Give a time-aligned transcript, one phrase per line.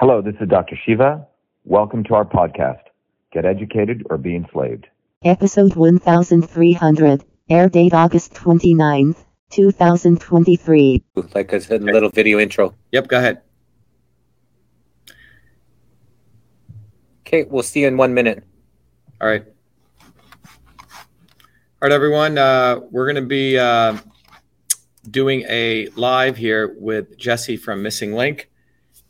[0.00, 0.76] Hello, this is Dr.
[0.86, 1.26] Shiva.
[1.64, 2.82] Welcome to our podcast,
[3.32, 4.86] Get Educated or Be Enslaved.
[5.24, 9.16] Episode 1300, air date August 29th,
[9.50, 11.02] 2023.
[11.34, 12.76] Like I said, a little video intro.
[12.92, 13.42] Yep, go ahead.
[17.26, 18.44] Okay, we'll see you in one minute.
[19.20, 19.44] All right.
[20.80, 20.88] All
[21.82, 22.38] right, everyone.
[22.38, 23.98] Uh, we're going to be uh,
[25.10, 28.48] doing a live here with Jesse from Missing Link.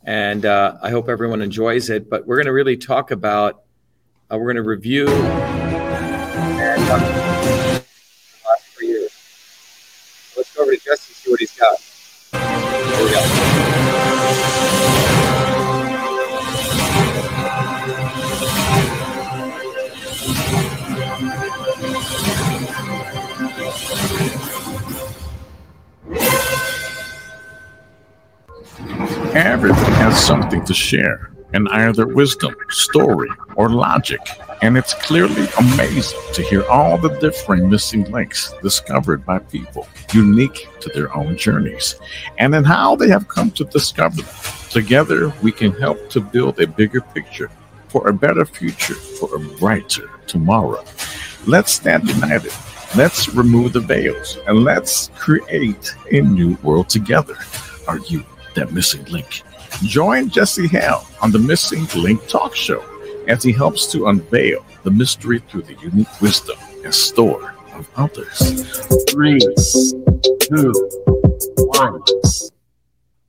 [0.04, 2.08] And uh, I hope everyone enjoys it.
[2.08, 3.62] But we're going to really talk about,
[4.30, 6.82] uh, we're going to review and
[8.80, 9.12] years.
[10.37, 11.78] Let's go over to and see what he's got.
[12.32, 13.59] Here we go.
[29.38, 34.19] Everyone has something to share, and either wisdom, story, or logic.
[34.62, 40.66] And it's clearly amazing to hear all the different missing links discovered by people, unique
[40.80, 41.95] to their own journeys,
[42.38, 44.35] and in how they have come to discover them.
[44.71, 47.49] Together, we can help to build a bigger picture
[47.87, 50.84] for a better future, for a brighter tomorrow.
[51.46, 52.52] Let's stand united.
[52.96, 57.37] Let's remove the veils and let's create a new world together.
[57.87, 59.43] Are you that missing link?
[59.82, 62.85] Join Jesse Hale on the Missing Link Talk Show
[63.29, 68.65] as he helps to unveil the mystery through the unique wisdom and store of others.
[69.10, 69.38] Three,
[70.41, 70.72] two,
[71.56, 72.03] one.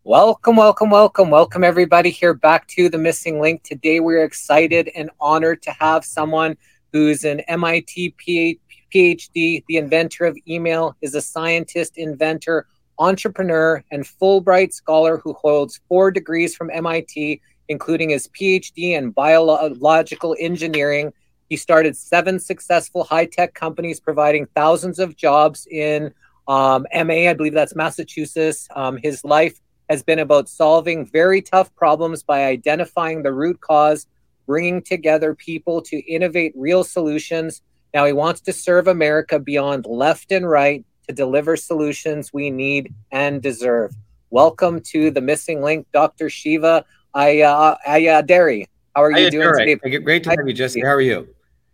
[0.04, 3.62] Welcome, welcome, welcome, welcome, everybody, here back to the Missing Link.
[3.62, 6.58] Today, we're excited and honored to have someone
[6.92, 12.66] who's an MIT PhD, the inventor of email, is a scientist, inventor,
[13.00, 20.36] entrepreneur, and Fulbright scholar who holds four degrees from MIT, including his PhD in biological
[20.40, 21.12] engineering.
[21.50, 26.14] He started seven successful high tech companies, providing thousands of jobs in
[26.48, 28.68] um, MA, I believe that's Massachusetts.
[28.76, 34.08] Um, his life has been about solving very tough problems by identifying the root cause,
[34.46, 37.62] bringing together people to innovate real solutions.
[37.94, 42.94] Now he wants to serve America beyond left and right to deliver solutions we need
[43.12, 43.96] and deserve.
[44.30, 46.30] Welcome to the Missing Link, Dr.
[46.30, 48.68] Shiva Ayyadurai.
[48.96, 49.82] How are you Hi, doing Derek.
[49.82, 49.98] today?
[49.98, 50.82] Great to have you, Jesse.
[50.82, 51.28] How are you?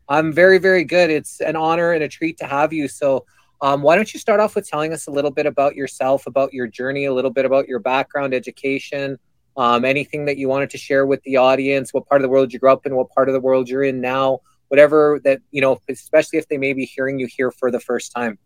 [0.07, 1.09] I'm very, very good.
[1.09, 2.88] It's an honor and a treat to have you.
[2.88, 3.25] So,
[3.62, 6.53] um, why don't you start off with telling us a little bit about yourself, about
[6.53, 9.19] your journey, a little bit about your background, education,
[9.57, 12.53] um, anything that you wanted to share with the audience, what part of the world
[12.53, 15.59] you grew up in, what part of the world you're in now, whatever that, you
[15.59, 18.38] know, especially if they may be hearing you here for the first time.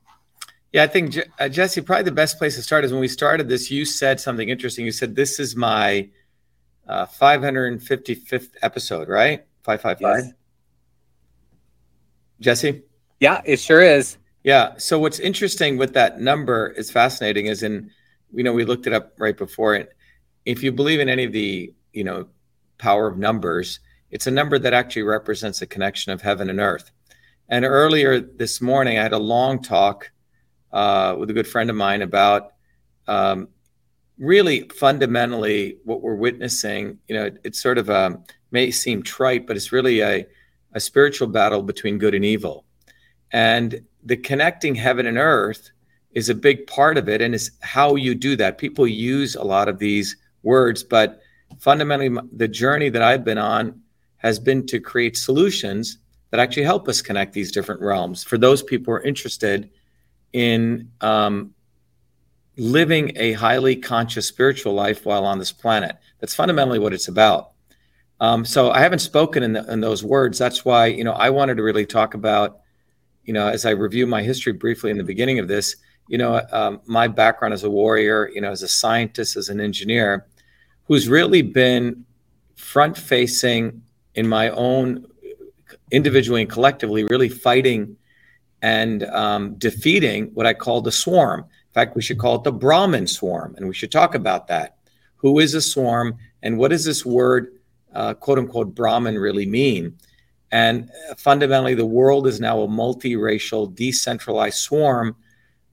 [0.72, 3.50] Yeah, I think uh, Jesse, probably the best place to start is when we started
[3.50, 3.72] this.
[3.72, 4.86] You said something interesting.
[4.86, 6.10] You said this is my
[6.88, 9.46] uh, 555th episode, right?
[9.64, 10.34] Five five five.
[12.40, 12.84] Jesse.
[13.20, 14.18] Yeah, it sure is.
[14.44, 14.78] Yeah.
[14.78, 17.48] So what's interesting with that number is fascinating.
[17.48, 17.92] Is in,
[18.34, 19.96] you know, we looked it up right before it.
[20.46, 22.28] If you believe in any of the, you know,
[22.78, 23.80] power of numbers,
[24.12, 26.92] it's a number that actually represents a connection of heaven and earth.
[27.50, 30.12] And earlier this morning, I had a long talk
[30.72, 32.54] uh, with a good friend of mine about
[33.08, 33.48] um,
[34.18, 37.00] really fundamentally what we're witnessing.
[37.08, 38.22] You know, it, it's sort of a
[38.52, 40.26] may seem trite, but it's really a,
[40.74, 42.66] a spiritual battle between good and evil.
[43.32, 45.72] And the connecting heaven and earth
[46.12, 48.58] is a big part of it, and it's how you do that.
[48.58, 51.20] People use a lot of these words, but
[51.60, 53.80] fundamentally, the journey that I've been on
[54.18, 56.00] has been to create solutions
[56.32, 59.70] that actually help us connect these different realms for those people who are interested
[60.34, 61.54] in um,
[62.58, 65.96] living a highly conscious spiritual life while on this planet.
[66.20, 67.52] That's fundamentally what it's about.
[68.20, 70.38] Um, so I haven't spoken in, the, in those words.
[70.38, 72.60] That's why you know I wanted to really talk about,
[73.24, 75.78] you know, as I review my history briefly in the beginning of this.
[76.08, 79.62] You know, um, my background as a warrior, you know, as a scientist, as an
[79.62, 80.26] engineer,
[80.86, 82.04] who's really been
[82.56, 83.84] front facing
[84.16, 85.06] in my own
[85.92, 87.96] individually and collectively, really fighting
[88.62, 91.42] and um, defeating what I call the swarm.
[91.42, 94.78] In fact, we should call it the Brahmin swarm, and we should talk about that.
[95.18, 97.54] Who is a swarm, and what does this word,
[97.94, 99.98] uh, quote unquote, Brahmin, really mean?
[100.52, 105.16] And uh, fundamentally, the world is now a multiracial, decentralized swarm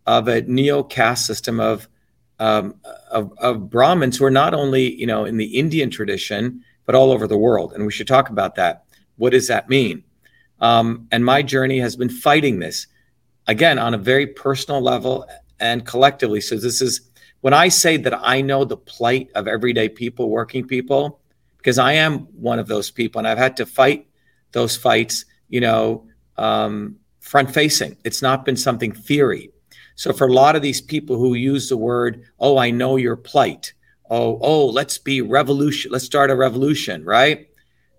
[0.06, 1.88] of a neo caste system of,
[2.38, 2.74] um,
[3.10, 7.10] of of Brahmins who are not only you know in the Indian tradition but all
[7.10, 7.72] over the world.
[7.72, 8.84] And we should talk about that.
[9.16, 10.04] What does that mean?
[10.60, 12.86] Um, and my journey has been fighting this
[13.46, 15.26] again on a very personal level
[15.60, 16.40] and collectively.
[16.40, 17.10] So this is
[17.40, 21.20] when I say that I know the plight of everyday people, working people,
[21.58, 24.06] because I am one of those people and I've had to fight
[24.52, 26.06] those fights, you know,
[26.36, 27.96] um, front facing.
[28.04, 29.50] It's not been something theory.
[29.96, 33.16] So for a lot of these people who use the word, oh, I know your
[33.16, 33.72] plight.
[34.10, 35.90] Oh, oh, let's be revolution.
[35.90, 37.48] Let's start a revolution, right?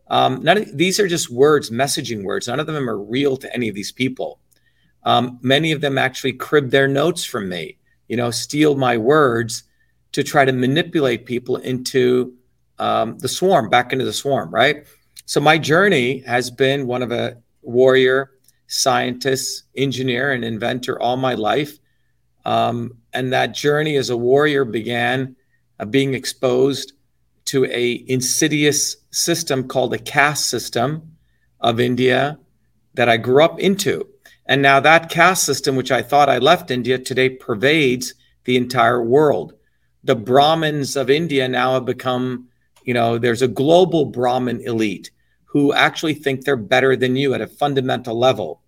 [0.09, 2.47] Um, none of, these are just words, messaging words.
[2.47, 4.39] None of them are real to any of these people.
[5.03, 7.77] Um, many of them actually crib their notes from me,
[8.07, 9.63] you know, steal my words
[10.13, 12.33] to try to manipulate people into
[12.79, 14.85] um, the swarm, back into the swarm, right?
[15.25, 18.31] So my journey has been one of a warrior,
[18.67, 21.77] scientist, engineer, and inventor all my life.
[22.45, 25.35] Um, and that journey as a warrior began
[25.79, 26.93] uh, being exposed
[27.47, 31.17] to a insidious system called the caste system
[31.59, 32.37] of India
[32.93, 34.07] that I grew up into.
[34.45, 38.13] And now that caste system, which I thought I left India, today pervades
[38.45, 39.53] the entire world.
[40.03, 42.47] The Brahmins of India now have become,
[42.83, 45.11] you know, there's a global Brahmin elite
[45.45, 48.61] who actually think they're better than you at a fundamental level.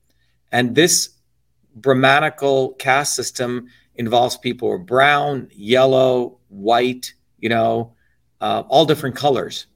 [0.51, 1.09] And this
[1.75, 7.93] Brahmanical caste system involves people who are brown, yellow, white, you know,
[8.41, 9.68] uh, all different colors,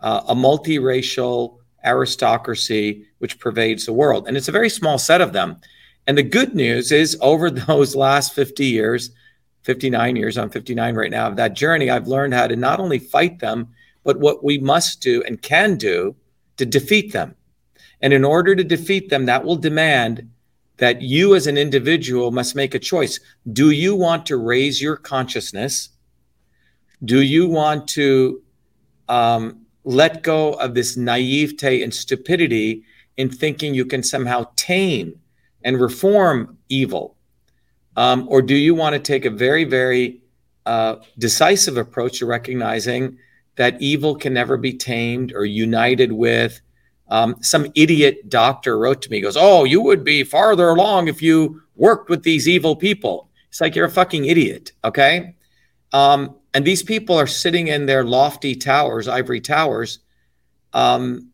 [0.00, 4.28] uh, a multiracial aristocracy which pervades the world.
[4.28, 5.56] And it's a very small set of them.
[6.06, 9.10] And the good news is, over those last 50 years,
[9.62, 12.98] 59 years, I'm 59 right now, of that journey, I've learned how to not only
[12.98, 13.68] fight them,
[14.04, 16.16] but what we must do and can do
[16.56, 17.34] to defeat them.
[18.00, 20.30] And in order to defeat them, that will demand
[20.78, 23.20] that you as an individual must make a choice.
[23.52, 25.89] Do you want to raise your consciousness?
[27.04, 28.42] Do you want to
[29.08, 32.84] um, let go of this naivete and stupidity
[33.16, 35.18] in thinking you can somehow tame
[35.64, 37.16] and reform evil?
[37.96, 40.20] Um, or do you want to take a very, very
[40.66, 43.18] uh, decisive approach to recognizing
[43.56, 46.60] that evil can never be tamed or united with
[47.08, 51.20] um, some idiot doctor wrote to me, goes, Oh, you would be farther along if
[51.20, 53.28] you worked with these evil people.
[53.48, 54.72] It's like you're a fucking idiot.
[54.84, 55.34] Okay.
[55.92, 60.00] Um, and these people are sitting in their lofty towers, ivory towers,
[60.72, 61.30] um,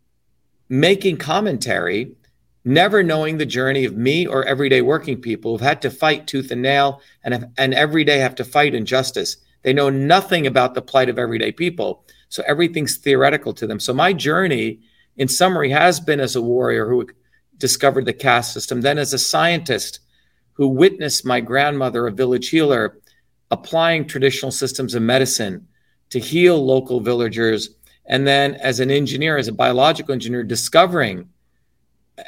[0.69, 2.17] making commentary,
[2.65, 6.51] never knowing the journey of me or everyday working people who've had to fight tooth
[6.51, 9.37] and nail and, have, and every day have to fight injustice.
[9.63, 12.05] They know nothing about the plight of everyday people.
[12.29, 13.79] So everything's theoretical to them.
[13.79, 14.81] So my journey
[15.17, 17.09] in summary, has been as a warrior who
[17.57, 20.01] discovered the caste system, then as a scientist
[20.53, 22.99] who witnessed my grandmother, a village healer,
[23.51, 25.67] applying traditional systems of medicine
[26.11, 27.71] to heal local villagers,
[28.07, 31.29] and then as an engineer, as a biological engineer, discovering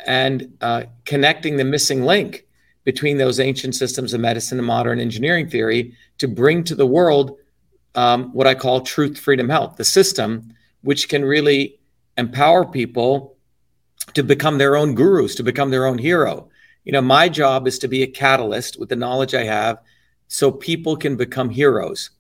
[0.07, 2.45] and uh, connecting the missing link
[2.85, 7.37] between those ancient systems of medicine and modern engineering theory to bring to the world
[7.95, 11.79] um, what I call truth, freedom, health, the system which can really
[12.17, 13.37] empower people
[14.15, 16.49] to become their own gurus, to become their own hero.
[16.85, 19.79] You know, my job is to be a catalyst with the knowledge I have
[20.29, 22.11] so people can become heroes.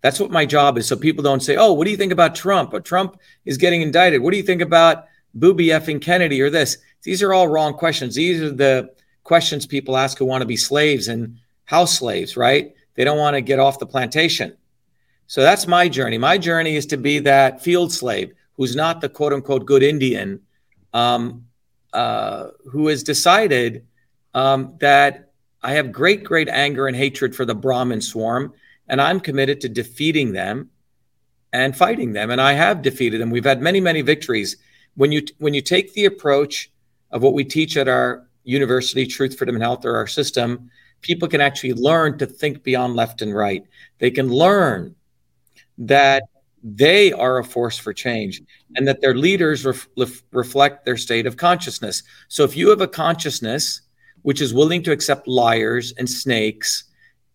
[0.00, 0.88] That's what my job is.
[0.88, 2.72] So people don't say, oh, what do you think about Trump?
[2.72, 4.22] Or Trump is getting indicted.
[4.22, 5.04] What do you think about
[5.34, 6.78] booby effing Kennedy or this?
[7.02, 8.14] These are all wrong questions.
[8.14, 8.90] These are the
[9.24, 12.74] questions people ask who want to be slaves and house slaves, right?
[12.94, 14.56] They don't want to get off the plantation.
[15.26, 16.18] So that's my journey.
[16.18, 20.40] My journey is to be that field slave who's not the quote unquote good Indian,
[20.92, 21.46] um,
[21.92, 23.86] uh, who has decided
[24.34, 25.29] um, that
[25.62, 28.54] I have great, great anger and hatred for the Brahmin swarm,
[28.88, 30.70] and I'm committed to defeating them
[31.52, 32.30] and fighting them.
[32.30, 33.30] And I have defeated them.
[33.30, 34.56] We've had many, many victories.
[34.94, 36.70] When you when you take the approach
[37.10, 40.70] of what we teach at our university, Truth, Freedom, and Health, or our system,
[41.02, 43.64] people can actually learn to think beyond left and right.
[43.98, 44.94] They can learn
[45.78, 46.24] that
[46.62, 48.42] they are a force for change
[48.76, 52.02] and that their leaders ref, ref, reflect their state of consciousness.
[52.28, 53.80] So if you have a consciousness
[54.22, 56.84] which is willing to accept liars and snakes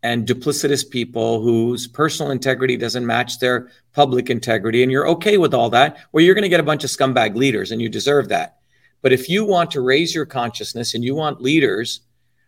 [0.03, 5.53] and duplicitous people whose personal integrity doesn't match their public integrity, and you're okay with
[5.53, 8.29] all that, well, you're going to get a bunch of scumbag leaders and you deserve
[8.29, 8.57] that.
[9.01, 12.01] But if you want to raise your consciousness and you want leaders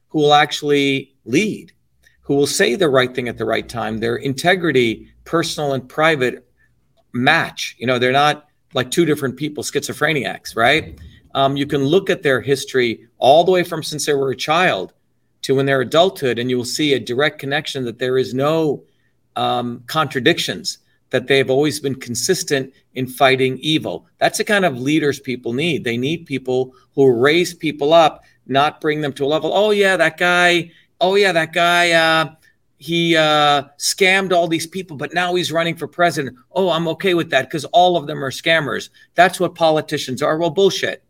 [0.10, 1.72] who will actually lead,
[2.22, 6.48] who will say the right thing at the right time, their integrity, personal and private,
[7.14, 7.76] match.
[7.80, 11.00] You know, they're not like two different people, schizophrenics, right?
[11.38, 14.36] Um, you can look at their history all the way from since they were a
[14.36, 14.94] child
[15.44, 18.84] to when they're adulthood, and you will see a direct connection that there is no
[19.36, 20.80] um, contradictions,
[21.12, 24.08] that they've always been consistent in fighting evil.
[24.18, 25.84] That's the kind of leaders people need.
[25.84, 29.96] They need people who raise people up, not bring them to a level, oh, yeah,
[29.96, 32.34] that guy, oh, yeah, that guy, uh,
[32.80, 36.36] he uh, scammed all these people, but now he's running for president.
[36.52, 38.90] Oh, I'm okay with that because all of them are scammers.
[39.14, 40.40] That's what politicians are.
[40.40, 41.04] Well, bullshit.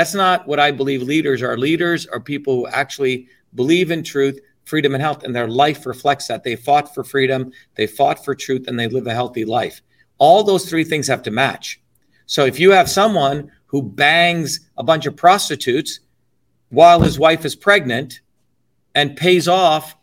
[0.00, 1.58] That's not what I believe leaders are.
[1.58, 6.26] Leaders are people who actually believe in truth, freedom, and health, and their life reflects
[6.28, 6.42] that.
[6.42, 9.82] They fought for freedom, they fought for truth, and they live a healthy life.
[10.16, 11.82] All those three things have to match.
[12.24, 16.00] So if you have someone who bangs a bunch of prostitutes
[16.70, 18.22] while his wife is pregnant
[18.94, 19.98] and pays off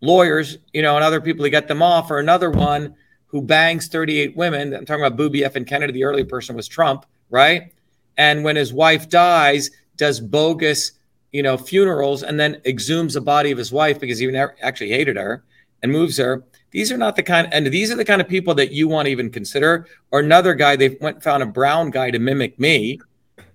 [0.00, 3.86] lawyers, you know, and other people to get them off, or another one who bangs
[3.86, 4.74] 38 women.
[4.74, 5.54] I'm talking about Booby F.
[5.54, 5.92] and Kennedy.
[5.92, 7.72] The earlier person was Trump, right?
[8.18, 10.92] And when his wife dies, does bogus,
[11.32, 15.16] you know, funerals and then exhumes the body of his wife because he actually hated
[15.16, 15.44] her
[15.82, 16.44] and moves her.
[16.70, 19.06] These are not the kind, and these are the kind of people that you want
[19.06, 19.86] to even consider.
[20.10, 23.00] Or another guy, they went found a brown guy to mimic me,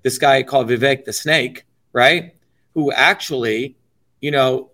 [0.01, 2.35] this guy called Vivek the Snake, right?
[2.73, 3.75] Who actually,
[4.21, 4.71] you know,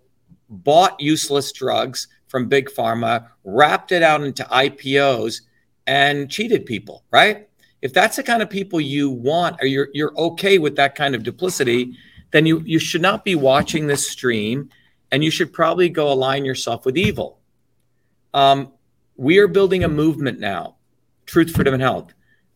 [0.48, 5.42] bought useless drugs from big pharma, wrapped it out into IPOs,
[5.86, 7.48] and cheated people, right?
[7.82, 11.14] If that's the kind of people you want, or you're you're okay with that kind
[11.14, 11.96] of duplicity,
[12.30, 14.68] then you you should not be watching this stream,
[15.10, 17.38] and you should probably go align yourself with evil.
[18.34, 18.72] Um,
[19.16, 20.76] we are building a movement now,
[21.26, 22.12] Truth, Freedom, and Health.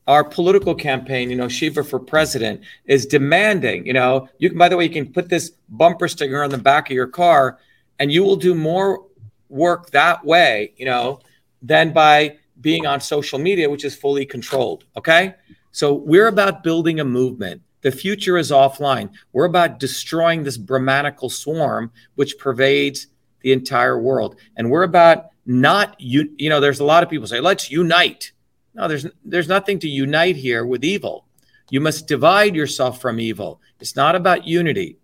[0.06, 3.86] Our political campaign, you know, Shiva for president, is demanding.
[3.86, 4.58] You know, you can.
[4.58, 7.58] By the way, you can put this bumper sticker on the back of your car
[7.98, 9.06] and you will do more
[9.48, 11.20] work that way, you know,
[11.62, 14.84] than by being on social media, which is fully controlled.
[14.96, 15.34] Okay.
[15.72, 17.62] So we're about building a movement.
[17.80, 19.10] The future is offline.
[19.32, 23.08] We're about destroying this Brahmanical swarm, which pervades
[23.40, 24.36] the entire world.
[24.56, 28.32] And we're about not you, you know, there's a lot of people say, let's unite.
[28.74, 31.26] No, there's there's nothing to unite here with evil.
[31.70, 33.60] You must divide yourself from evil.
[33.80, 34.98] It's not about unity.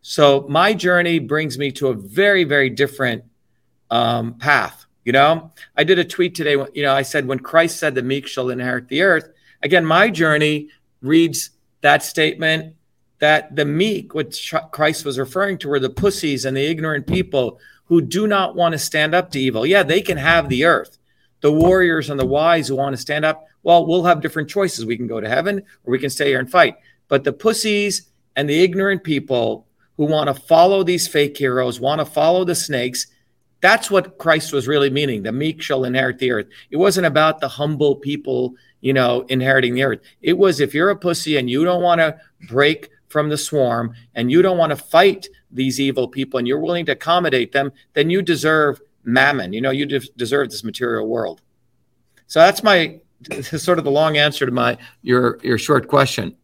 [0.00, 3.24] So my journey brings me to a very, very different
[3.90, 4.83] um, path.
[5.04, 6.56] You know, I did a tweet today.
[6.72, 9.28] You know, I said when Christ said the meek shall inherit the earth.
[9.62, 10.70] Again, my journey
[11.02, 11.50] reads
[11.82, 12.74] that statement
[13.18, 14.38] that the meek, what
[14.72, 18.72] Christ was referring to, were the pussies and the ignorant people who do not want
[18.72, 19.66] to stand up to evil.
[19.66, 20.98] Yeah, they can have the earth.
[21.40, 24.86] The warriors and the wise who want to stand up, well, we'll have different choices.
[24.86, 26.76] We can go to heaven or we can stay here and fight.
[27.08, 32.00] But the pussies and the ignorant people who want to follow these fake heroes, want
[32.00, 33.06] to follow the snakes.
[33.64, 35.22] That's what Christ was really meaning.
[35.22, 36.48] The meek shall inherit the earth.
[36.70, 40.00] It wasn't about the humble people, you know, inheriting the earth.
[40.20, 42.14] It was if you're a pussy and you don't want to
[42.46, 46.60] break from the swarm and you don't want to fight these evil people and you're
[46.60, 49.54] willing to accommodate them, then you deserve mammon.
[49.54, 51.40] You know, you de- deserve this material world.
[52.26, 53.00] So that's my
[53.40, 56.36] sort of the long answer to my your your short question.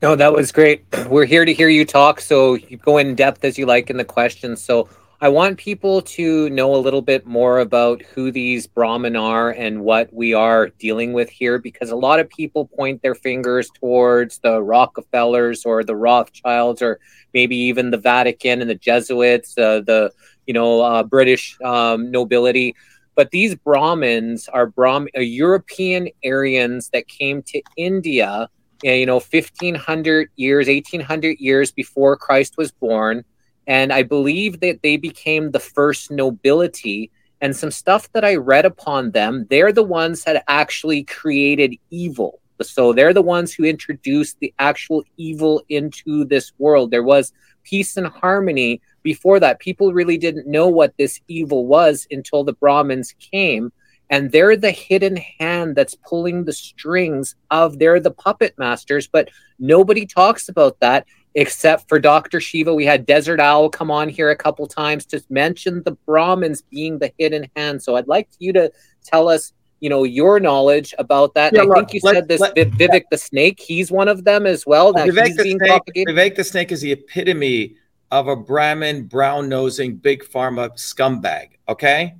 [0.00, 0.82] No, that was great.
[1.10, 3.98] We're here to hear you talk, so you go in depth as you like in
[3.98, 4.62] the questions.
[4.62, 4.88] So
[5.20, 9.80] I want people to know a little bit more about who these Brahmin are and
[9.80, 14.38] what we are dealing with here, because a lot of people point their fingers towards
[14.38, 17.00] the Rockefellers or the Rothschilds, or
[17.34, 20.12] maybe even the Vatican and the Jesuits, uh, the
[20.46, 22.76] you know uh, British um, nobility.
[23.16, 28.48] But these Brahmins are Brahm- uh, European Aryans that came to India
[28.82, 33.24] you know 1500 years 1800 years before christ was born
[33.68, 37.10] and i believe that they became the first nobility.
[37.40, 42.40] And some stuff that i read upon them they're the ones that actually created evil.
[42.60, 46.90] So they're the ones who introduced the actual evil into this world.
[46.90, 47.32] There was
[47.62, 49.60] peace and harmony before that.
[49.60, 53.70] People really didn't know what this evil was until the brahmins came.
[54.10, 59.28] And they're the hidden hand that's pulling the strings of they're the puppet masters but
[59.58, 61.06] nobody talks about that
[61.38, 65.22] except for dr shiva we had desert owl come on here a couple times to
[65.30, 68.70] mention the brahmins being the hidden hand so i'd like you to
[69.04, 72.54] tell us you know your knowledge about that yeah, i think you said this let,
[72.54, 76.44] vivek the snake he's one of them as well that vivek, the snake, vivek the
[76.44, 77.76] snake is the epitome
[78.10, 82.14] of a brahmin brown nosing big pharma scumbag okay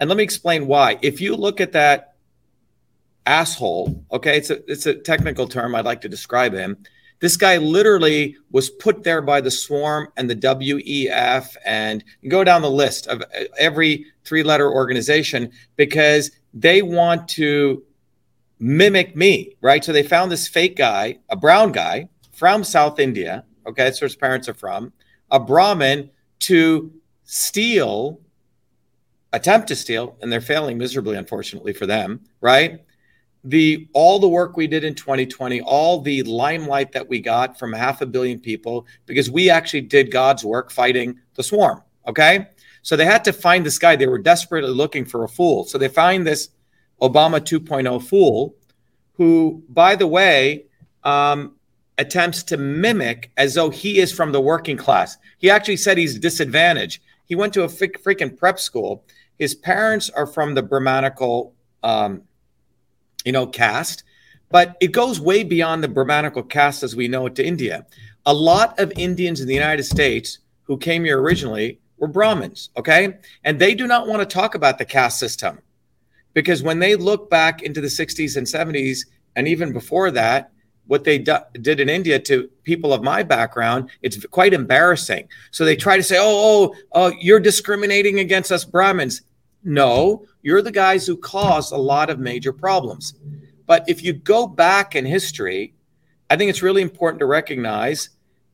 [0.00, 0.98] and let me explain why.
[1.02, 2.14] If you look at that
[3.24, 6.76] asshole, okay, it's a it's a technical term I'd like to describe him.
[7.20, 12.62] This guy literally was put there by the swarm and the WEF and go down
[12.62, 17.82] the list of uh, every three-letter organization because they want to
[18.58, 19.84] mimic me, right?
[19.84, 24.08] So they found this fake guy, a brown guy from South India, okay, that's where
[24.08, 24.92] his parents are from,
[25.30, 26.92] a Brahmin to
[27.24, 28.20] steal
[29.36, 32.84] attempt to steal, and they're failing miserably, unfortunately for them, right?
[33.46, 37.72] The all the work we did in 2020, all the limelight that we got from
[37.72, 41.82] half a billion people, because we actually did God's work fighting the swarm.
[42.06, 42.48] Okay.
[42.82, 43.96] So they had to find this guy.
[43.96, 45.64] They were desperately looking for a fool.
[45.64, 46.50] So they find this
[47.02, 48.54] Obama 2.0 fool,
[49.14, 50.66] who, by the way,
[51.02, 51.56] um,
[51.98, 55.16] attempts to mimic as though he is from the working class.
[55.38, 57.02] He actually said he's disadvantaged.
[57.24, 59.04] He went to a freaking prep school.
[59.38, 62.22] His parents are from the Brahmanical, um,
[63.26, 64.04] you know, caste,
[64.50, 67.84] but it goes way beyond the Brahmanical caste as we know it to India.
[68.24, 73.18] A lot of Indians in the United States who came here originally were Brahmins, okay?
[73.44, 75.58] And they do not want to talk about the caste system
[76.32, 79.00] because when they look back into the 60s and 70s,
[79.34, 80.52] and even before that,
[80.86, 85.28] what they did in India to people of my background, it's quite embarrassing.
[85.50, 89.22] So they try to say, oh, oh, oh, you're discriminating against us Brahmins.
[89.66, 93.14] No, you're the guys who caused a lot of major problems.
[93.66, 95.74] But if you go back in history,
[96.30, 98.10] I think it's really important to recognize,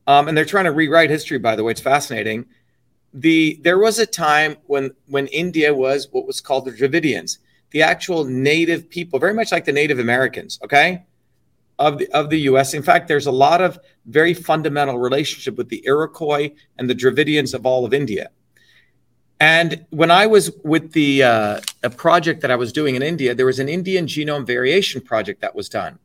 [0.07, 2.47] um, and they're trying to rewrite history, by the way, it's fascinating.
[3.13, 7.37] The there was a time when when India was what was called the Dravidians,
[7.69, 10.59] the actual native people, very much like the Native Americans.
[10.63, 11.03] Okay,
[11.77, 12.73] of the of the U.S.
[12.73, 13.77] In fact, there's a lot of
[14.07, 18.31] very fundamental relationship with the Iroquois and the Dravidians of all of India.
[19.39, 23.35] And when I was with the uh, a project that I was doing in India,
[23.35, 25.99] there was an Indian genome variation project that was done,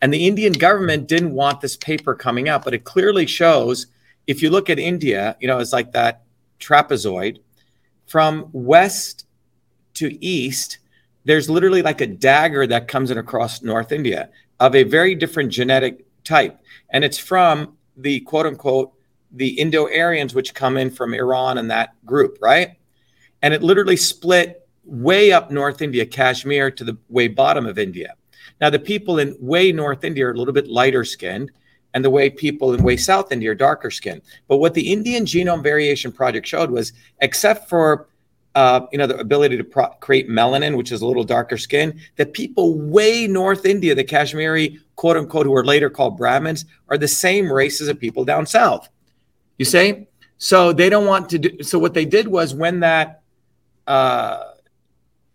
[0.00, 3.88] and the Indian government didn't want this paper coming out, but it clearly shows
[4.26, 6.22] if you look at India, you know, it's like that
[6.60, 7.38] trapezoid
[8.06, 9.26] from west
[9.94, 10.78] to east.
[11.24, 14.30] There's literally like a dagger that comes in across North India
[14.60, 16.60] of a very different genetic type.
[16.90, 18.92] And it's from the quote unquote
[19.32, 22.76] the Indo Aryans, which come in from Iran and that group, right?
[23.42, 28.14] And it literally split way up North India, Kashmir, to the way bottom of India.
[28.60, 31.50] Now, the people in way North India are a little bit lighter skinned,
[31.94, 34.22] and the way people in way South India are darker skinned.
[34.46, 38.08] But what the Indian Genome Variation Project showed was, except for
[38.54, 42.00] uh, you know, the ability to pro- create melanin, which is a little darker skin,
[42.16, 46.98] that people way north India, the Kashmiri, quote unquote, who are later called Brahmins, are
[46.98, 48.88] the same races of people down south.
[49.58, 50.06] You see?
[50.38, 51.62] So they don't want to do.
[51.62, 53.22] So what they did was when that
[53.86, 54.52] uh,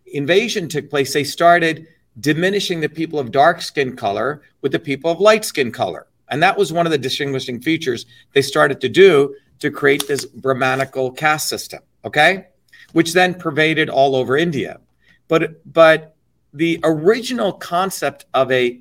[0.08, 1.88] invasion took place, they started
[2.20, 6.08] diminishing the people of dark skin color with the people of light skin color.
[6.30, 10.26] And that was one of the distinguishing features they started to do to create this
[10.26, 11.82] Brahmanical caste system.
[12.06, 12.48] Okay
[12.94, 14.80] which then pervaded all over India.
[15.28, 16.16] But but
[16.54, 18.80] the original concept of a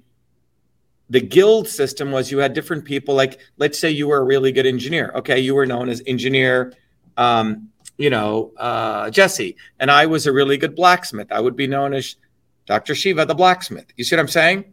[1.13, 4.51] the guild system was you had different people like let's say you were a really
[4.51, 5.13] good engineer.
[5.15, 6.73] Okay you were known as engineer
[7.19, 11.31] um, you know uh, jesse and i was a really good blacksmith.
[11.31, 12.17] I would be known as
[12.67, 13.87] dr shiva the blacksmith.
[13.97, 14.65] You see what i'm saying?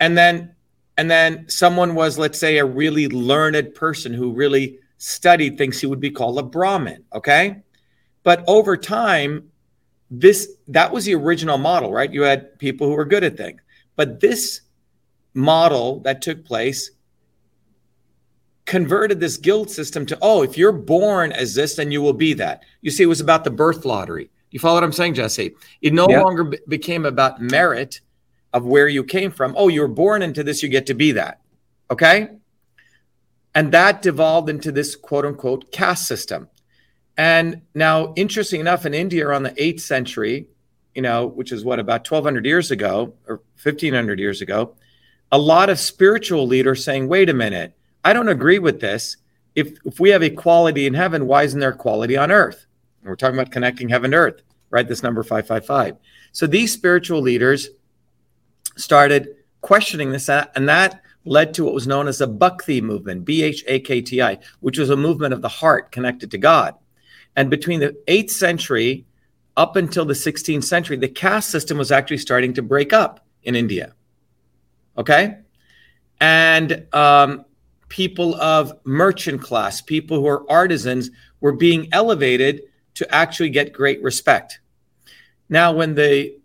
[0.00, 0.54] And then
[0.98, 5.86] and then someone was let's say a really learned person who really studied things he
[5.86, 7.62] would be called a brahmin okay?
[8.22, 9.50] But over time,
[10.10, 12.12] this that was the original model, right?
[12.12, 13.60] You had people who were good at things.
[13.96, 14.60] But this
[15.34, 16.90] model that took place
[18.66, 22.32] converted this guild system to oh, if you're born as this, then you will be
[22.34, 22.64] that.
[22.80, 24.30] You see, it was about the birth lottery.
[24.50, 25.54] You follow what I'm saying, Jesse?
[25.82, 26.22] It no yeah.
[26.22, 28.00] longer became about merit
[28.52, 29.54] of where you came from.
[29.56, 31.40] Oh, you were born into this, you get to be that.
[31.90, 32.28] Okay?
[33.54, 36.48] And that devolved into this quote unquote caste system.
[37.16, 40.48] And now, interesting enough, in India around the 8th century,
[40.94, 44.74] you know, which is what, about 1200 years ago or 1500 years ago,
[45.34, 49.16] a lot of spiritual leaders saying, wait a minute, I don't agree with this.
[49.56, 52.66] If, if we have equality in heaven, why isn't there equality on earth?
[53.00, 54.86] And we're talking about connecting heaven to earth, right?
[54.86, 55.96] This number 555.
[56.30, 57.70] So these spiritual leaders
[58.76, 63.24] started questioning this, uh, and that led to what was known as the Bhakti movement,
[63.24, 66.38] B H A K T I, which was a movement of the heart connected to
[66.38, 66.76] God.
[67.34, 69.04] And between the 8th century
[69.56, 73.56] up until the 16th century, the caste system was actually starting to break up in
[73.56, 73.94] India.
[74.96, 75.38] Okay?
[76.20, 77.44] And um,
[77.88, 82.62] people of merchant class, people who are artisans, were being elevated
[82.94, 84.60] to actually get great respect.
[85.48, 86.38] Now, when the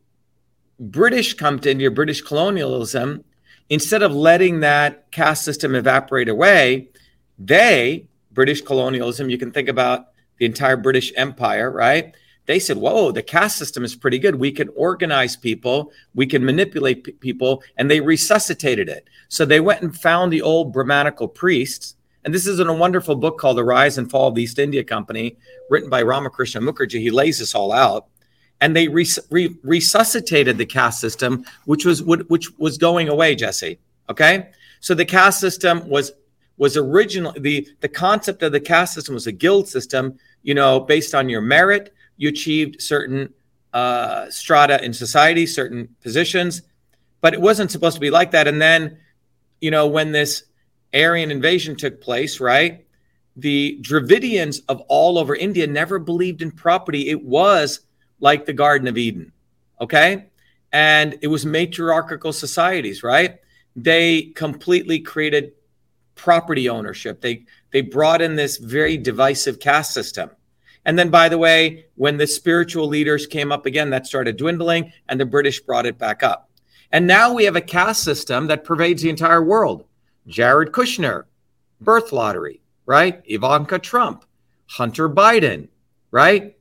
[0.80, 3.24] British come to India, British colonialism,
[3.70, 6.90] instead of letting that caste system evaporate away,
[7.38, 10.08] they, British colonialism, you can think about
[10.38, 12.16] the entire British Empire, right?
[12.50, 14.34] They said, whoa, the caste system is pretty good.
[14.34, 19.08] We can organize people, we can manipulate p- people, and they resuscitated it.
[19.28, 21.96] So they went and found the old Brahmanical priests.
[22.26, 24.58] And this is in a wonderful book called The Rise and Fall of the East
[24.58, 25.38] India Company,
[25.70, 27.00] written by Ramakrishna Mukherjee.
[27.00, 28.08] He lays this all out.
[28.62, 33.78] And they res- re- resuscitated the caste system, which was which was going away, Jesse.
[34.10, 36.14] Okay, so the caste system was
[36.58, 40.80] was originally the the concept of the caste system was a guild system you know,
[40.80, 43.34] based on your merit, you achieved certain
[43.74, 46.62] uh, strata in society, certain positions,
[47.22, 48.48] but it wasn't supposed to be like that.
[48.48, 49.00] And then,
[49.62, 50.44] you know, when this
[50.94, 52.86] Aryan invasion took place, right?
[53.38, 57.10] The Dravidians of all over India never believed in property.
[57.10, 57.80] It was
[58.20, 59.32] like the Garden of Eden,
[59.80, 60.26] okay?
[60.74, 63.40] And it was matriarchal societies, right?
[63.78, 65.54] They completely created
[66.16, 67.22] property ownership.
[67.22, 70.32] They they brought in this very divisive caste system.
[70.90, 74.92] And then, by the way, when the spiritual leaders came up again, that started dwindling,
[75.08, 76.50] and the British brought it back up.
[76.92, 79.86] And now we have a caste system that pervades the entire world.
[80.26, 81.26] Jared Kushner,
[81.80, 83.22] birth lottery, right?
[83.26, 84.26] Ivanka Trump,
[84.66, 85.68] Hunter Biden,
[86.10, 86.58] right?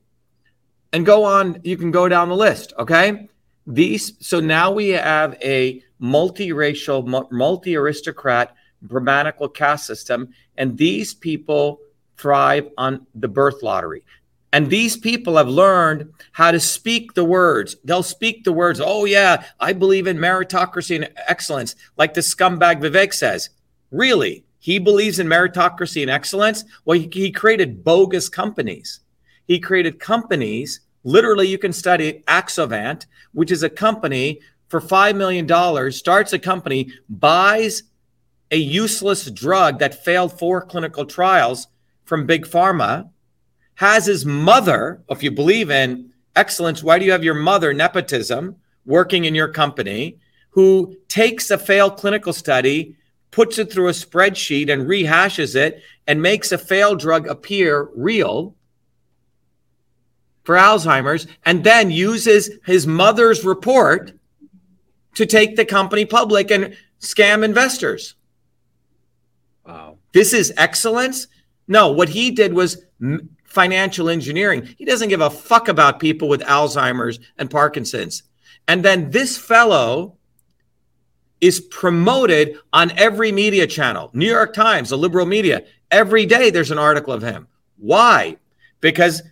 [0.93, 3.29] And go on, you can go down the list, okay?
[3.65, 11.79] These so now we have a multiracial, multi aristocrat Brahmanical caste system, and these people
[12.19, 14.03] thrive on the birth lottery.
[14.51, 17.75] And these people have learned how to speak the words.
[17.83, 22.81] They'll speak the words, oh, yeah, I believe in meritocracy and excellence, like the scumbag
[22.81, 23.49] Vivek says.
[23.91, 24.43] Really?
[24.59, 26.65] He believes in meritocracy and excellence?
[26.83, 29.01] Well, he, he created bogus companies.
[29.45, 35.91] He created companies, literally, you can study Axovant, which is a company for $5 million,
[35.91, 37.83] starts a company, buys
[38.51, 41.67] a useless drug that failed four clinical trials
[42.05, 43.09] from Big Pharma,
[43.79, 48.53] has his mother, if you believe in excellence, why do you have your mother, nepotism,
[48.85, 50.17] working in your company,
[50.49, 52.97] who takes a failed clinical study,
[53.31, 58.53] puts it through a spreadsheet and rehashes it and makes a failed drug appear real
[60.43, 64.11] for Alzheimer's, and then uses his mother's report
[65.15, 68.15] to take the company public and scam investors.
[69.65, 69.99] Wow.
[70.11, 71.27] This is excellence?
[71.69, 72.83] No, what he did was
[73.49, 74.75] financial engineering.
[74.77, 78.23] He doesn't give a fuck about people with Alzheimer's and Parkinson's.
[78.67, 80.15] And then this fellow
[81.41, 85.63] is promoted on every media channel New York Times, the liberal media.
[85.89, 87.47] Every day there's an article of him.
[87.77, 88.37] Why?
[88.81, 89.23] Because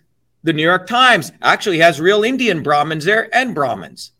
[0.42, 4.12] the New York Times actually has real Indian Brahmins there and Brahmins.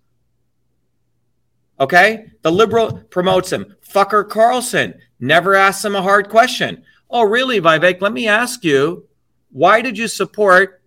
[1.81, 2.27] Okay?
[2.43, 3.77] The liberal promotes him.
[3.89, 6.85] Fucker Carlson never asks him a hard question.
[7.11, 8.01] Oh, really, Vivek?
[8.01, 9.09] Let me ask you,
[9.51, 10.83] why did you support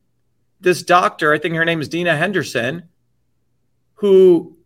[0.60, 1.34] this doctor?
[1.34, 2.90] I think her name is Dina Henderson,
[3.96, 4.58] who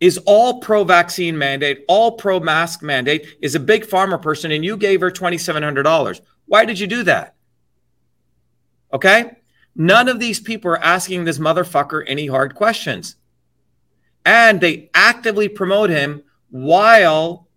[0.00, 4.64] is all pro vaccine mandate, all pro mask mandate, is a big pharma person, and
[4.64, 6.20] you gave her $2,700.
[6.46, 7.34] Why did you do that?
[8.92, 9.36] Okay?
[9.74, 13.16] None of these people are asking this motherfucker any hard questions
[14.24, 17.48] and they actively promote him while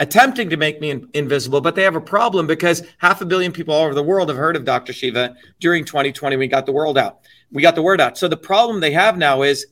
[0.00, 3.52] attempting to make me in- invisible, but they have a problem because half a billion
[3.52, 4.92] people all over the world have heard of Dr.
[4.92, 6.36] Shiva during 2020.
[6.36, 7.20] We got the world out.
[7.52, 8.18] We got the word out.
[8.18, 9.66] So the problem they have now is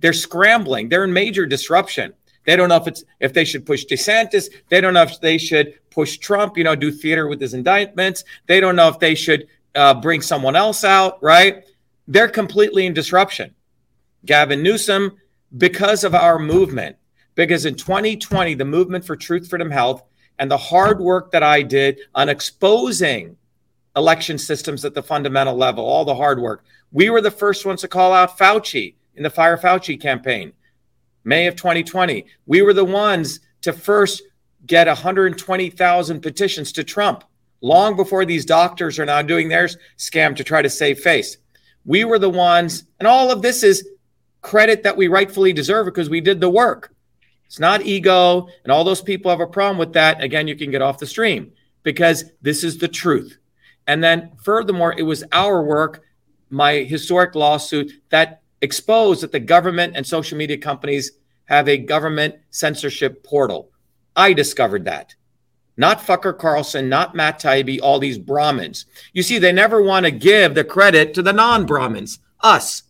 [0.00, 0.88] they're scrambling.
[0.88, 2.14] They're in major disruption.
[2.44, 4.46] They don't know if it's if they should push DeSantis.
[4.70, 6.56] They don't know if they should push Trump.
[6.56, 8.24] You know, do theater with his indictments.
[8.46, 11.22] They don't know if they should uh, bring someone else out.
[11.22, 11.64] Right?
[12.06, 13.54] They're completely in disruption.
[14.24, 15.18] Gavin Newsom
[15.56, 16.96] because of our movement.
[17.38, 20.02] Because in 2020, the movement for Truth, Freedom, Health,
[20.40, 23.36] and the hard work that I did on exposing
[23.94, 27.80] election systems at the fundamental level, all the hard work, we were the first ones
[27.82, 30.52] to call out Fauci in the Fire Fauci campaign,
[31.22, 32.26] May of 2020.
[32.46, 34.20] We were the ones to first
[34.66, 37.22] get 120,000 petitions to Trump
[37.60, 41.36] long before these doctors are now doing their scam to try to save face.
[41.84, 43.88] We were the ones, and all of this is
[44.42, 46.92] credit that we rightfully deserve because we did the work.
[47.48, 50.22] It's not ego, and all those people have a problem with that.
[50.22, 51.50] Again, you can get off the stream
[51.82, 53.38] because this is the truth.
[53.86, 56.04] And then, furthermore, it was our work,
[56.50, 61.12] my historic lawsuit, that exposed that the government and social media companies
[61.46, 63.70] have a government censorship portal.
[64.14, 65.14] I discovered that.
[65.78, 68.84] Not Fucker Carlson, not Matt Taibbi, all these Brahmins.
[69.14, 72.82] You see, they never want to give the credit to the non Brahmins, us.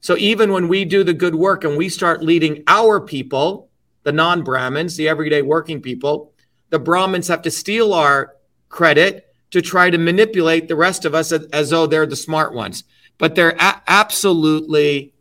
[0.00, 3.68] So even when we do the good work and we start leading our people,
[4.02, 6.32] the non Brahmins, the everyday working people,
[6.70, 8.36] the Brahmins have to steal our
[8.68, 12.54] credit to try to manipulate the rest of us as, as though they're the smart
[12.54, 12.84] ones.
[13.18, 15.12] But they're a- absolutely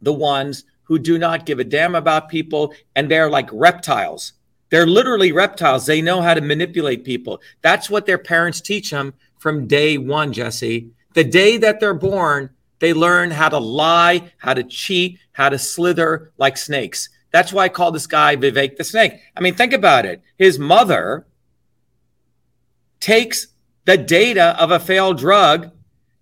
[0.00, 4.32] the ones who do not give a damn about people and they're like reptiles.
[4.70, 5.86] They're literally reptiles.
[5.86, 7.40] They know how to manipulate people.
[7.62, 10.90] That's what their parents teach them from day one, Jesse.
[11.14, 15.58] The day that they're born, they learn how to lie, how to cheat, how to
[15.58, 17.08] slither like snakes.
[17.36, 19.20] That's why I call this guy Vivek the Snake.
[19.36, 20.22] I mean, think about it.
[20.38, 21.26] His mother
[22.98, 23.48] takes
[23.84, 25.70] the data of a failed drug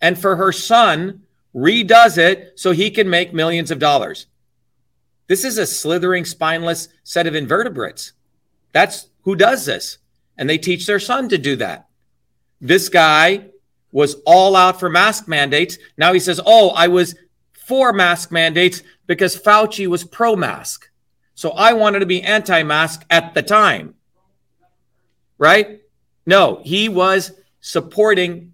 [0.01, 1.23] and for her son
[1.55, 4.27] redoes it so he can make millions of dollars.
[5.29, 8.11] This is a slithering, spineless set of invertebrates.
[8.73, 9.99] That's who does this.
[10.37, 11.87] And they teach their son to do that.
[12.61, 13.51] This guy
[13.93, 15.79] was all out for mask mandates.
[15.97, 17.15] Now he says, Oh, I was
[17.53, 20.91] for mask mandates because Fauci was pro mask.
[21.35, 23.95] So I wanted to be anti mask at the time.
[25.39, 25.81] Right?
[26.27, 28.53] No, he was supporting,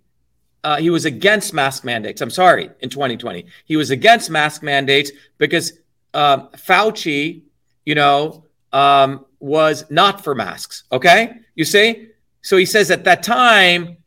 [0.65, 2.21] uh, he was against mask mandates.
[2.21, 3.47] I'm sorry, in 2020.
[3.65, 5.75] He was against mask mandates because
[6.15, 7.43] um, Fauci,
[7.85, 10.85] you know, um, was not for masks.
[10.91, 11.35] Okay.
[11.55, 12.09] You see?
[12.43, 13.99] So he says at that time,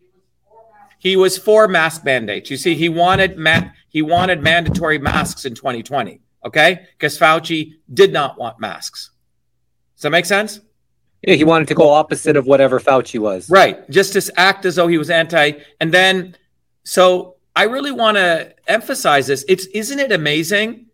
[0.97, 2.49] he was for mask mandates.
[2.49, 6.21] You see, he wanted ma- he wanted mandatory masks in 2020.
[6.45, 9.11] Okay, because Fauci did not want masks.
[9.95, 10.59] Does that make sense?
[11.25, 13.49] Yeah, he wanted to go opposite of whatever Fauci was.
[13.49, 13.89] Right.
[13.89, 15.53] Just to act as though he was anti.
[15.79, 16.35] And then,
[16.83, 19.45] so I really want to emphasize this.
[19.47, 20.87] It's isn't it amazing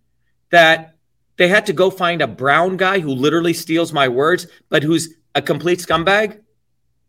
[0.51, 0.95] that
[1.37, 5.15] they had to go find a brown guy who literally steals my words, but who's
[5.33, 6.41] a complete scumbag?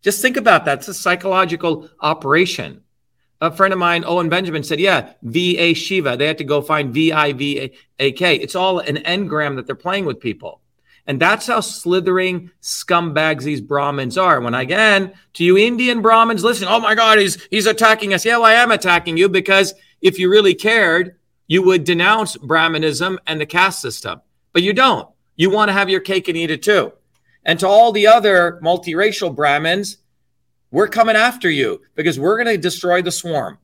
[0.03, 0.79] Just think about that.
[0.79, 2.83] It's a psychological operation.
[3.40, 6.16] A friend of mine, Owen Benjamin, said, Yeah, V A Shiva.
[6.16, 8.37] They had to go find V I V A K.
[8.37, 10.61] It's all an engram that they're playing with people.
[11.07, 14.40] And that's how slithering scumbags these Brahmins are.
[14.40, 18.24] When I, again, to you Indian Brahmins, listen, oh my God, he's he's attacking us.
[18.24, 23.18] Yeah, well, I am attacking you because if you really cared, you would denounce Brahmanism
[23.26, 24.20] and the caste system.
[24.53, 25.09] But you don't.
[25.37, 26.92] You want to have your cake and eat it too.
[27.44, 29.96] And to all the other multiracial Brahmins,
[30.70, 33.59] we're coming after you because we're going to destroy the swarm.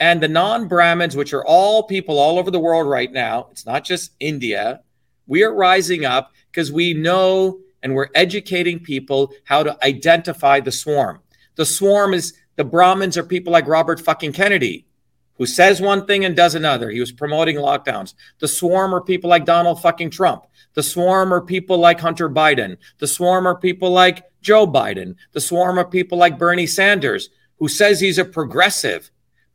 [0.00, 3.66] And the non Brahmins, which are all people all over the world right now, it's
[3.66, 4.82] not just India,
[5.26, 10.72] we are rising up because we know and we're educating people how to identify the
[10.72, 11.20] swarm.
[11.56, 14.86] The swarm is the Brahmins are people like Robert fucking Kennedy,
[15.34, 16.90] who says one thing and does another.
[16.90, 18.14] He was promoting lockdowns.
[18.40, 20.44] The swarm are people like Donald fucking Trump.
[20.74, 22.76] The swarm are people like Hunter Biden.
[22.98, 25.16] The swarm are people like Joe Biden.
[25.32, 29.10] The swarm of people like Bernie Sanders, who says he's a progressive,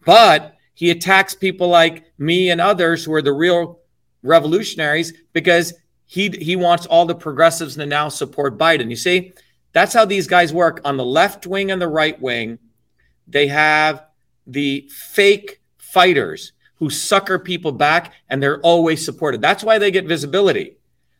[0.05, 3.79] but he attacks people like me and others who are the real
[4.23, 5.73] revolutionaries because
[6.05, 8.89] he he wants all the progressives to now support Biden.
[8.89, 9.33] You see,
[9.71, 12.59] that's how these guys work on the left wing and the right wing.
[13.27, 14.05] They have
[14.45, 19.41] the fake fighters who sucker people back and they're always supported.
[19.41, 20.77] That's why they get visibility.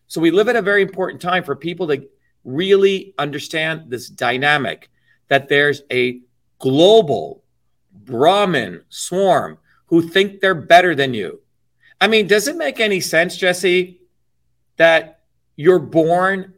[0.08, 2.08] So we live at a very important time for people to
[2.44, 4.90] really understand this dynamic
[5.30, 6.22] that there's a
[6.60, 7.44] global
[7.92, 11.40] Brahmin swarm who think they're better than you.
[12.02, 14.02] I mean, does it make any sense, Jesse,
[14.78, 15.22] that
[15.56, 16.54] you're born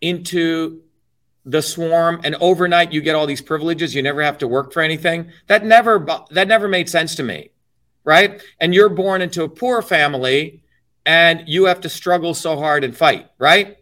[0.00, 0.82] into
[1.44, 4.82] the swarm and overnight you get all these privileges you never have to work for
[4.82, 5.30] anything?
[5.46, 7.50] That never that never made sense to me
[8.04, 8.42] right?
[8.60, 10.62] And you're born into a poor family
[11.06, 13.78] and you have to struggle so hard and fight right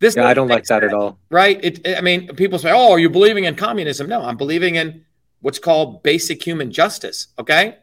[0.00, 2.70] this yeah, i don't like that sense, at all right it, i mean people say
[2.72, 5.04] oh are you believing in communism no i'm believing in
[5.40, 7.78] what's called basic human justice okay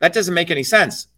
[0.00, 1.08] that doesn't make any sense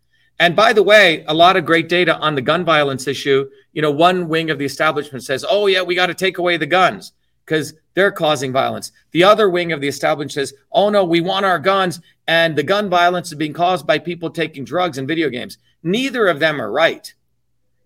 [0.41, 3.49] and by the way, a lot of great data on the gun violence issue.
[3.75, 6.57] You know, one wing of the establishment says, oh, yeah, we got to take away
[6.57, 7.13] the guns
[7.45, 8.91] because they're causing violence.
[9.11, 12.01] The other wing of the establishment says, oh, no, we want our guns.
[12.27, 15.59] And the gun violence is being caused by people taking drugs and video games.
[15.83, 17.13] Neither of them are right.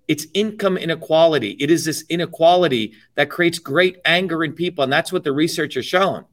[0.06, 1.56] It's income inequality.
[1.60, 4.84] It is this inequality that creates great anger in people.
[4.84, 6.24] And that's what the research has shown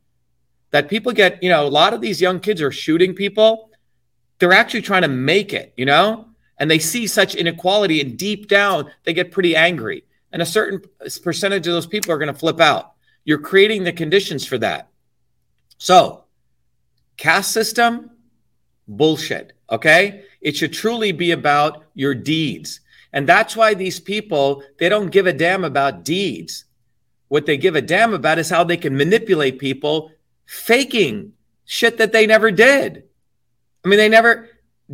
[0.72, 3.72] that people get, you know, a lot of these young kids are shooting people
[4.42, 6.26] they're actually trying to make it, you know?
[6.58, 10.04] And they see such inequality, and deep down, they get pretty angry.
[10.32, 10.82] And a certain
[11.24, 12.94] percentage of those people are going to flip out.
[13.24, 14.90] You're creating the conditions for that.
[15.78, 16.24] So,
[17.18, 18.10] caste system,
[18.88, 19.54] bullshit.
[19.70, 20.24] Okay.
[20.42, 22.80] It should truly be about your deeds.
[23.14, 26.66] And that's why these people, they don't give a damn about deeds.
[27.28, 30.12] What they give a damn about is how they can manipulate people
[30.46, 31.34] faking
[31.66, 33.04] shit that they never did.
[33.84, 34.50] I mean, they never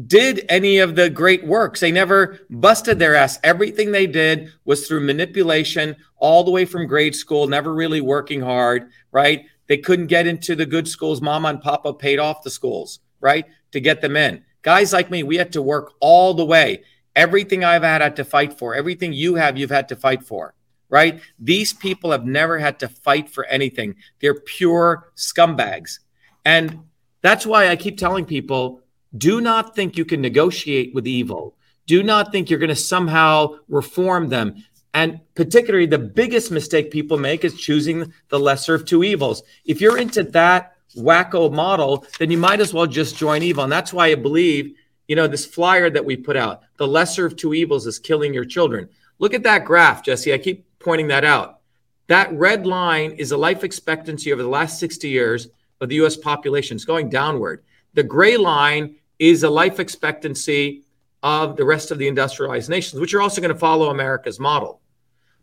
[0.06, 1.80] did any of the great works.
[1.80, 3.40] They never busted their ass.
[3.44, 8.42] Everything they did was through manipulation all the way from grade school, never really working
[8.42, 9.46] hard, right?
[9.68, 11.22] They couldn't get into the good schools.
[11.22, 13.46] Mama and Papa paid off the schools, right?
[13.72, 14.44] To get them in.
[14.62, 16.84] Guys like me, we had to work all the way.
[17.18, 18.76] Everything I've had, had to fight for.
[18.76, 20.54] Everything you have, you've had to fight for,
[20.88, 21.20] right?
[21.40, 23.96] These people have never had to fight for anything.
[24.22, 26.00] They're pure scumbags.
[26.46, 26.80] And
[27.22, 28.82] that's why I keep telling people
[29.18, 31.56] do not think you can negotiate with evil.
[31.88, 34.64] Do not think you're going to somehow reform them.
[34.94, 39.44] And particularly, the biggest mistake people make is choosing the lesser of two evils.
[39.66, 43.64] If you're into that wacko model, then you might as well just join evil.
[43.64, 44.76] And that's why I believe,
[45.08, 48.34] you know, this flyer that we put out, the lesser of two evils is killing
[48.34, 48.90] your children.
[49.20, 50.34] Look at that graph, Jesse.
[50.34, 51.60] I keep pointing that out.
[52.08, 55.48] That red line is the life expectancy over the last 60 years
[55.82, 56.76] of the US population.
[56.76, 57.64] It's going downward.
[57.94, 60.84] The gray line is the life expectancy
[61.24, 64.82] of the rest of the industrialized nations, which are also going to follow America's model.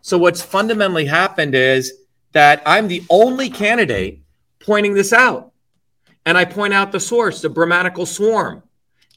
[0.00, 1.92] So, what's fundamentally happened is
[2.32, 4.22] that I'm the only candidate
[4.60, 5.52] pointing this out.
[6.26, 8.62] And I point out the source, the Brahmanical swarm.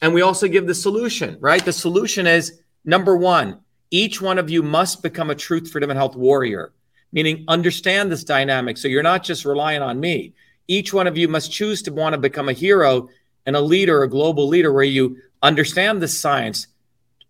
[0.01, 1.63] And we also give the solution, right?
[1.63, 5.97] The solution is number one, each one of you must become a truth, freedom, and
[5.97, 6.73] health warrior,
[7.11, 8.77] meaning understand this dynamic.
[8.77, 10.33] So you're not just relying on me.
[10.67, 13.09] Each one of you must choose to want to become a hero
[13.45, 16.67] and a leader, a global leader, where you understand the science.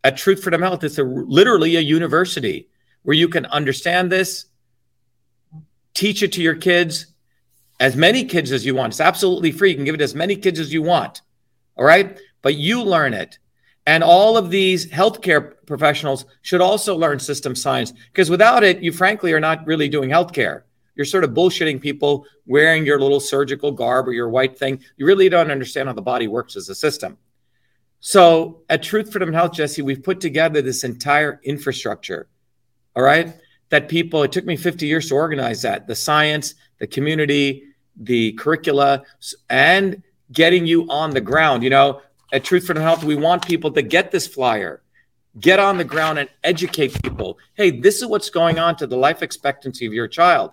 [0.03, 2.67] At Truth Freedom Health, it's a, literally a university
[3.03, 4.45] where you can understand this,
[5.93, 7.07] teach it to your kids,
[7.79, 8.93] as many kids as you want.
[8.93, 9.69] It's absolutely free.
[9.69, 11.21] You can give it as many kids as you want.
[11.75, 12.19] All right.
[12.41, 13.39] But you learn it.
[13.85, 18.91] And all of these healthcare professionals should also learn system science because without it, you
[18.91, 20.63] frankly are not really doing healthcare.
[20.95, 24.81] You're sort of bullshitting people wearing your little surgical garb or your white thing.
[24.97, 27.17] You really don't understand how the body works as a system.
[27.99, 32.27] So at Truth Freedom Health, Jesse, we've put together this entire infrastructure.
[32.95, 33.33] All right.
[33.69, 37.63] That people, it took me 50 years to organize that the science, the community,
[37.95, 39.03] the curricula,
[39.49, 41.63] and getting you on the ground.
[41.63, 44.81] You know, at Truth Freedom Health, we want people to get this flyer,
[45.39, 47.37] get on the ground and educate people.
[47.55, 50.51] Hey, this is what's going on to the life expectancy of your child.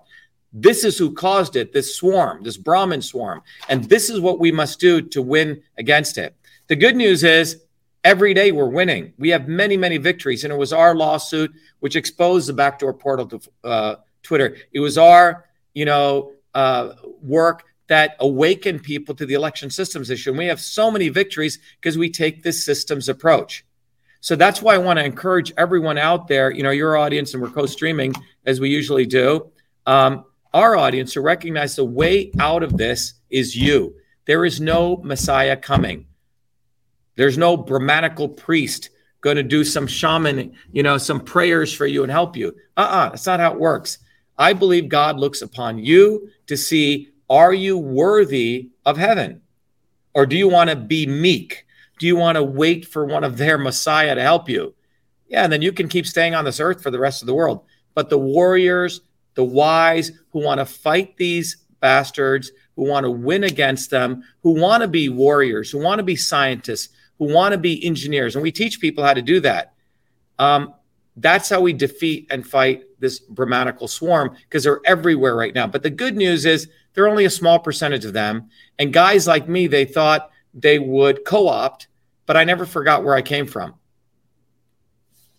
[0.52, 3.42] This is who caused it, this swarm, this Brahmin swarm.
[3.68, 6.36] And this is what we must do to win against it.
[6.68, 7.62] The good news is
[8.04, 9.12] every day we're winning.
[9.18, 10.44] We have many, many victories.
[10.44, 14.56] And it was our lawsuit which exposed the backdoor portal to uh, Twitter.
[14.72, 20.30] It was our, you know, uh, work that awaken people to the election systems issue.
[20.30, 23.64] And we have so many victories because we take this systems approach.
[24.20, 27.42] So that's why I want to encourage everyone out there, you know, your audience, and
[27.42, 28.14] we're co streaming
[28.46, 29.50] as we usually do,
[29.84, 33.96] um, our audience to recognize the way out of this is you.
[34.24, 36.06] There is no Messiah coming.
[37.16, 42.02] There's no Brahmanical priest going to do some shaman, you know, some prayers for you
[42.02, 42.48] and help you.
[42.76, 43.98] Uh uh-uh, uh, that's not how it works.
[44.38, 49.40] I believe God looks upon you to see are you worthy of heaven?
[50.14, 51.66] Or do you want to be meek?
[51.98, 54.74] Do you want to wait for one of their Messiah to help you?
[55.28, 57.34] Yeah, and then you can keep staying on this earth for the rest of the
[57.34, 57.64] world.
[57.94, 59.00] But the warriors,
[59.34, 64.60] the wise who want to fight these bastards, who want to win against them, who
[64.60, 68.42] want to be warriors, who want to be scientists, who want to be engineers, and
[68.42, 69.74] we teach people how to do that.
[70.38, 70.74] Um,
[71.16, 75.66] that's how we defeat and fight this Brahmanical swarm because they're everywhere right now.
[75.66, 78.48] But the good news is they're only a small percentage of them.
[78.78, 81.88] And guys like me, they thought they would co opt,
[82.26, 83.74] but I never forgot where I came from.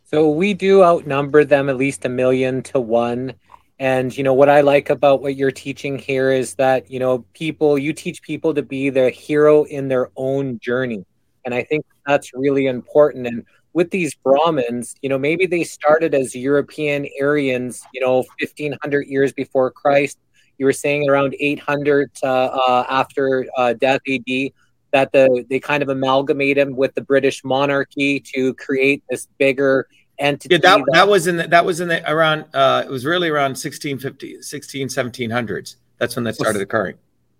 [0.05, 3.33] So we do outnumber them at least a million to one.
[3.79, 7.25] And, you know, what I like about what you're teaching here is that, you know,
[7.33, 11.05] people, you teach people to be the hero in their own journey.
[11.43, 13.27] And I think that's really important.
[13.27, 13.43] And
[13.75, 19.33] with these Brahmins, you know, maybe they started as European Aryans, you know, 1500 years
[19.33, 20.17] before Christ.
[20.57, 24.51] You were saying around 800 uh, uh, after uh, death AD
[24.93, 29.89] that the they kind of amalgamate him with the British monarchy to create this bigger
[30.19, 30.55] entity.
[30.55, 33.05] Yeah, that, that, that was in the, that was in the around uh, it was
[33.05, 35.75] really around 1650 16 1700s.
[35.97, 36.95] That's when that started occurring.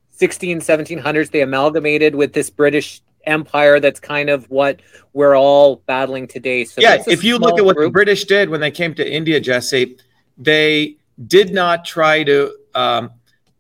[0.10, 4.82] 16 1700s they amalgamated with this British empire that's kind of what
[5.14, 6.66] we're all battling today.
[6.66, 7.88] So yeah, if you look at what group.
[7.88, 9.98] the British did when they came to India, Jesse,
[10.38, 13.12] they did not try to, um,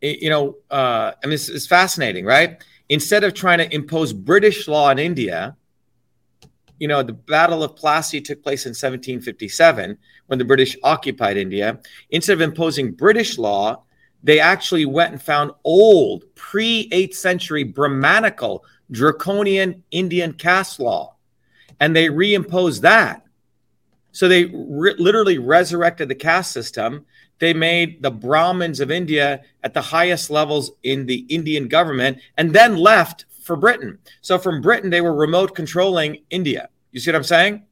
[0.02, 2.64] you know, uh, I mean, it's, fascinating, right?
[2.90, 5.56] Instead of trying to impose British law in India,
[6.80, 9.98] you know, the Battle of Plassey took place in 1757
[10.28, 11.80] when the British occupied India.
[12.10, 13.84] Instead of imposing British law,
[14.24, 21.16] they actually went and found old pre 8th century Brahmanical draconian Indian caste law,
[21.80, 23.26] and they reimposed that.
[24.12, 27.06] So they re- literally resurrected the caste system.
[27.40, 32.54] They made the Brahmins of India at the highest levels in the Indian government and
[32.54, 34.00] then left for Britain.
[34.22, 36.70] So from Britain, they were remote controlling India.
[36.92, 37.64] You see what I'm saying?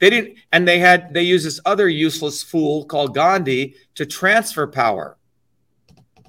[0.00, 4.66] They didn't, and they had, they used this other useless fool called Gandhi to transfer
[4.66, 5.16] power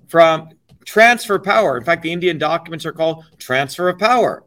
[0.07, 0.49] from
[0.89, 1.77] transfer power.
[1.77, 4.43] In fact, the Indian documents are called transfer of power.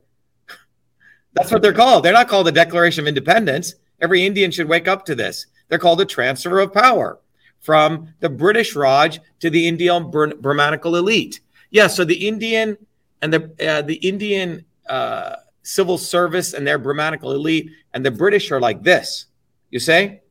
[1.34, 2.04] That's what they're called.
[2.04, 3.76] They're not called the Declaration of Independence.
[4.00, 5.46] Every Indian should wake up to this.
[5.68, 7.20] They're called a transfer of power
[7.60, 11.38] from the British Raj to the Indian Brahmanical elite.
[11.70, 12.76] Yeah, so the Indian
[13.22, 18.50] and the uh, the Indian uh, civil service and their Brahmanical elite and the British
[18.50, 19.26] are like this.
[19.70, 20.22] You say,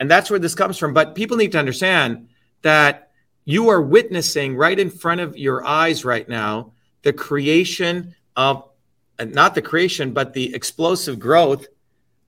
[0.00, 0.92] and that's where this comes from.
[0.92, 2.28] But people need to understand
[2.62, 3.05] that
[3.46, 6.72] you are witnessing right in front of your eyes right now
[7.02, 8.68] the creation of
[9.18, 11.68] not the creation, but the explosive growth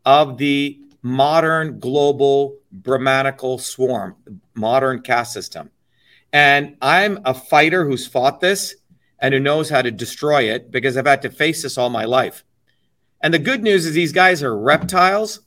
[0.07, 4.15] of the modern global Brahmanical swarm,
[4.55, 5.71] modern caste system.
[6.33, 8.77] And I'm a fighter who's fought this
[9.19, 12.05] and who knows how to destroy it because I've had to face this all my
[12.05, 12.45] life.
[13.21, 15.41] And the good news is these guys are reptiles.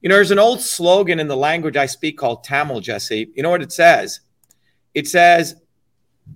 [0.00, 3.32] You know, there's an old slogan in the language I speak called Tamil, Jesse.
[3.34, 4.20] You know what it says?
[4.96, 5.54] It says,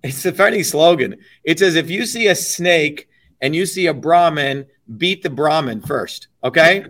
[0.04, 1.16] it's a funny slogan.
[1.44, 3.08] It says, if you see a snake
[3.40, 4.66] and you see a Brahmin,
[4.98, 6.28] beat the Brahmin first.
[6.44, 6.84] Okay.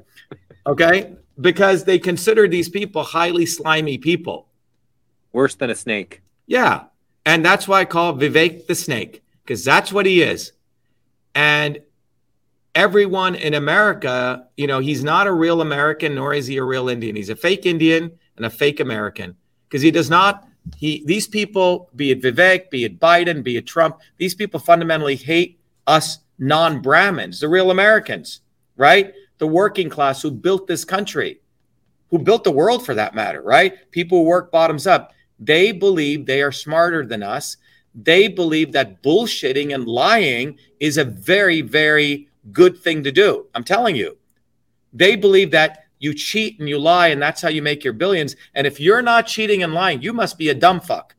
[0.67, 1.15] okay.
[1.41, 4.49] Because they consider these people highly slimy people.
[5.33, 6.23] Worse than a snake.
[6.49, 6.87] Yeah.
[7.25, 10.53] And that's why I call Vivek the snake, because that's what he is.
[11.37, 11.79] And
[12.75, 16.89] everyone in America, you know, he's not a real American, nor is he a real
[16.89, 17.15] Indian.
[17.15, 19.37] He's a fake Indian and a fake American
[19.69, 20.49] because he does not.
[20.77, 25.17] He these people, be it Vivek, be it Biden, be it Trump, these people fundamentally
[25.17, 28.41] hate us non Brahmins, the real Americans,
[28.77, 29.13] right?
[29.39, 31.41] The working class who built this country,
[32.11, 33.91] who built the world for that matter, right?
[33.91, 35.13] People who work bottoms up.
[35.39, 37.57] They believe they are smarter than us.
[37.95, 43.47] They believe that bullshitting and lying is a very, very good thing to do.
[43.55, 44.17] I'm telling you.
[44.93, 48.35] They believe that you cheat and you lie, and that's how you make your billions.
[48.55, 51.15] And if you're not cheating and lying, you must be a dumb fuck.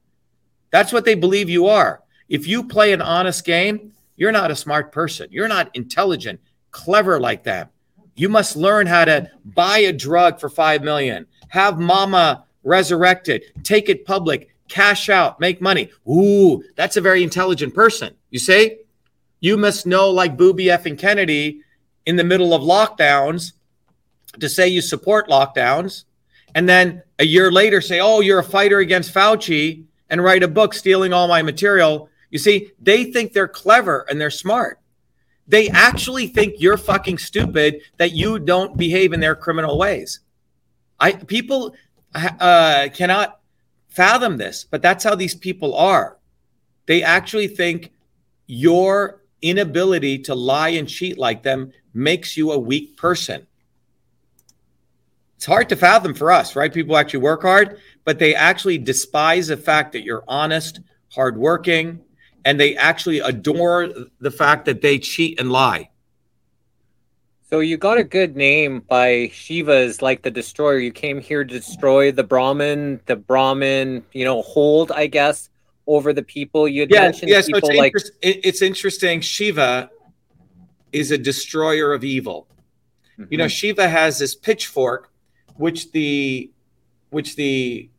[0.71, 2.01] That's what they believe you are.
[2.27, 5.27] If you play an honest game, you're not a smart person.
[5.31, 7.71] You're not intelligent, clever like that.
[8.15, 13.89] You must learn how to buy a drug for 5 million, have mama resurrected, take
[13.89, 15.89] it public, cash out, make money.
[16.09, 18.15] Ooh, that's a very intelligent person.
[18.29, 18.77] You see?
[19.39, 21.61] You must know, like Booby F and Kennedy
[22.05, 23.53] in the middle of lockdowns,
[24.39, 26.05] to say you support lockdowns,
[26.55, 30.47] and then a year later say, oh, you're a fighter against Fauci, and write a
[30.47, 34.79] book stealing all my material you see, they think they're clever and they're smart.
[35.47, 40.21] They actually think you're fucking stupid that you don't behave in their criminal ways.
[40.99, 41.75] I people
[42.15, 43.41] uh, cannot
[43.89, 46.17] fathom this, but that's how these people are.
[46.85, 47.91] They actually think
[48.47, 53.45] your inability to lie and cheat like them makes you a weak person.
[55.41, 56.71] It's hard to fathom for us, right?
[56.71, 60.81] People actually work hard, but they actually despise the fact that you're honest,
[61.11, 61.99] hardworking,
[62.45, 63.89] and they actually adore
[64.19, 65.89] the fact that they cheat and lie.
[67.49, 70.77] So you got a good name by Shiva's like the destroyer.
[70.77, 75.49] You came here to destroy the Brahmin, the Brahmin, you know, hold, I guess,
[75.87, 76.67] over the people.
[76.67, 79.21] You had yeah, mentioned yeah, so it's like inter- it's interesting.
[79.21, 79.89] Shiva
[80.91, 82.45] is a destroyer of evil.
[83.17, 83.31] Mm-hmm.
[83.31, 85.10] You know, Shiva has this pitchfork,
[85.61, 86.51] which the
[87.11, 87.89] which the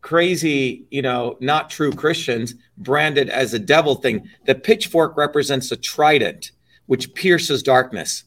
[0.00, 4.28] crazy, you know, not true Christians branded as a devil thing.
[4.46, 6.50] The pitchfork represents a trident
[6.86, 8.24] which pierces darkness.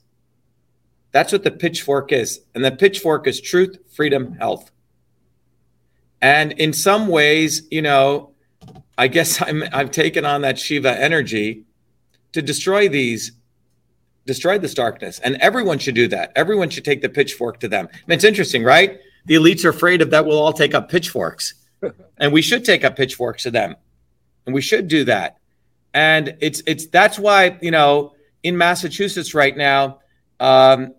[1.11, 2.39] That's what the pitchfork is.
[2.55, 4.71] And the pitchfork is truth, freedom, health.
[6.21, 8.31] And in some ways, you know,
[8.97, 11.65] I guess I'm I've taken on that Shiva energy
[12.31, 13.33] to destroy these
[14.25, 15.19] destroy this darkness.
[15.19, 16.31] And everyone should do that.
[16.35, 17.87] Everyone should take the pitchfork to them.
[17.91, 18.99] I mean, it's interesting, right?
[19.25, 21.55] The elites are afraid of that we'll all take up pitchforks
[22.17, 23.75] and we should take up pitchforks to them,
[24.45, 25.37] and we should do that.
[25.93, 28.13] And it's it's that's why you know
[28.43, 29.99] in Massachusetts right now,
[30.39, 30.93] um,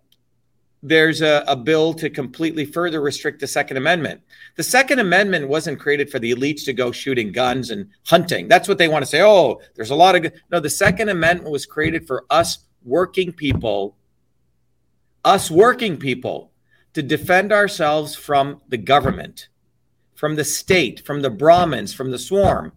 [0.82, 4.20] there's a, a bill to completely further restrict the Second Amendment.
[4.56, 8.48] The Second Amendment wasn't created for the elites to go shooting guns and hunting.
[8.48, 9.22] That's what they want to say.
[9.22, 10.60] Oh, there's a lot of no.
[10.60, 13.96] The Second Amendment was created for us working people,
[15.24, 16.52] us working people,
[16.94, 19.48] to defend ourselves from the government
[20.16, 22.72] from the state, from the Brahmins, from the swarm.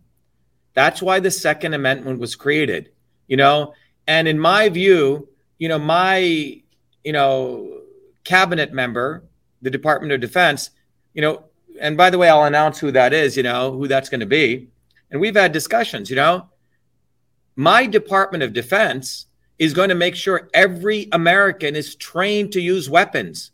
[0.74, 2.92] That's why the Second Amendment was created,
[3.28, 3.74] you know.
[4.08, 7.82] And in my view, you know, my, you know,
[8.24, 9.24] cabinet member,
[9.62, 10.72] the Department of Defense,
[11.14, 11.46] you know,
[11.82, 14.26] and by the way, I'll announce who that is, you know, who that's going to
[14.26, 14.70] be.
[15.10, 16.50] And we've had discussions, you know.
[17.56, 19.26] My Department of Defense
[19.60, 23.52] is going to make sure every American is trained to use weapons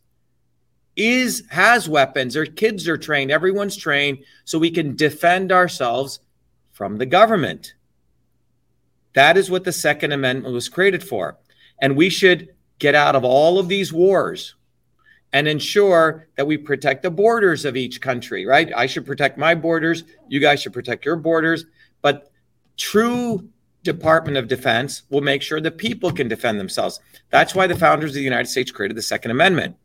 [0.96, 6.22] is has weapons their kids are trained everyone's trained so we can defend ourselves
[6.72, 7.74] from the government
[9.14, 11.38] that is what the second amendment was created for
[11.82, 12.48] and we should
[12.80, 14.56] get out of all of these wars
[15.34, 18.72] and ensure that we protect the borders of each country, right?
[18.74, 20.04] I should protect my borders.
[20.30, 21.66] You guys should protect your borders.
[22.02, 22.32] But
[22.78, 23.50] true
[23.86, 27.00] Department of Defense will make sure that people can defend themselves.
[27.30, 29.78] That's why the founders of the United States created the Second Amendment.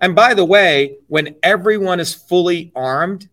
[0.00, 3.28] And by the way, when everyone is fully armed,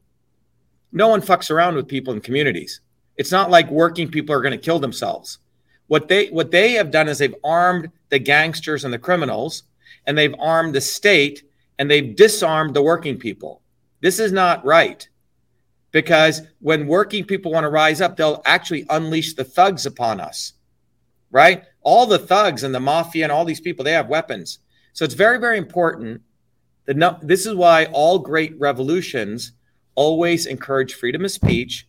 [0.93, 2.79] no one fucks around with people in communities.
[3.17, 5.39] It's not like working people are going to kill themselves.
[5.87, 9.63] What they what they have done is they've armed the gangsters and the criminals,
[10.05, 11.43] and they've armed the state
[11.77, 13.61] and they've disarmed the working people.
[14.01, 15.07] This is not right
[15.91, 20.53] because when working people want to rise up, they'll actually unleash the thugs upon us,
[21.31, 21.63] right?
[21.81, 24.59] All the thugs and the mafia and all these people, they have weapons.
[24.93, 26.21] So it's very, very important
[26.85, 29.53] that this is why all great revolutions
[29.95, 31.87] always encourage freedom of speech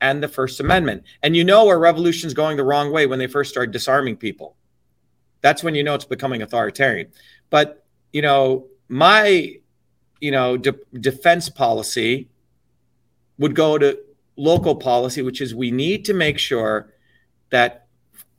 [0.00, 1.04] and the First Amendment.
[1.22, 4.56] And you know a revolution's going the wrong way when they first start disarming people.
[5.40, 7.08] That's when you know it's becoming authoritarian.
[7.50, 9.56] But, you know, my
[10.20, 12.28] you know de- defense policy
[13.42, 13.98] would go to
[14.36, 16.92] local policy which is we need to make sure
[17.50, 17.86] that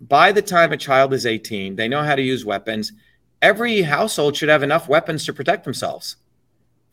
[0.01, 2.91] by the time a child is 18 they know how to use weapons
[3.43, 6.16] every household should have enough weapons to protect themselves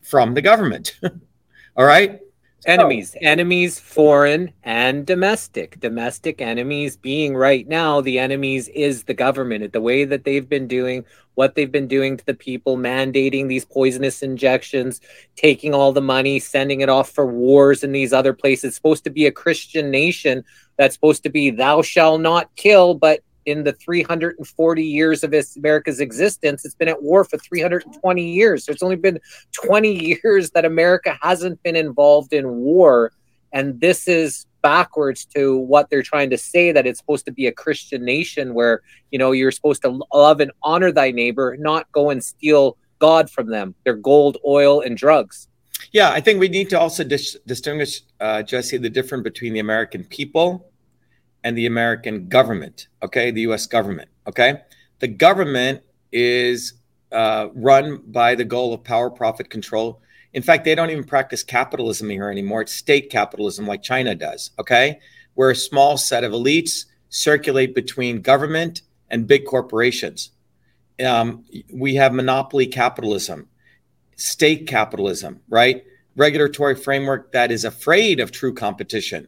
[0.01, 0.99] from the government.
[1.77, 2.19] All right?
[2.67, 3.15] Enemies.
[3.21, 5.79] enemies foreign and domestic.
[5.79, 9.63] Domestic enemies being right now the enemies is the government.
[9.63, 11.03] At the way that they've been doing
[11.41, 15.01] what they've been doing to the people mandating these poisonous injections
[15.35, 19.03] taking all the money sending it off for wars in these other places it's supposed
[19.03, 20.43] to be a christian nation
[20.77, 25.99] that's supposed to be thou shall not kill but in the 340 years of America's
[25.99, 28.63] existence, it's been at war for 320 years.
[28.63, 29.19] So it's only been
[29.53, 33.11] 20 years that America hasn't been involved in war.
[33.51, 37.47] And this is backwards to what they're trying to say that it's supposed to be
[37.47, 38.81] a Christian nation where,
[39.11, 43.29] you know, you're supposed to love and honor thy neighbor, not go and steal God
[43.29, 45.47] from them, their gold, oil, and drugs.
[45.91, 49.59] Yeah, I think we need to also dis- distinguish, uh, Jesse, the difference between the
[49.59, 50.71] American people
[51.43, 54.61] and the American government, okay, the US government, okay?
[54.99, 55.81] The government
[56.11, 56.73] is
[57.11, 60.01] uh, run by the goal of power, profit, control.
[60.33, 62.61] In fact, they don't even practice capitalism here anymore.
[62.61, 64.99] It's state capitalism like China does, okay?
[65.33, 70.31] Where a small set of elites circulate between government and big corporations.
[71.05, 73.49] Um, we have monopoly capitalism,
[74.15, 75.83] state capitalism, right?
[76.15, 79.27] Regulatory framework that is afraid of true competition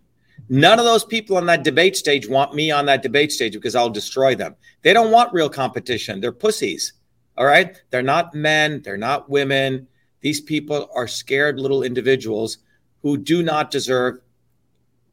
[0.49, 3.75] None of those people on that debate stage want me on that debate stage because
[3.75, 4.55] I'll destroy them.
[4.81, 6.19] They don't want real competition.
[6.19, 6.93] They're pussies.
[7.37, 7.81] All right.
[7.89, 8.81] They're not men.
[8.83, 9.87] They're not women.
[10.23, 12.57] These people are scared little individuals
[13.03, 14.19] who do not deserve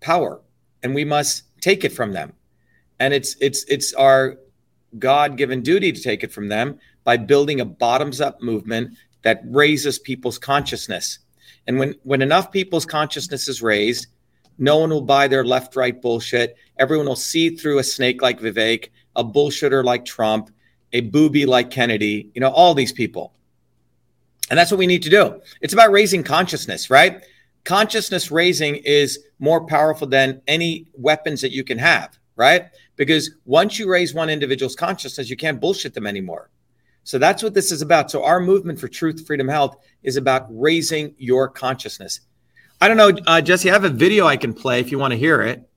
[0.00, 0.40] power.
[0.82, 2.32] And we must take it from them.
[2.98, 4.38] And it's it's it's our
[4.98, 10.38] God-given duty to take it from them by building a bottoms-up movement that raises people's
[10.38, 11.18] consciousness.
[11.66, 14.06] And when when enough people's consciousness is raised,
[14.58, 16.56] no one will buy their left right bullshit.
[16.78, 20.50] Everyone will see through a snake like Vivek, a bullshitter like Trump,
[20.92, 23.32] a booby like Kennedy, you know, all these people.
[24.50, 25.40] And that's what we need to do.
[25.60, 27.22] It's about raising consciousness, right?
[27.64, 32.66] Consciousness raising is more powerful than any weapons that you can have, right?
[32.96, 36.50] Because once you raise one individual's consciousness, you can't bullshit them anymore.
[37.04, 38.10] So that's what this is about.
[38.10, 42.20] So our movement for truth, freedom, health is about raising your consciousness.
[42.80, 43.70] I don't know, uh, Jesse.
[43.70, 45.68] I have a video I can play if you want to hear it.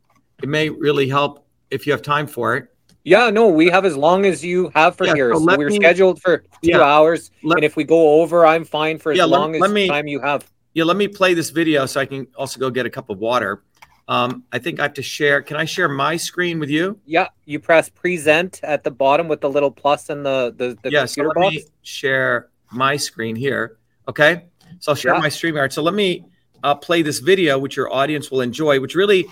[0.41, 2.72] It may really help if you have time for it.
[3.04, 5.34] Yeah, no, we have as long as you have for yeah, here.
[5.34, 8.64] So we're me, scheduled for two yeah, hours, let, and if we go over, I'm
[8.64, 10.49] fine for as yeah, long let, as me, time you have.
[10.74, 13.18] Yeah, let me play this video so I can also go get a cup of
[13.20, 13.64] water.
[14.08, 15.41] Um, I think I have to share.
[15.41, 16.99] Can I share my screen with you?
[17.06, 20.91] Yeah, you press present at the bottom with the little plus and the the, the
[20.91, 21.56] yeah, computer so let box.
[21.56, 23.78] Me share my screen here.
[24.08, 24.45] Okay,
[24.80, 25.20] so I'll share yeah.
[25.20, 25.72] my StreamYard.
[25.72, 26.26] So let me
[26.64, 29.26] uh, play this video, which your audience will enjoy, which really,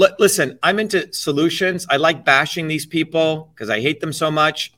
[0.00, 1.86] l- listen, I'm into solutions.
[1.90, 4.72] I like bashing these people because I hate them so much.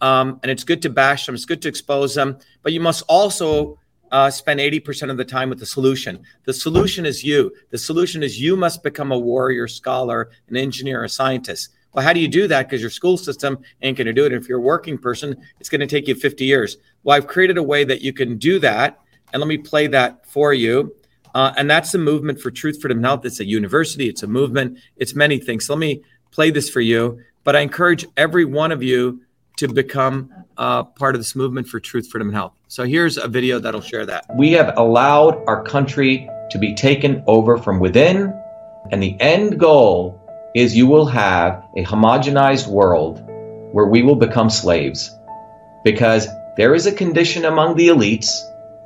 [0.00, 3.02] Um, and it's good to bash them, it's good to expose them, but you must
[3.08, 3.78] also
[4.12, 6.22] uh, spend 80% of the time with the solution.
[6.44, 7.52] The solution is you.
[7.70, 11.70] The solution is you must become a warrior, scholar, an engineer, a scientist.
[11.92, 12.68] Well, how do you do that?
[12.68, 14.32] Because your school system ain't going to do it.
[14.32, 16.76] If you're a working person, it's going to take you 50 years.
[17.02, 19.00] Well, I've created a way that you can do that.
[19.32, 20.94] And let me play that for you.
[21.34, 23.24] Uh, and that's the movement for truth, freedom, health.
[23.24, 25.66] It's a university, it's a movement, it's many things.
[25.66, 27.20] So let me play this for you.
[27.44, 29.22] But I encourage every one of you
[29.56, 32.52] to become uh, part of this movement for truth, freedom, and health.
[32.68, 34.26] So here's a video that'll share that.
[34.36, 38.32] We have allowed our country to be taken over from within,
[38.90, 40.20] and the end goal
[40.54, 43.22] is you will have a homogenized world
[43.72, 45.10] where we will become slaves.
[45.84, 48.40] Because there is a condition among the elites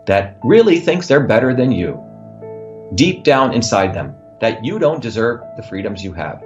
[0.07, 2.01] that really thinks they're better than you,
[2.95, 6.43] deep down inside them, that you don't deserve the freedoms you have.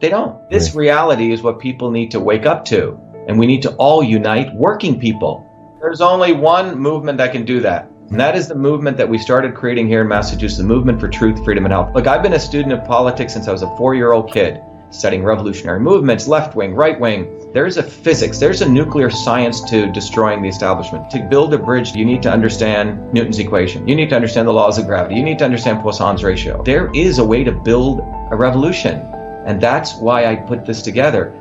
[0.00, 0.48] They don't.
[0.48, 2.98] This reality is what people need to wake up to.
[3.26, 5.44] And we need to all unite working people.
[5.80, 7.90] There's only one movement that can do that.
[8.10, 11.08] And that is the movement that we started creating here in Massachusetts, the movement for
[11.08, 11.94] truth, freedom, and health.
[11.94, 14.62] Look, I've been a student of politics since I was a four year old kid,
[14.90, 17.52] studying revolutionary movements, left wing, right wing.
[17.52, 21.10] There's a physics, there's a nuclear science to destroying the establishment.
[21.10, 23.88] To build a bridge, you need to understand Newton's equation.
[23.88, 25.16] You need to understand the laws of gravity.
[25.16, 26.62] You need to understand Poisson's ratio.
[26.62, 29.00] There is a way to build a revolution.
[29.46, 31.32] And that's why I put this together.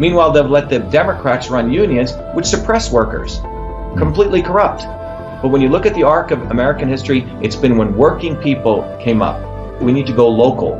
[0.00, 3.38] Meanwhile, they've let the Democrats run unions, which suppress workers,
[3.98, 4.84] completely corrupt.
[5.42, 8.96] But when you look at the arc of American history, it's been when working people
[8.98, 9.38] came up.
[9.78, 10.72] We need to go local.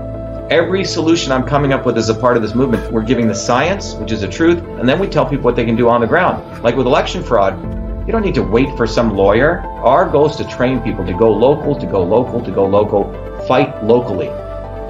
[0.50, 3.34] Every solution I'm coming up with is a part of this movement, we're giving the
[3.34, 6.00] science, which is the truth, and then we tell people what they can do on
[6.00, 6.62] the ground.
[6.62, 7.60] Like with election fraud,
[8.06, 9.60] you don't need to wait for some lawyer.
[9.84, 13.12] Our goal is to train people to go local, to go local, to go local,
[13.46, 14.28] fight locally.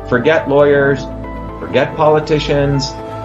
[0.08, 1.02] Forget lawyers,
[1.58, 2.92] forget politicians,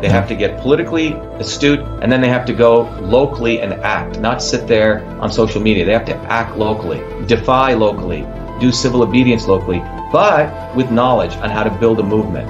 [0.00, 4.20] They have to get politically astute and then they have to go locally and act,
[4.20, 5.84] not sit there on social media.
[5.84, 8.26] They have to act locally, defy locally,
[8.60, 9.78] do civil obedience locally,
[10.12, 12.48] but with knowledge on how to build a movement.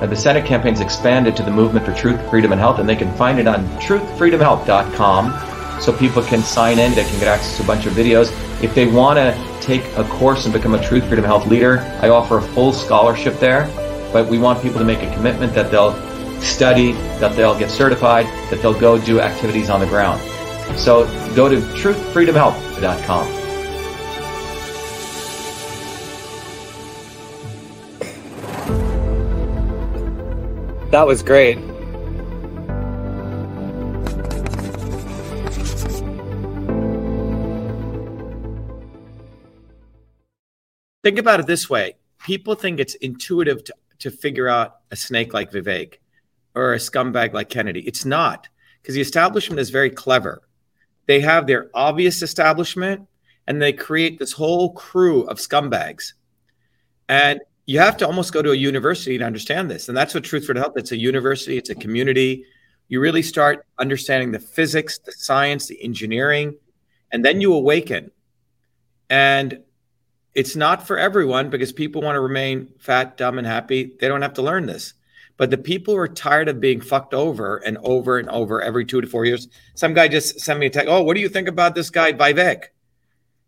[0.00, 2.96] Now, the Senate campaign's expanded to the Movement for Truth, Freedom, and Health, and they
[2.96, 7.62] can find it on truthfreedomhealth.com so people can sign in, they can get access to
[7.62, 8.30] a bunch of videos.
[8.62, 12.10] If they want to take a course and become a Truth, Freedom, Health leader, I
[12.10, 13.70] offer a full scholarship there,
[14.12, 15.94] but we want people to make a commitment that they'll
[16.40, 20.20] study, that they'll get certified, that they'll go do activities on the ground.
[20.78, 23.46] So go to truthfreedomhealth.com.
[30.90, 31.58] That was great.
[41.02, 45.32] Think about it this way people think it's intuitive to, to figure out a snake
[45.32, 45.98] like Vivek
[46.56, 47.86] or a scumbag like Kennedy.
[47.86, 48.48] It's not
[48.82, 50.42] because the establishment is very clever.
[51.06, 53.06] They have their obvious establishment
[53.46, 56.14] and they create this whole crew of scumbags.
[57.08, 59.88] And you have to almost go to a university to understand this.
[59.88, 62.44] And that's what Truth for Health, it's a university, it's a community.
[62.88, 66.56] You really start understanding the physics, the science, the engineering,
[67.12, 68.10] and then you awaken.
[69.10, 69.62] And
[70.34, 73.92] it's not for everyone because people want to remain fat, dumb, and happy.
[74.00, 74.94] They don't have to learn this.
[75.36, 78.86] But the people who are tired of being fucked over and over and over every
[78.86, 80.88] two to four years, some guy just sent me a text.
[80.88, 82.64] Oh, what do you think about this guy Vivek?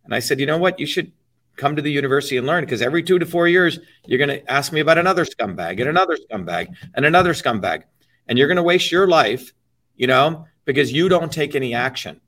[0.04, 0.78] And I said, you know what?
[0.78, 1.12] You should
[1.56, 4.50] come to the university and learn because every two to four years, you're going to
[4.50, 7.82] ask me about another scumbag and another scumbag and another scumbag.
[8.26, 9.52] And you're going to waste your life,
[9.96, 12.20] you know, because you don't take any action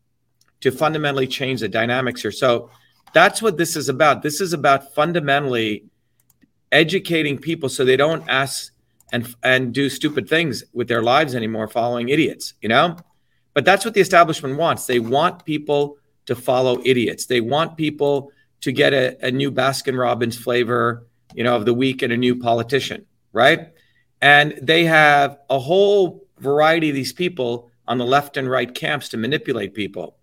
[0.60, 2.32] to fundamentally change the dynamics here.
[2.32, 2.70] So
[3.12, 4.22] that's what this is about.
[4.22, 5.84] This is about fundamentally
[6.72, 8.72] educating people so they don't ask
[9.12, 12.96] and and do stupid things with their lives anymore following idiots you know?
[13.52, 14.86] But that's what the establishment wants.
[14.86, 17.26] They want people to follow idiots.
[17.26, 18.30] They want people
[18.60, 22.16] to get a, a new baskin robbins flavor you know of the week and a
[22.16, 23.72] new politician right?
[24.20, 29.08] And they have a whole variety of these people on the left and right camps
[29.10, 30.16] to manipulate people.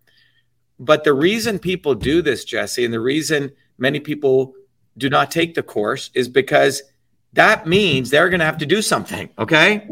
[0.79, 4.53] But the reason people do this jesse and the reason many people
[4.97, 6.83] do not take the course is because
[7.37, 9.29] that means they're going to have to do something.
[9.37, 9.87] Okay.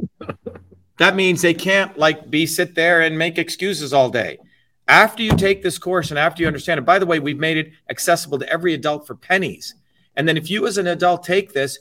[0.98, 4.40] that means they can't like be sit there and make excuses all day.
[4.88, 7.58] After you take this course and after you understand it, by the way, we've made
[7.58, 9.76] it accessible to every adult for pennies.
[10.16, 11.78] And then if you as an adult take this,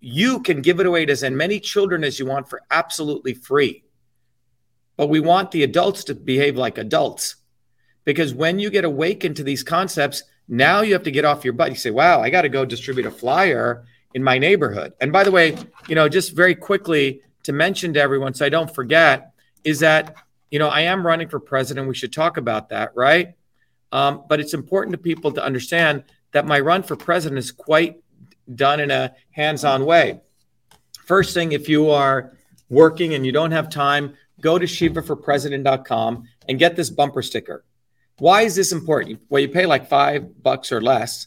[0.00, 3.84] you can give it away to as many children as you want for absolutely free.
[4.96, 7.36] But we want the adults to behave like adults.
[8.04, 11.52] Because when you get awakened to these concepts, now you have to get off your
[11.52, 11.70] butt.
[11.70, 14.92] You say, wow, I got to go distribute a flyer in my neighborhood.
[15.00, 15.56] And by the way,
[15.88, 19.32] you know, just very quickly to mention to everyone so I don't forget
[19.64, 20.16] is that,
[20.50, 21.88] you know, I am running for president.
[21.88, 23.34] We should talk about that, right?
[23.92, 28.02] Um, but it's important to people to understand that my run for president is quite
[28.54, 30.20] done in a hands on way.
[31.06, 32.36] First thing, if you are
[32.68, 37.64] working and you don't have time, go to shivaforpresident.com and get this bumper sticker.
[38.18, 39.20] Why is this important?
[39.28, 41.26] Well, you pay like five bucks or less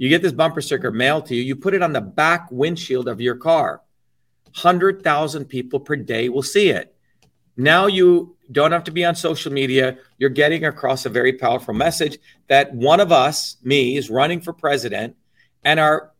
[0.00, 3.06] you get this bumper sticker mailed to you, you put it on the back windshield
[3.06, 3.82] of your car.
[4.44, 6.94] 100,000 people per day will see it.
[7.58, 9.98] Now you don't have to be on social media.
[10.16, 12.16] You're getting across a very powerful message
[12.48, 15.16] that one of us, me, is running for president
[15.64, 16.12] and our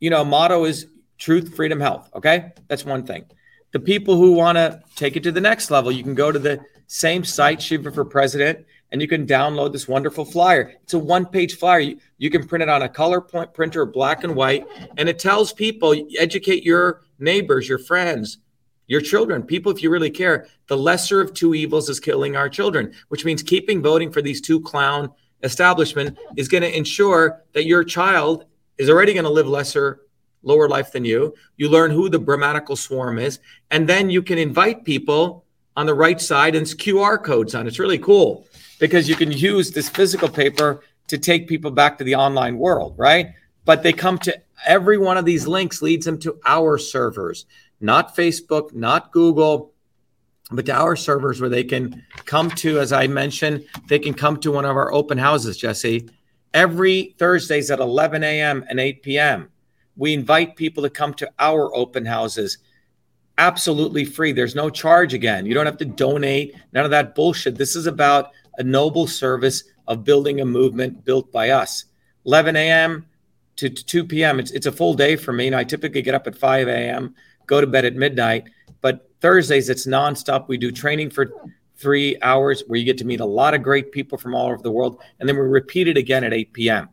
[0.00, 0.86] you know motto is
[1.18, 2.52] truth, freedom, health, okay?
[2.68, 3.26] That's one thing.
[3.72, 6.38] The people who want to take it to the next level, you can go to
[6.38, 8.64] the same site Shiva for President
[8.96, 10.72] and you can download this wonderful flyer.
[10.82, 11.80] It's a one page flyer.
[11.80, 14.66] You, you, can print it on a color point printer, black and white,
[14.96, 18.38] and it tells people, educate your neighbors, your friends,
[18.86, 20.46] your children, people, if you really care.
[20.68, 24.40] The lesser of two evils is killing our children, which means keeping voting for these
[24.40, 28.46] two clown establishment is going to ensure that your child
[28.78, 30.00] is already going to live lesser
[30.42, 33.40] lower life than you you learn who the Brahmanical swarm is
[33.70, 35.44] and then you can invite people
[35.76, 38.46] on the right side and it's qr codes on it's really cool
[38.78, 42.94] because you can use this physical paper to take people back to the online world,
[42.96, 43.32] right?
[43.64, 47.46] But they come to every one of these links leads them to our servers,
[47.80, 49.72] not Facebook, not Google,
[50.50, 54.38] but to our servers where they can come to, as I mentioned, they can come
[54.38, 56.08] to one of our open houses, Jesse,
[56.54, 58.64] every Thursdays at 11 a.m.
[58.68, 59.50] and 8 p.m.
[59.96, 62.58] We invite people to come to our open houses
[63.38, 64.32] absolutely free.
[64.32, 65.46] There's no charge again.
[65.46, 67.56] You don't have to donate, none of that bullshit.
[67.56, 71.84] This is about a noble service of building a movement built by us.
[72.24, 73.06] 11 a.m.
[73.56, 74.40] to 2 p.m.
[74.40, 75.46] It's, it's a full day for me.
[75.46, 77.14] And I typically get up at 5 a.m.,
[77.46, 78.44] go to bed at midnight.
[78.80, 80.48] But Thursdays, it's nonstop.
[80.48, 81.30] We do training for
[81.76, 84.62] three hours where you get to meet a lot of great people from all over
[84.62, 85.00] the world.
[85.20, 86.88] And then we repeat it again at 8 p.m.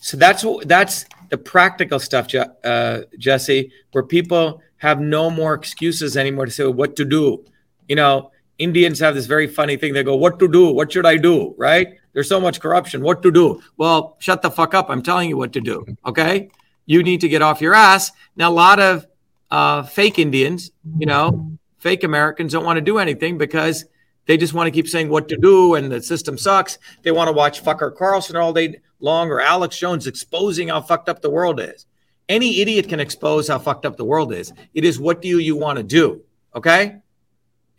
[0.00, 2.26] So that's what that's the practical stuff,
[2.64, 7.44] uh, Jesse, where people have no more excuses anymore to say what to do.
[7.86, 8.30] You know,
[8.60, 9.94] Indians have this very funny thing.
[9.94, 10.70] They go, What to do?
[10.70, 11.54] What should I do?
[11.56, 11.88] Right?
[12.12, 13.02] There's so much corruption.
[13.02, 13.62] What to do?
[13.78, 14.90] Well, shut the fuck up.
[14.90, 15.86] I'm telling you what to do.
[16.06, 16.50] Okay.
[16.86, 18.12] You need to get off your ass.
[18.36, 19.06] Now, a lot of
[19.50, 23.86] uh, fake Indians, you know, fake Americans don't want to do anything because
[24.26, 26.78] they just want to keep saying what to do and the system sucks.
[27.02, 31.08] They want to watch fucker Carlson all day long or Alex Jones exposing how fucked
[31.08, 31.86] up the world is.
[32.28, 34.52] Any idiot can expose how fucked up the world is.
[34.74, 36.22] It is what do you, you want to do?
[36.54, 37.00] Okay.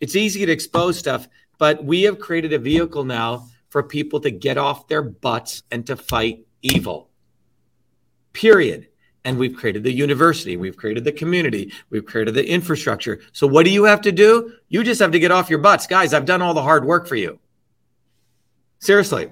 [0.02, 1.28] It's easy to expose stuff,
[1.58, 5.86] but we have created a vehicle now for people to get off their butts and
[5.86, 7.08] to fight evil.
[8.32, 8.88] Period.
[9.24, 13.20] and we've created the university, we've created the community, we've created the infrastructure.
[13.32, 14.54] So what do you have to do?
[14.68, 15.86] You just have to get off your butts.
[15.86, 17.38] Guys, I've done all the hard work for you.
[18.80, 19.30] Seriously.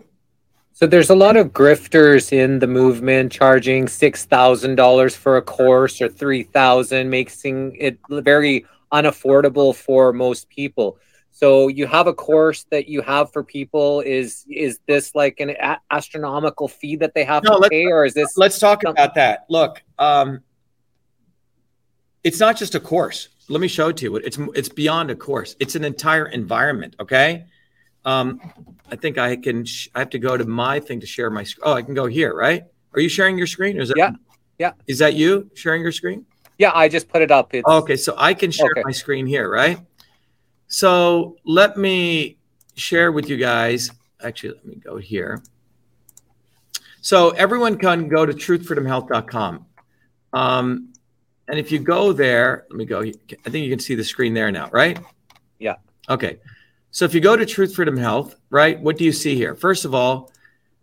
[0.72, 6.08] So there's a lot of grifters in the movement charging $6,000 for a course or
[6.08, 10.98] 3000 making it very unaffordable for most people.
[11.32, 14.00] So you have a course that you have for people.
[14.00, 18.04] Is is this like an a- astronomical fee that they have No, to pay, or
[18.04, 18.36] is this?
[18.36, 19.46] Let's talk some- about that.
[19.48, 20.40] Look, um,
[22.24, 23.28] it's not just a course.
[23.48, 24.16] Let me show it to you.
[24.16, 25.56] It's it's beyond a course.
[25.60, 26.96] It's an entire environment.
[27.00, 27.44] Okay.
[28.04, 28.40] Um,
[28.90, 29.64] I think I can.
[29.64, 31.44] Sh- I have to go to my thing to share my.
[31.44, 32.64] Sc- oh, I can go here, right?
[32.94, 33.80] Are you sharing your screen?
[33.80, 34.10] Is that, Yeah.
[34.58, 34.72] Yeah.
[34.88, 36.26] Is that you sharing your screen?
[36.60, 37.54] Yeah, I just put it up.
[37.54, 38.82] It's, Okay, so I can share Okay.
[38.84, 39.78] my screen here, right?
[40.68, 42.36] So let me
[42.74, 43.90] share with you guys.
[44.22, 45.42] Actually, let me go here.
[47.00, 49.64] So everyone can go to truthfreedomhealth.com.
[50.34, 50.92] Um,
[51.48, 53.00] and if you go there, let me go.
[53.00, 53.12] I
[53.50, 54.98] think you can see the screen there now, right?
[55.58, 55.76] Yeah.
[56.10, 56.40] Okay.
[56.90, 59.54] So if you go to Truth Freedom Health, right, what do you see here?
[59.54, 60.30] First of all,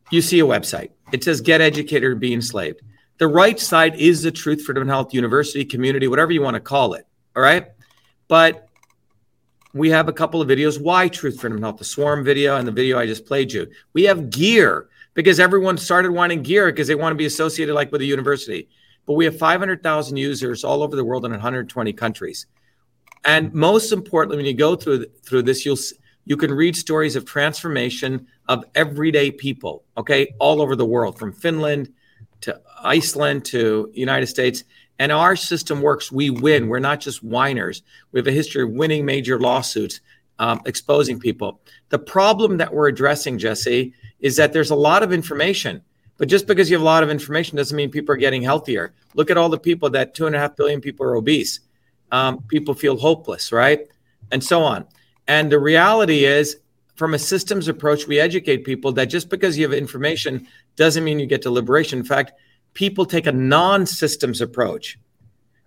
[0.10, 0.90] you see a website.
[1.12, 2.82] It says Get Educated or Be Enslaved.
[3.18, 6.94] The right side is the Truth Freedom Health University community, whatever you want to call
[6.94, 7.08] it.
[7.36, 7.68] All right.
[8.28, 8.68] But
[9.74, 10.80] we have a couple of videos.
[10.80, 11.78] Why Truth Freedom Health?
[11.78, 13.68] The Swarm video and the video I just played you.
[13.94, 17.92] We have gear because everyone started wanting gear because they want to be associated like
[17.92, 18.70] with a university.
[19.08, 22.46] But we have 500,000 users all over the world in 120 countries.
[23.26, 25.78] And most importantly, when you go through through this, you'll
[26.26, 31.32] you can read stories of transformation of everyday people, okay, all over the world, from
[31.32, 31.94] Finland
[32.42, 34.64] to Iceland to United States.
[35.00, 36.12] And our system works.
[36.12, 36.68] We win.
[36.68, 37.84] We're not just whiners.
[38.12, 40.00] We have a history of winning major lawsuits,
[40.40, 41.62] um, exposing people.
[41.90, 45.82] The problem that we're addressing, Jesse, is that there's a lot of information.
[46.18, 48.94] But just because you have a lot of information doesn't mean people are getting healthier.
[49.14, 51.60] Look at all the people that two and a half billion people are obese.
[52.12, 53.82] Um, people feel hopeless, right?
[54.32, 54.86] And so on.
[55.28, 56.58] And the reality is,
[56.98, 61.20] from a systems approach, we educate people that just because you have information doesn't mean
[61.20, 62.00] you get to liberation.
[62.00, 62.34] In fact,
[62.74, 65.00] people take a non systems approach.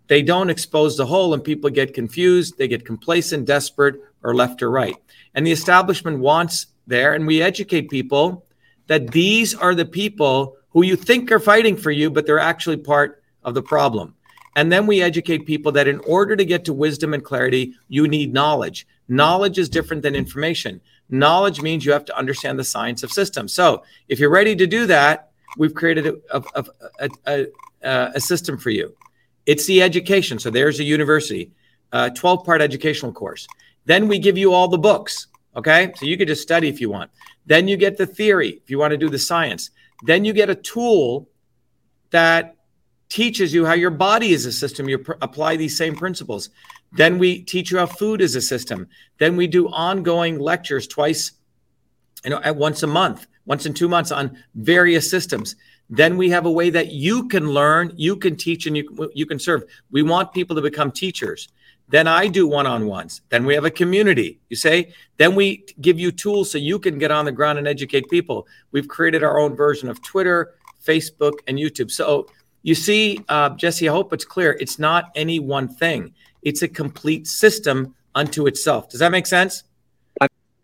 [0.09, 4.61] They don't expose the whole, and people get confused, they get complacent, desperate, or left
[4.61, 4.97] or right.
[5.35, 8.45] And the establishment wants there, and we educate people
[8.89, 12.77] that these are the people who you think are fighting for you, but they're actually
[12.77, 14.17] part of the problem.
[14.57, 18.09] And then we educate people that in order to get to wisdom and clarity, you
[18.09, 18.85] need knowledge.
[19.07, 20.81] Knowledge is different than information.
[21.11, 23.53] Knowledge means you have to understand the science of systems.
[23.53, 27.47] So if you're ready to do that, we've created a, a, a,
[28.15, 28.95] a, system for you.
[29.47, 30.39] It's the education.
[30.39, 31.51] So there's a university,
[31.93, 33.49] a 12 part educational course.
[33.87, 35.27] Then we give you all the books.
[35.57, 35.93] Okay.
[35.97, 37.11] So you could just study if you want.
[37.47, 39.71] Then you get the theory if you want to do the science.
[40.05, 41.29] Then you get a tool
[42.11, 42.57] that
[43.11, 44.89] teaches you how your body is a system.
[44.89, 46.49] You pr- apply these same principles.
[46.93, 48.89] Then we teach you how food is a system.
[49.19, 51.33] Then we do ongoing lectures twice,
[52.25, 55.57] you know, at once a month, once in two months on various systems.
[55.91, 59.27] Then we have a way that you can learn, you can teach, and you, you
[59.27, 59.65] can serve.
[59.91, 61.49] We want people to become teachers.
[61.89, 63.23] Then I do one on ones.
[63.31, 64.95] Then we have a community, you say.
[65.17, 68.47] Then we give you tools so you can get on the ground and educate people.
[68.71, 70.55] We've created our own version of Twitter,
[70.85, 71.91] Facebook, and YouTube.
[71.91, 72.29] So
[72.63, 74.57] you see, uh, Jesse, I hope it's clear.
[74.61, 78.89] It's not any one thing, it's a complete system unto itself.
[78.89, 79.65] Does that make sense?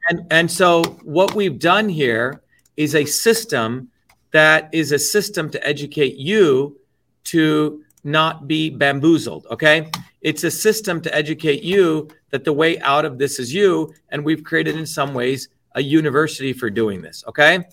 [0.08, 2.42] And, and so what we've done here
[2.76, 3.88] is a system
[4.30, 6.78] that is a system to educate you
[7.24, 9.46] to not be bamboozled.
[9.50, 9.90] Okay.
[10.20, 13.92] It's a system to educate you that the way out of this is you.
[14.10, 17.24] And we've created, in some ways, a university for doing this.
[17.26, 17.64] Okay.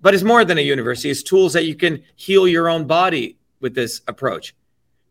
[0.00, 3.38] But it's more than a university, it's tools that you can heal your own body
[3.60, 4.54] with this approach.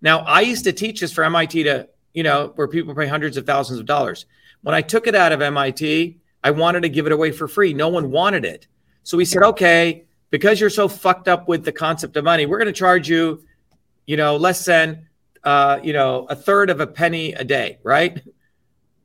[0.01, 3.37] Now, I used to teach this for MIT to, you know, where people pay hundreds
[3.37, 4.25] of thousands of dollars.
[4.61, 7.73] When I took it out of MIT, I wanted to give it away for free.
[7.73, 8.67] No one wanted it.
[9.03, 12.57] So we said, okay, because you're so fucked up with the concept of money, we're
[12.57, 13.43] going to charge you,
[14.05, 15.07] you know, less than,
[15.43, 18.21] uh, you know, a third of a penny a day, right?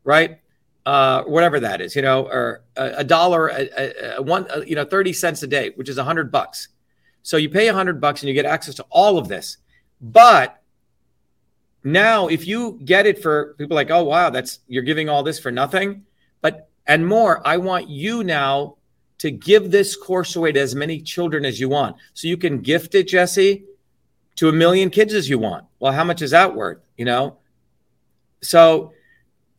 [0.04, 0.38] Right?
[0.86, 4.86] Uh, whatever that is, you know, or a, a dollar, a, a, one, you know,
[4.86, 6.68] 30 cents a day, which is a hundred bucks.
[7.28, 9.58] So you pay a hundred bucks and you get access to all of this.
[10.00, 10.62] But
[11.84, 15.38] now if you get it for people like, oh, wow, that's, you're giving all this
[15.38, 16.06] for nothing.
[16.40, 18.76] But, and more, I want you now
[19.18, 21.96] to give this course away to as many children as you want.
[22.14, 23.62] So you can gift it, Jesse,
[24.36, 25.66] to a million kids as you want.
[25.80, 26.78] Well, how much is that worth?
[26.96, 27.36] You know?
[28.40, 28.94] So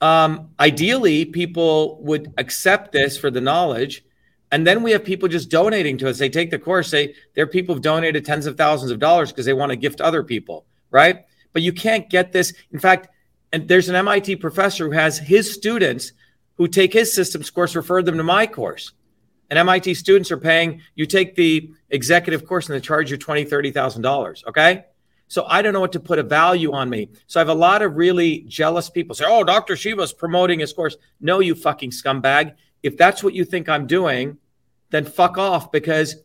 [0.02, 4.04] um, ideally, people would accept this for the knowledge.
[4.52, 6.18] And then we have people just donating to us.
[6.18, 6.90] They take the course.
[6.92, 9.76] They, there are people who've donated tens of thousands of dollars because they want to
[9.76, 10.66] gift other people.
[10.92, 11.26] right?
[11.54, 12.54] But you can't get this.
[12.72, 13.10] In fact,
[13.52, 16.14] and there's an MIT professor who has his students
[16.56, 18.92] who take his systems course refer them to my course.
[19.50, 23.74] And MIT students are paying, you take the executive course and they charge you $20,000,
[23.74, 24.46] $30,000.
[24.48, 24.84] Okay.
[25.28, 27.10] So I don't know what to put a value on me.
[27.28, 29.76] So I have a lot of really jealous people say, oh, Dr.
[29.76, 30.98] Shiva's promoting his course.
[31.22, 32.56] No, you fucking scumbag.
[32.84, 34.38] If that's what you think I'm doing,
[34.90, 36.16] then fuck off because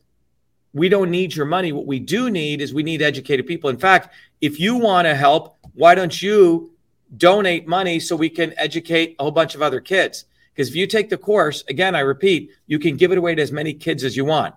[0.72, 1.72] we don't need your money.
[1.72, 3.70] What we do need is we need educated people.
[3.70, 6.72] In fact, if you want to help, why don't you
[7.16, 10.24] donate money so we can educate a whole bunch of other kids?
[10.52, 13.42] Because if you take the course, again, I repeat, you can give it away to
[13.42, 14.54] as many kids as you want.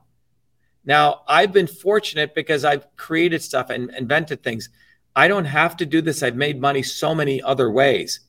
[0.85, 4.69] Now, I've been fortunate because I've created stuff and invented things.
[5.15, 6.23] I don't have to do this.
[6.23, 8.21] I've made money so many other ways.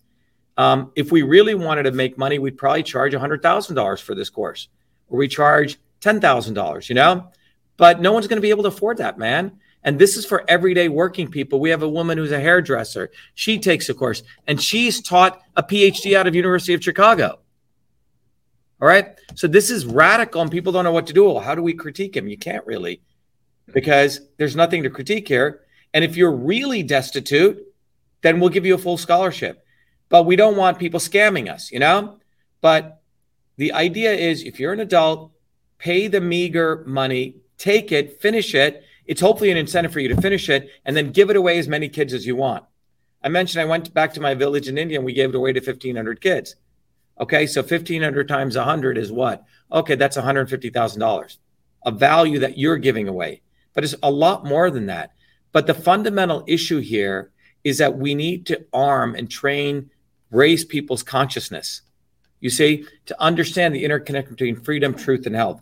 [0.59, 4.69] Um, if we really wanted to make money, we'd probably charge $100,000 for this course,
[5.09, 7.31] or we charge $10,000, you know?
[7.77, 9.59] But no one's going to be able to afford that, man.
[9.85, 11.61] And this is for everyday working people.
[11.61, 13.11] We have a woman who's a hairdresser.
[13.35, 17.39] She takes a course and she's taught a PhD out of University of Chicago.
[18.83, 19.17] All right.
[19.37, 21.25] So this is radical and people don't know what to do.
[21.25, 22.27] Well, how do we critique him?
[22.27, 23.01] You can't really
[23.73, 25.61] because there's nothing to critique here.
[25.95, 27.65] And if you're really destitute,
[28.23, 29.65] then we'll give you a full scholarship.
[30.09, 32.19] But we don't want people scamming us, you know?
[32.61, 33.03] But
[33.57, 35.33] the idea is if you're an adult,
[35.79, 38.85] pay the meager money, take it, finish it.
[39.07, 41.69] It's hopefully an incentive for you to finish it and then give it away as
[41.69, 42.65] many kids as you want.
[43.23, 45.53] I mentioned I went back to my village in India and we gave it away
[45.53, 46.57] to 1,500 kids.
[47.21, 49.45] Okay, so 1500 times 100 is what?
[49.73, 51.37] Okay, that's $150,000,
[51.85, 53.43] a value that you're giving away.
[53.75, 55.13] But it's a lot more than that.
[55.51, 57.33] But the fundamental issue here
[57.65, 59.91] is that we need to arm and train,
[60.31, 61.83] raise people's consciousness.
[62.41, 65.61] You see, to understand the interconnection between freedom, truth, and health.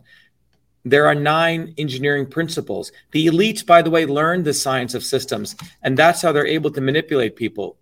[0.85, 2.91] There are nine engineering principles.
[3.11, 6.71] The elites, by the way, learn the science of systems, and that's how they're able
[6.71, 7.77] to manipulate people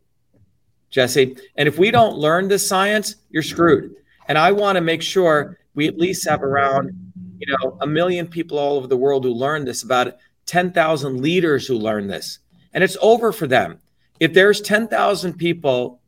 [0.96, 1.36] Jesse.
[1.58, 3.94] And if we don't learn the science, you're screwed.
[4.30, 8.28] And I want to make sure we at least have around, you know, a million
[8.28, 10.16] people all over the world who learn this, about
[10.46, 12.40] 10,000 leaders who learn this.
[12.74, 13.80] And it's over for them.
[14.22, 16.00] If there's 10,000 people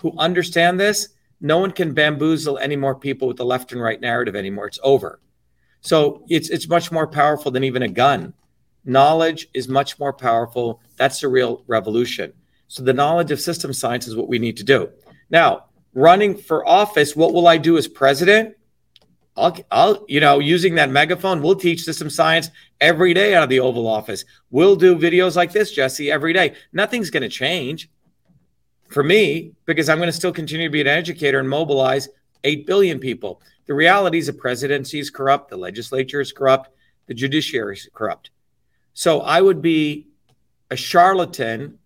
[0.00, 1.08] who understand this,
[1.40, 4.66] no one can bamboozle any more people with the left and right narrative anymore.
[4.66, 5.20] It's over.
[5.80, 8.34] So it's it's much more powerful than even a gun.
[8.84, 10.80] Knowledge is much more powerful.
[10.96, 12.32] That's the real revolution.
[12.68, 14.90] So the knowledge of system science is what we need to do.
[15.30, 18.56] Now, running for office, what will I do as president?
[19.36, 23.48] I'll, I'll, you know, using that megaphone, we'll teach system science every day out of
[23.50, 24.24] the Oval Office.
[24.50, 26.54] We'll do videos like this, Jesse, every day.
[26.72, 27.90] Nothing's going to change
[28.88, 32.08] for me because I'm going to still continue to be an educator and mobilize
[32.44, 33.40] 8 billion people.
[33.66, 36.70] The reality is the presidency is corrupt, the legislature is corrupt,
[37.06, 38.30] the judiciary is corrupt.
[38.94, 40.06] So I would be
[40.70, 41.78] a charlatan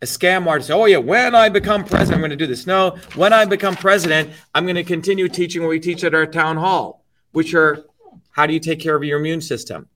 [0.00, 0.70] a scam artist.
[0.70, 2.66] Oh, yeah, when I become president, I'm going to do this.
[2.66, 6.26] No, when I become president, I'm going to continue teaching what we teach at our
[6.26, 7.84] town hall, which are
[8.30, 9.88] how do you take care of your immune system?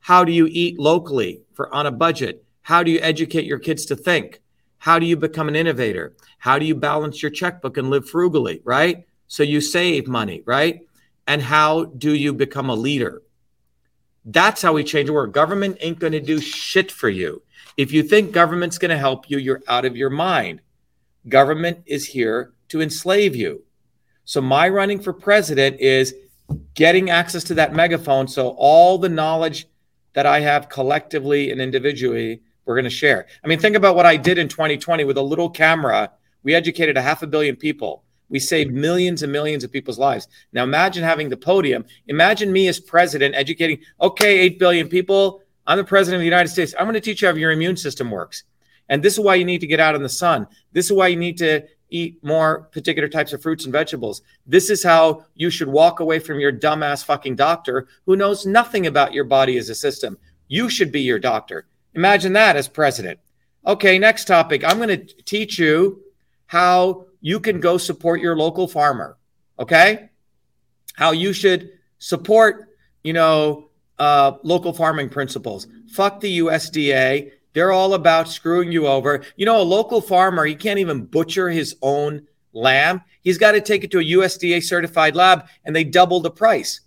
[0.00, 2.44] How do you eat locally for on a budget?
[2.62, 4.40] How do you educate your kids to think?
[4.84, 6.12] How do you become an innovator?
[6.36, 9.06] How do you balance your checkbook and live frugally, right?
[9.28, 10.86] So you save money, right?
[11.26, 13.22] And how do you become a leader?
[14.26, 15.32] That's how we change the world.
[15.32, 17.40] Government ain't going to do shit for you.
[17.78, 20.60] If you think government's going to help you, you're out of your mind.
[21.30, 23.62] Government is here to enslave you.
[24.26, 26.14] So, my running for president is
[26.74, 28.28] getting access to that megaphone.
[28.28, 29.66] So, all the knowledge
[30.12, 33.26] that I have collectively and individually, we're going to share.
[33.42, 36.10] I mean, think about what I did in 2020 with a little camera.
[36.42, 38.04] We educated a half a billion people.
[38.28, 40.28] We saved millions and millions of people's lives.
[40.52, 41.84] Now, imagine having the podium.
[42.08, 46.48] Imagine me as president educating, okay, 8 billion people I'm the president of the United
[46.48, 46.74] States.
[46.78, 48.44] I'm going to teach you how your immune system works.
[48.88, 50.46] And this is why you need to get out in the sun.
[50.72, 54.22] This is why you need to eat more particular types of fruits and vegetables.
[54.46, 58.86] This is how you should walk away from your dumbass fucking doctor who knows nothing
[58.86, 60.18] about your body as a system.
[60.48, 61.66] You should be your doctor.
[61.94, 63.20] Imagine that as president.
[63.66, 64.64] Okay, next topic.
[64.64, 66.02] I'm going to teach you
[66.46, 69.16] how you can go support your local farmer.
[69.58, 70.10] Okay?
[70.94, 72.68] How you should support,
[73.02, 75.66] you know, uh, local farming principles.
[75.88, 77.30] Fuck the USDA.
[77.52, 79.22] They're all about screwing you over.
[79.36, 83.00] You know, a local farmer, he can't even butcher his own lamb.
[83.22, 86.80] He's got to take it to a USDA certified lab and they double the price.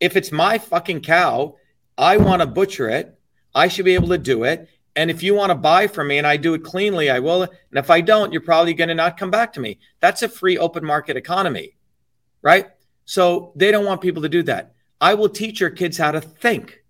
[0.00, 1.56] If it's my fucking cow,
[1.96, 3.15] I want to butcher it.
[3.56, 4.68] I should be able to do it.
[4.94, 7.42] And if you want to buy from me and I do it cleanly, I will.
[7.42, 9.78] And if I don't, you're probably going to not come back to me.
[10.00, 11.76] That's a free open market economy,
[12.42, 12.68] right?
[13.06, 14.74] So they don't want people to do that.
[15.00, 16.82] I will teach your kids how to think.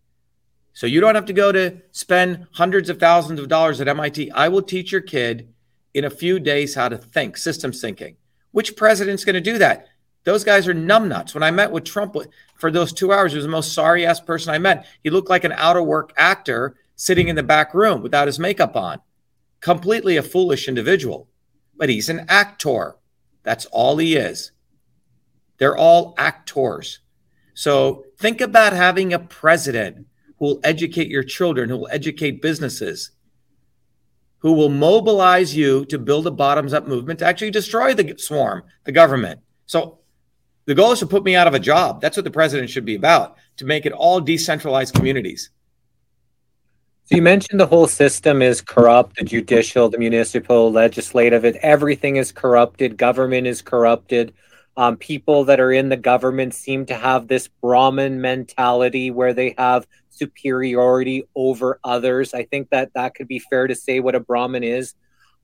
[0.73, 4.31] So you don't have to go to spend hundreds of thousands of dollars at MIT.
[4.33, 5.53] I will teach your kid
[5.95, 8.17] in a few days how to think, systems thinking.
[8.51, 9.89] Which president's going to do that?
[10.27, 11.35] Those guys are numbnuts.
[11.35, 12.17] When I met with Trump
[12.57, 14.85] for those two hours, he was the most sorry ass person I met.
[15.05, 18.41] He looked like an out of work actor sitting in the back room without his
[18.41, 18.99] makeup on.
[19.61, 21.29] Completely a foolish individual.
[21.77, 22.97] But he's an actor.
[23.45, 24.51] That's all he is.
[25.59, 26.99] They're all actors.
[27.55, 30.09] So think about having a president
[30.41, 33.13] who will educate your children, who will educate businesses,
[34.39, 38.65] who will mobilize you to build a bottoms up movement to actually destroy the swarm,
[38.83, 39.39] the government.
[39.67, 40.01] So
[40.67, 42.01] the goal is to put me out of a job.
[42.01, 45.51] That's what the president should be about, to make it all decentralized communities.
[47.05, 52.17] So you mentioned the whole system is corrupt, the judicial, the municipal, legislative, it, everything
[52.17, 54.35] is corrupted, government is corrupted.
[54.77, 59.55] Um, people that are in the government seem to have this Brahmin mentality where they
[59.57, 62.35] have superiority over others.
[62.35, 64.95] I think that that could be fair to say what a Brahmin is.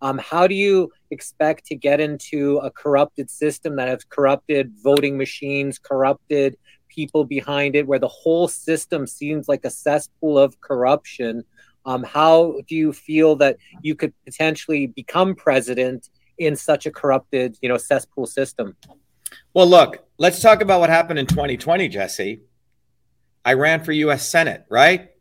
[0.03, 5.17] Um, how do you expect to get into a corrupted system that has corrupted voting
[5.17, 6.57] machines, corrupted
[6.89, 11.45] people behind it, where the whole system seems like a cesspool of corruption?
[11.87, 17.57] Um, how do you feel that you could potentially become president in such a corrupted,
[17.63, 18.77] you know, cesspool system?
[19.55, 22.41] Well, look, let's talk about what happened in 2020, Jesse.
[23.45, 25.12] I ran for US Senate, right?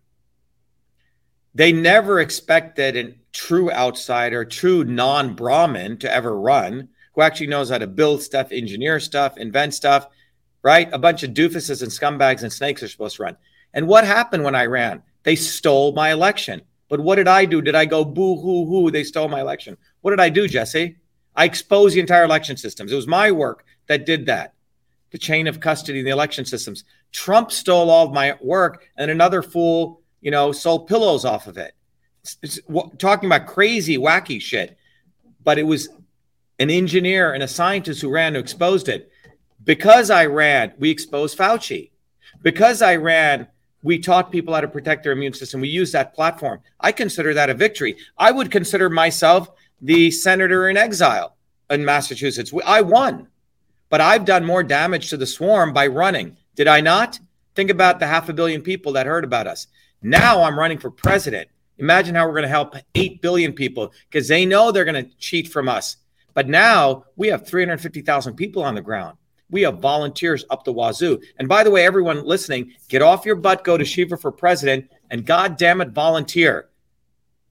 [1.53, 7.69] They never expected a true outsider, true non Brahmin to ever run, who actually knows
[7.69, 10.07] how to build stuff, engineer stuff, invent stuff,
[10.63, 10.89] right?
[10.93, 13.37] A bunch of doofuses and scumbags and snakes are supposed to run.
[13.73, 15.03] And what happened when I ran?
[15.23, 16.61] They stole my election.
[16.89, 17.61] But what did I do?
[17.61, 18.91] Did I go boo hoo hoo?
[18.91, 19.77] They stole my election.
[20.01, 20.97] What did I do, Jesse?
[21.35, 22.91] I exposed the entire election systems.
[22.91, 24.53] It was my work that did that.
[25.11, 26.83] The chain of custody in the election systems.
[27.11, 31.57] Trump stole all of my work, and another fool, you know, sold pillows off of
[31.57, 31.73] it.
[32.21, 32.59] It's, it's,
[32.97, 34.77] talking about crazy, wacky shit.
[35.43, 35.89] But it was
[36.59, 39.11] an engineer and a scientist who ran who exposed it.
[39.63, 41.89] Because I ran, we exposed Fauci.
[42.41, 43.47] Because I ran,
[43.83, 45.61] we taught people how to protect their immune system.
[45.61, 46.61] We used that platform.
[46.79, 47.97] I consider that a victory.
[48.17, 49.49] I would consider myself
[49.81, 51.35] the senator in exile
[51.69, 52.53] in Massachusetts.
[52.65, 53.27] I won,
[53.89, 56.37] but I've done more damage to the swarm by running.
[56.55, 57.19] Did I not?
[57.55, 59.67] Think about the half a billion people that heard about us.
[60.01, 61.49] Now I'm running for president.
[61.77, 65.17] Imagine how we're going to help 8 billion people because they know they're going to
[65.17, 65.97] cheat from us.
[66.33, 69.17] But now we have 350,000 people on the ground.
[69.49, 71.19] We have volunteers up the wazoo.
[71.37, 74.89] And by the way, everyone listening, get off your butt, go to Shiva for president,
[75.09, 76.69] and God damn it, volunteer.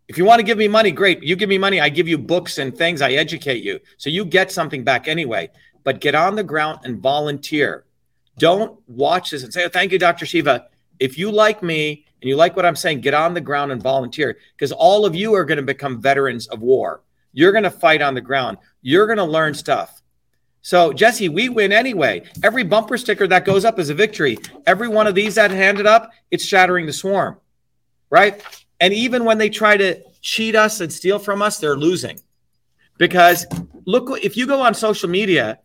[0.09, 1.23] If you want to give me money, great.
[1.23, 3.81] You give me money, I give you books and things, I educate you.
[3.99, 5.51] So you get something back anyway.
[5.85, 7.85] But get on the ground and volunteer.
[8.39, 10.27] Don't watch this and say, oh, thank you, Dr.
[10.27, 10.69] Shiva.
[10.99, 13.83] If you like me and you like what I'm saying, get on the ground and
[13.83, 17.03] volunteer because all of you are going to become veterans of war.
[17.33, 18.59] You're going to fight on the ground.
[18.83, 20.03] You're going to learn stuff.
[20.63, 22.25] So, Jesse, we win anyway.
[22.43, 24.39] Every bumper sticker that goes up is a victory.
[24.67, 27.39] Every one of these that handed up, it's shattering the swarm,
[28.11, 28.43] right?
[28.79, 32.21] And even when they try to cheat us and steal from us, they're losing.
[32.99, 33.47] Because
[33.87, 35.61] look, if you go on social media,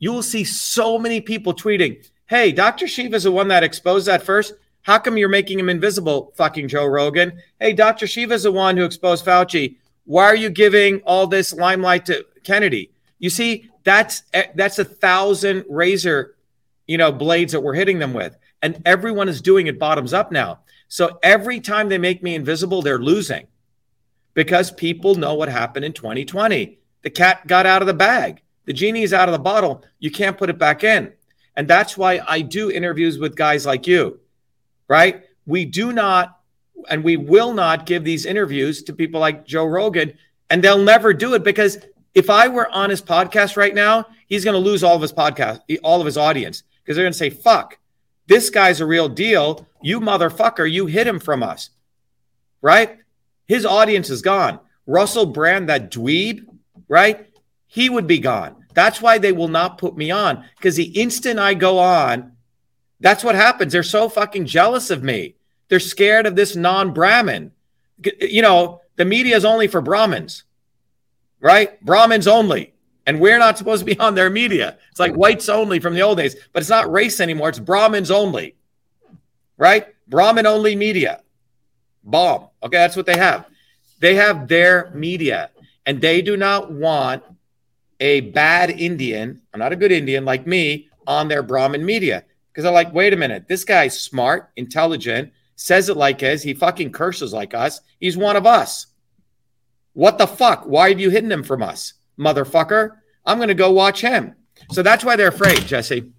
[0.00, 2.88] you will see so many people tweeting, Hey, Dr.
[2.88, 4.54] Shiva is the one that exposed that first.
[4.82, 7.40] How come you're making him invisible, fucking Joe Rogan?
[7.58, 8.06] Hey, Dr.
[8.06, 9.76] Shiva's the one who exposed Fauci.
[10.04, 12.90] Why are you giving all this limelight to Kennedy?
[13.18, 16.36] You see, that's eh, that's a thousand razor,
[16.86, 20.32] you know, blades that we're hitting them with, and everyone is doing it bottoms up
[20.32, 20.60] now.
[20.88, 23.46] So every time they make me invisible, they're losing
[24.34, 26.78] because people know what happened in 2020.
[27.02, 29.84] The cat got out of the bag, the genie is out of the bottle.
[29.98, 31.12] You can't put it back in.
[31.56, 34.20] And that's why I do interviews with guys like you,
[34.90, 35.22] right?
[35.46, 36.36] We do not
[36.88, 40.14] and we will not give these interviews to people like Joe Rogan,
[40.48, 41.78] and they'll never do it because
[42.14, 45.12] if I were on his podcast right now, he's going to lose all of his
[45.12, 47.78] podcast, all of his audience because they're going to say, fuck,
[48.26, 49.66] this guy's a real deal.
[49.80, 51.70] You motherfucker, you hid him from us.
[52.62, 52.98] Right?
[53.46, 54.58] His audience is gone.
[54.86, 56.46] Russell Brand, that dweeb,
[56.88, 57.28] right?
[57.66, 58.64] He would be gone.
[58.74, 62.32] That's why they will not put me on because the instant I go on,
[63.00, 63.72] that's what happens.
[63.72, 65.34] They're so fucking jealous of me.
[65.68, 67.52] They're scared of this non Brahmin.
[68.20, 70.44] You know, the media is only for Brahmins,
[71.40, 71.82] right?
[71.84, 72.74] Brahmins only.
[73.06, 74.78] And we're not supposed to be on their media.
[74.90, 77.48] It's like whites only from the old days, but it's not race anymore.
[77.48, 78.56] It's Brahmins only,
[79.56, 79.86] right?
[80.06, 81.22] Brahmin only media.
[82.02, 82.48] Bomb.
[82.62, 83.46] Okay, that's what they have.
[84.00, 85.50] They have their media,
[85.86, 87.22] and they do not want
[88.00, 92.24] a bad Indian, I'm not a good Indian like me, on their Brahmin media.
[92.52, 96.42] Because I'm like, wait a minute, this guy's smart, intelligent, says it like is.
[96.42, 97.80] He fucking curses like us.
[97.98, 98.86] He's one of us.
[99.92, 100.64] What the fuck?
[100.64, 102.96] Why have you hidden him from us, motherfucker?
[103.24, 104.34] I'm going to go watch him.
[104.72, 106.12] So that's why they're afraid, Jesse.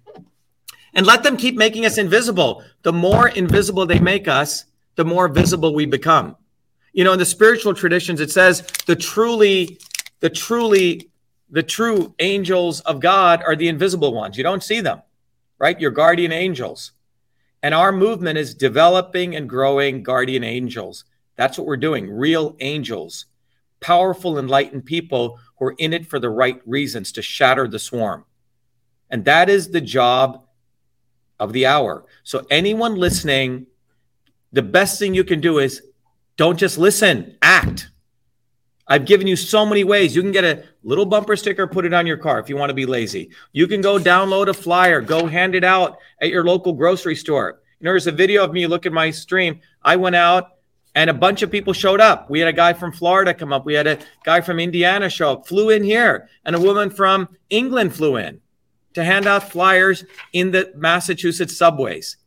[0.94, 2.62] And let them keep making us invisible.
[2.82, 4.64] The more invisible they make us,
[4.96, 6.36] the more visible we become.
[6.92, 9.78] You know, in the spiritual traditions, it says the truly,
[10.20, 11.10] the truly,
[11.50, 14.36] the true angels of God are the invisible ones.
[14.36, 15.00] You don't see them,
[15.62, 15.80] right?
[15.80, 16.90] Your guardian angels.
[17.62, 21.04] And our movement is developing and growing guardian angels.
[21.36, 22.10] That's what we're doing.
[22.10, 23.26] Real angels,
[23.80, 28.24] powerful, enlightened people who are in it for the right reasons to shatter the swarm.
[29.08, 30.44] And that is the job
[31.38, 32.06] of the hour.
[32.24, 33.66] So, anyone listening,
[34.52, 35.80] the best thing you can do is
[36.36, 37.88] don't just listen, act.
[38.92, 40.14] I've given you so many ways.
[40.14, 42.68] You can get a little bumper sticker, put it on your car if you want
[42.68, 43.30] to be lazy.
[43.52, 47.62] You can go download a flyer, go hand it out at your local grocery store.
[47.80, 48.66] You know, there's a video of me.
[48.66, 49.62] Look at my stream.
[49.82, 50.56] I went out
[50.94, 52.28] and a bunch of people showed up.
[52.28, 53.64] We had a guy from Florida come up.
[53.64, 57.30] We had a guy from Indiana show up, flew in here, and a woman from
[57.48, 58.42] England flew in
[58.92, 60.04] to hand out flyers
[60.34, 62.18] in the Massachusetts subways.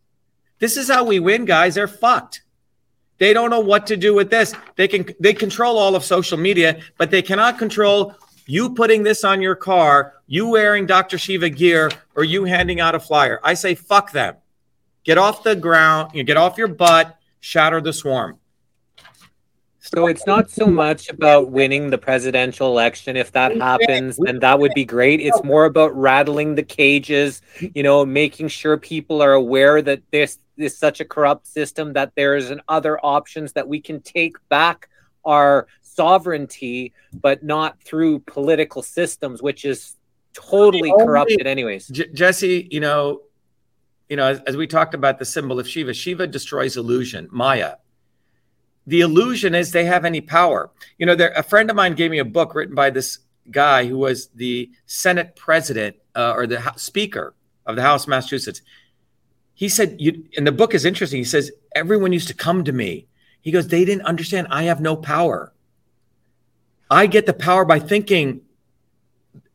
[0.57, 1.75] This is how we win, guys.
[1.75, 2.41] They're fucked.
[3.17, 4.53] They don't know what to do with this.
[4.75, 8.15] They can they control all of social media, but they cannot control
[8.45, 11.17] you putting this on your car, you wearing Dr.
[11.17, 13.39] Shiva gear, or you handing out a flyer.
[13.43, 14.35] I say fuck them.
[15.03, 18.39] Get off the ground, you get off your butt, shatter the swarm.
[19.93, 23.15] So it's not so much about winning the presidential election.
[23.15, 25.19] If that happens, then that would be great.
[25.19, 30.39] It's more about rattling the cages, you know, making sure people are aware that this
[30.57, 34.37] is such a corrupt system that there is an other options that we can take
[34.49, 34.89] back
[35.23, 39.95] our sovereignty, but not through political systems, which is
[40.33, 41.87] totally corrupted, anyways.
[41.87, 43.21] J- Jesse, you know,
[44.09, 47.75] you know, as, as we talked about the symbol of Shiva, Shiva destroys illusion, Maya
[48.87, 50.69] the illusion is they have any power.
[50.97, 53.19] You know, there, a friend of mine gave me a book written by this
[53.51, 57.33] guy who was the Senate president uh, or the Speaker
[57.65, 58.61] of the House of Massachusetts.
[59.53, 61.19] He said, you, and the book is interesting.
[61.19, 63.07] He says, everyone used to come to me.
[63.41, 65.53] He goes, they didn't understand I have no power.
[66.89, 68.41] I get the power by thinking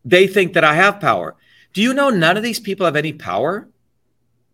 [0.05, 1.37] they think that I have power.
[1.73, 3.69] Do you know none of these people have any power?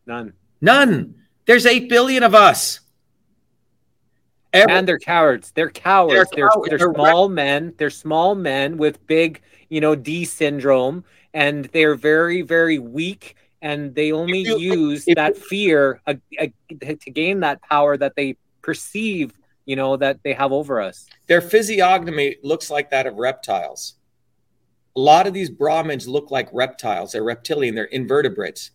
[0.06, 0.34] None.
[0.60, 1.14] None.
[1.46, 2.80] There's 8 billion of us.
[4.56, 5.52] Every, and they're cowards.
[5.52, 6.30] They're cowards.
[6.34, 7.74] They're, they're, they're, they're small men.
[7.76, 11.04] They're small men with big, you know, D syndrome,
[11.34, 13.36] and they're very, very weak.
[13.62, 16.46] And they only you, use that fear uh, uh,
[16.80, 19.32] to gain that power that they perceive,
[19.64, 21.06] you know, that they have over us.
[21.26, 23.94] Their physiognomy looks like that of reptiles.
[24.94, 27.12] A lot of these Brahmins look like reptiles.
[27.12, 27.74] They're reptilian.
[27.74, 28.70] They're invertebrates.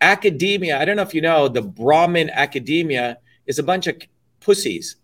[0.00, 0.78] Academia.
[0.80, 3.96] I don't know if you know the Brahmin academia is a bunch of
[4.40, 4.96] pussies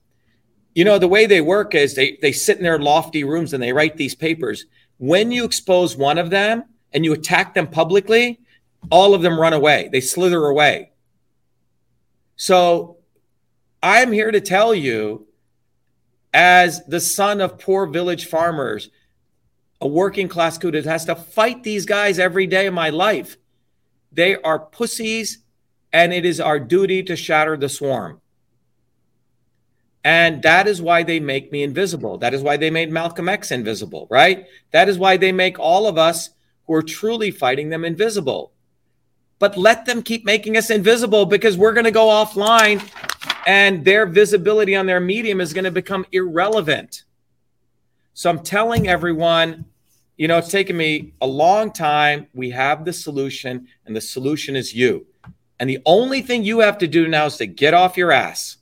[0.78, 3.60] you know, the way they work is they, they sit in their lofty rooms and
[3.60, 4.66] they write these papers.
[4.98, 8.38] When you expose one of them and you attack them publicly,
[8.88, 9.88] all of them run away.
[9.90, 10.92] They slither away.
[12.36, 12.98] So
[13.82, 15.26] I'm here to tell you,
[16.32, 18.88] as the son of poor village farmers,
[19.80, 23.36] a working class kid that has to fight these guys every day of my life.
[24.12, 25.38] They are pussies,
[25.92, 28.20] and it is our duty to shatter the swarm.
[30.04, 32.18] And that is why they make me invisible.
[32.18, 34.46] That is why they made Malcolm X invisible, right?
[34.70, 36.30] That is why they make all of us
[36.66, 38.52] who are truly fighting them invisible.
[39.38, 42.82] But let them keep making us invisible because we're going to go offline
[43.46, 47.04] and their visibility on their medium is going to become irrelevant.
[48.14, 49.64] So I'm telling everyone,
[50.16, 52.26] you know, it's taken me a long time.
[52.34, 55.06] We have the solution, and the solution is you.
[55.60, 58.57] And the only thing you have to do now is to get off your ass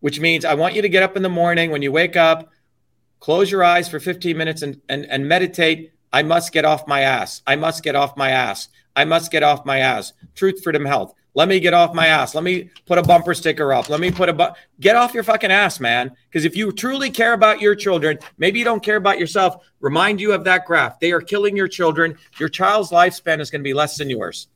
[0.00, 2.50] which means I want you to get up in the morning when you wake up,
[3.20, 5.92] close your eyes for 15 minutes and, and, and meditate.
[6.12, 7.42] I must get off my ass.
[7.46, 8.68] I must get off my ass.
[8.96, 10.12] I must get off my ass.
[10.34, 11.14] Truth, freedom, health.
[11.34, 12.34] Let me get off my ass.
[12.34, 13.88] Let me put a bumper sticker up.
[13.88, 16.10] Let me put a bu- get off your fucking ass, man.
[16.28, 19.64] Because if you truly care about your children, maybe you don't care about yourself.
[19.78, 20.98] Remind you of that graph.
[20.98, 22.16] They are killing your children.
[22.40, 24.48] Your child's lifespan is going to be less than yours.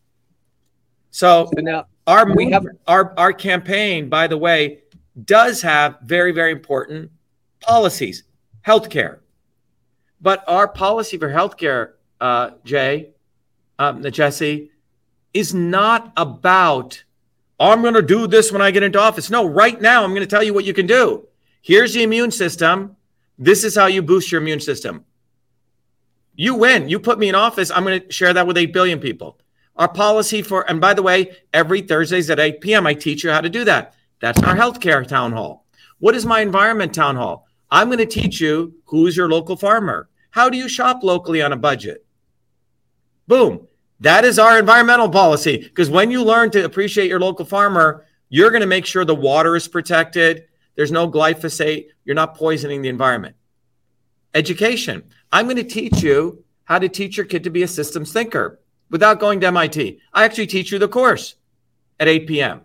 [1.12, 4.81] So, so now our we have our our campaign, by the way,
[5.20, 7.10] does have very, very important
[7.60, 8.24] policies,
[8.66, 9.18] healthcare.
[10.20, 13.10] But our policy for healthcare, uh, Jay,
[13.78, 14.70] um, Jesse,
[15.34, 17.02] is not about,
[17.58, 19.30] I'm going to do this when I get into office.
[19.30, 21.26] No, right now, I'm going to tell you what you can do.
[21.60, 22.96] Here's the immune system.
[23.38, 25.04] This is how you boost your immune system.
[26.34, 26.88] You win.
[26.88, 27.70] You put me in office.
[27.70, 29.38] I'm going to share that with 8 billion people.
[29.76, 33.30] Our policy for, and by the way, every Thursdays at 8 p.m., I teach you
[33.30, 35.66] how to do that That's our healthcare town hall.
[35.98, 37.48] What is my environment town hall?
[37.72, 40.08] I'm going to teach you who's your local farmer.
[40.30, 42.06] How do you shop locally on a budget?
[43.26, 43.66] Boom.
[43.98, 45.58] That is our environmental policy.
[45.58, 49.12] Because when you learn to appreciate your local farmer, you're going to make sure the
[49.12, 50.44] water is protected.
[50.76, 51.86] There's no glyphosate.
[52.04, 53.34] You're not poisoning the environment.
[54.34, 55.02] Education.
[55.32, 58.60] I'm going to teach you how to teach your kid to be a systems thinker
[58.88, 59.98] without going to MIT.
[60.14, 61.34] I actually teach you the course
[61.98, 62.60] at 8 p.m.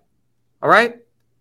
[0.62, 0.98] All right.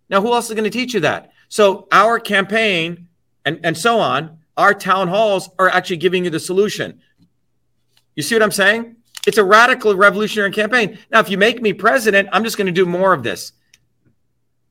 [0.09, 1.33] Now, who else is going to teach you that?
[1.49, 3.09] So, our campaign
[3.45, 7.01] and, and so on, our town halls are actually giving you the solution.
[8.15, 8.97] You see what I'm saying?
[9.27, 10.99] It's a radical revolutionary campaign.
[11.11, 13.53] Now, if you make me president, I'm just going to do more of this.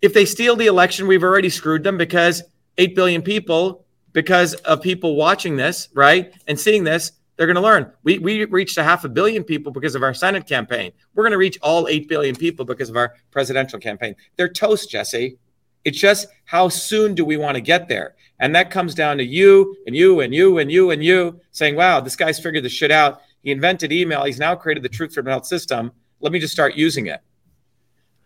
[0.01, 2.43] If they steal the election, we've already screwed them because
[2.77, 7.61] 8 billion people, because of people watching this, right, and seeing this, they're going to
[7.61, 7.91] learn.
[8.03, 10.91] We, we reached a half a billion people because of our Senate campaign.
[11.13, 14.15] We're going to reach all 8 billion people because of our presidential campaign.
[14.37, 15.37] They're toast, Jesse.
[15.83, 18.15] It's just how soon do we want to get there?
[18.39, 21.75] And that comes down to you and you and you and you and you saying,
[21.75, 23.21] wow, this guy's figured this shit out.
[23.43, 24.23] He invented email.
[24.23, 25.91] He's now created the Truth Freedom Health system.
[26.19, 27.21] Let me just start using it.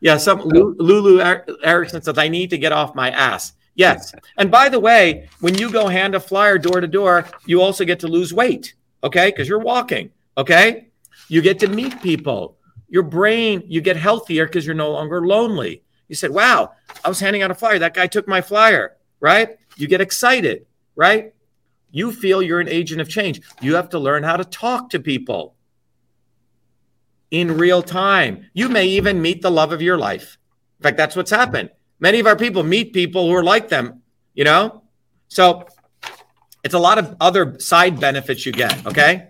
[0.02, 3.53] Yeah, some Lulu er, Erickson says, I need to get off my ass.
[3.76, 4.14] Yes.
[4.38, 7.86] And by the way, when you go hand a flyer door to door, you also
[7.86, 9.30] get to lose weight, okay?
[9.30, 10.90] Because you're walking, okay?
[11.28, 12.58] You get to meet people.
[12.88, 15.84] Your brain, you get healthier because you're no longer lonely.
[16.08, 16.72] You said, wow,
[17.06, 17.80] I was handing out a flyer.
[17.80, 19.58] That guy took my flyer, right?
[19.78, 20.66] You get excited,
[20.96, 21.34] right?
[21.92, 23.42] You feel you're an agent of change.
[23.62, 25.56] You have to learn how to talk to people
[27.32, 28.48] in real time.
[28.54, 30.38] You may even meet the love of your life.
[30.80, 31.70] In fact, that's what's happened.
[32.00, 34.02] Many of our people meet people who are like them,
[34.34, 34.84] you know?
[35.28, 35.68] So
[36.64, 39.30] it's a lot of other side benefits you get, okay?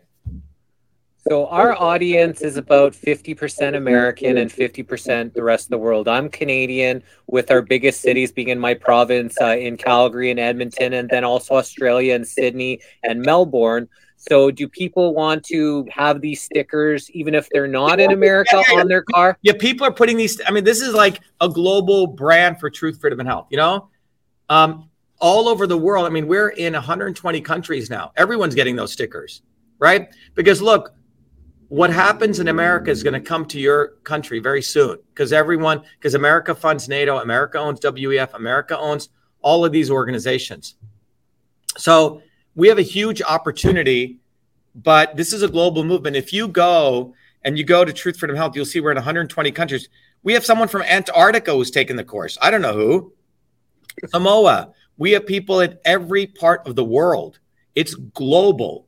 [1.30, 6.08] So our audience is about 50% American and 50% the rest of the world.
[6.08, 10.94] I'm Canadian, with our biggest cities being in my province uh, in Calgary and Edmonton,
[10.94, 13.88] and then also Australia and Sydney and Melbourne.
[14.16, 18.74] So, do people want to have these stickers, even if they're not in America, yeah,
[18.74, 19.38] yeah, on their car?
[19.44, 20.42] Yeah, people are putting these.
[20.46, 23.48] I mean, this is like a global brand for truth, freedom, and health.
[23.50, 23.90] You know,
[24.50, 24.89] um,
[25.20, 26.06] all over the world.
[26.06, 28.12] I mean, we're in 120 countries now.
[28.16, 29.42] Everyone's getting those stickers,
[29.78, 30.10] right?
[30.36, 30.94] Because look,
[31.70, 35.84] what happens in America is going to come to your country very soon because everyone,
[35.98, 39.10] because America funds NATO, America owns WEF, America owns
[39.42, 40.76] all of these organizations.
[41.78, 42.22] So
[42.56, 44.18] we have a huge opportunity,
[44.74, 46.16] but this is a global movement.
[46.16, 47.14] If you go
[47.44, 49.90] and you go to Truth Freedom Health, you'll see we're in 120 countries.
[50.24, 52.38] We have someone from Antarctica who's taken the course.
[52.42, 53.14] I don't know who.
[54.08, 54.74] Samoa.
[55.00, 57.40] We have people in every part of the world.
[57.74, 58.86] It's global.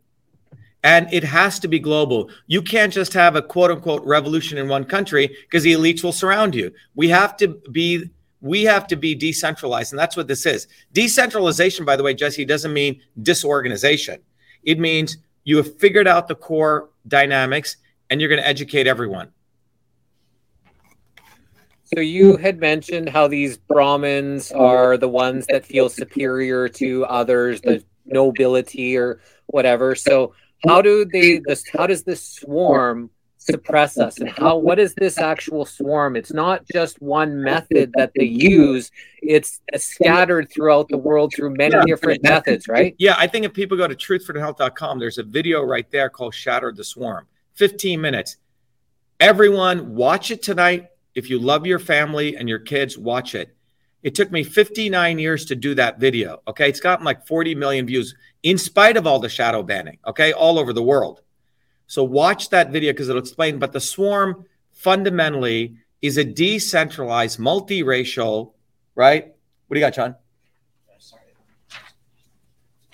[0.84, 2.30] And it has to be global.
[2.48, 6.12] You can't just have a quote unquote revolution in one country because the elites will
[6.12, 6.72] surround you.
[6.96, 8.10] We have to be
[8.42, 10.68] we have to be decentralized and that's what this is.
[10.94, 14.20] Decentralization by the way, Jesse doesn't mean disorganization.
[14.64, 17.78] It means you have figured out the core dynamics
[18.10, 19.32] and you're going to educate everyone.
[21.94, 27.60] So you had mentioned how these Brahmins are the ones that feel superior to others,
[27.62, 29.96] the nobility or whatever.
[29.96, 30.34] So
[30.66, 34.20] how do they this how does this swarm suppress us?
[34.20, 36.16] And how what is this actual swarm?
[36.16, 38.90] It's not just one method that they use.
[39.22, 41.84] It's scattered throughout the world through many yeah.
[41.86, 42.96] different methods right?
[43.00, 46.72] Yeah i think if people go to truthfreedomhealth.com there's a video right there called shatter
[46.72, 47.28] the swarm.
[47.56, 48.38] 15 minutes.
[49.20, 53.56] Everyone watch it tonight if you love your family and your kids watch it
[54.04, 57.86] it took me 59 years to do that video okay it's gotten like 40 million
[57.86, 61.22] views in spite of all the shadow banning, okay, all over the world.
[61.88, 63.60] So watch that video because it'll explain.
[63.60, 68.54] But the swarm fundamentally is a decentralized, multiracial,
[68.96, 69.26] right?
[69.68, 70.16] What do you got, John?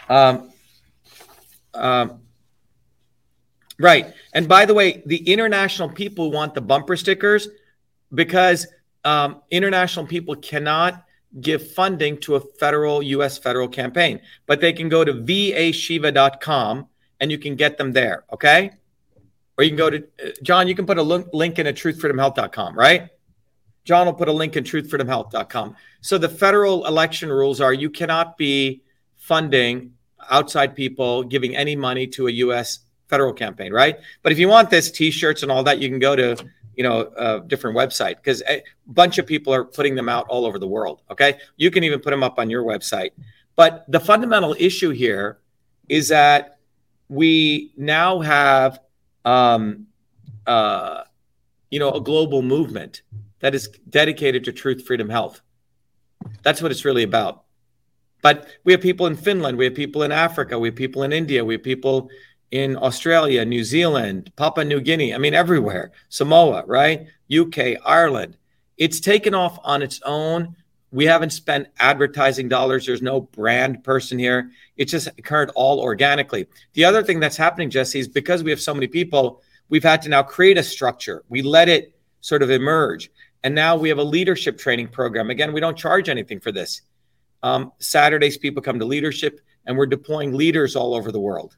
[0.10, 0.52] Um,
[1.74, 2.22] um,
[3.80, 4.14] right.
[4.34, 7.48] And by the way, the international people want the bumper stickers
[8.14, 8.68] because
[9.04, 11.04] um, international people cannot
[11.42, 16.88] give funding to a federal US federal campaign, but they can go to vashiva.com
[17.20, 18.72] and you can get them there, okay?
[19.58, 22.76] Or you can go to uh, John, you can put a link in at truthfreedomhealth.com,
[22.76, 23.10] right?
[23.84, 25.76] John will put a link in truthfreedomhealth.com.
[26.02, 28.82] So the federal election rules are you cannot be
[29.16, 29.94] funding
[30.30, 33.98] outside people giving any money to a US federal campaign, right?
[34.22, 36.38] But if you want this t-shirts and all that, you can go to
[36.78, 40.46] you know a different website because a bunch of people are putting them out all
[40.46, 41.40] over the world okay?
[41.58, 43.12] You can even put them up on your website.
[43.56, 45.40] But the fundamental issue here
[45.90, 46.60] is that
[47.10, 48.80] we now have
[49.26, 49.88] um,
[50.46, 51.04] uh,
[51.70, 53.02] you know a global movement
[53.40, 55.42] that is dedicated to truth freedom health.
[56.44, 57.44] That's what it's really about.
[58.22, 61.14] But we have people in Finland, we have people in Africa, we have people in
[61.14, 62.10] India, we have people
[62.52, 67.08] in Australia, New Zealand, Papua New Guinea, I mean, everywhere, Samoa, right?
[67.36, 68.38] UK, Ireland.
[68.78, 70.56] It's taken off on its own.
[70.92, 72.86] We haven't spent advertising dollars.
[72.86, 74.52] There's no brand person here.
[74.78, 76.48] It just occurred all organically.
[76.74, 80.02] The other thing that's happening, Jesse, is because we have so many people, we've had
[80.04, 81.24] to now create a structure.
[81.28, 83.12] We let it sort of emerge.
[83.44, 85.30] And now we have a leadership training program.
[85.30, 86.82] Again, we don't charge anything for this.
[87.44, 91.58] Um, Saturdays, people come to leadership, and we're deploying leaders all over the world.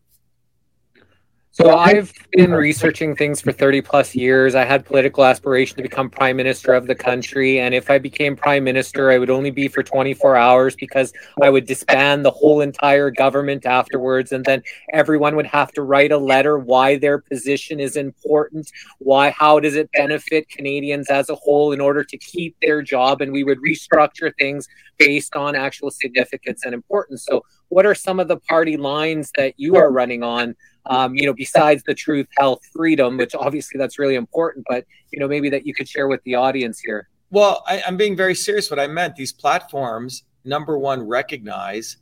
[1.51, 4.53] So I've been researching things for 30 plus years.
[4.53, 7.59] I had political aspiration to become prime minister of the country.
[7.59, 11.11] And if I became prime minister, I would only be for 24 hours because
[11.41, 14.31] I would disband the whole entire government afterwards.
[14.31, 14.61] And then
[14.93, 19.75] everyone would have to write a letter why their position is important, why, how does
[19.75, 23.21] it benefit Canadians as a whole in order to keep their job.
[23.21, 24.67] And we would restructure things
[24.99, 27.25] based on actual significance and importance.
[27.25, 30.55] So what are some of the party lines that you are running on?
[30.89, 35.19] Um, you know, besides the truth, health, freedom, which obviously that's really important, but, you
[35.19, 37.07] know, maybe that you could share with the audience here.
[37.29, 38.69] Well, I, I'm being very serious.
[38.69, 41.97] What I meant, these platforms, number one, recognize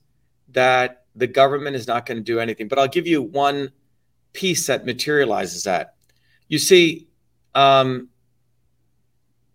[0.54, 2.70] that the government is not going to do anything.
[2.70, 3.72] But I'll give you one
[4.32, 5.96] piece that materializes that.
[6.48, 7.10] You see,
[7.56, 8.10] um,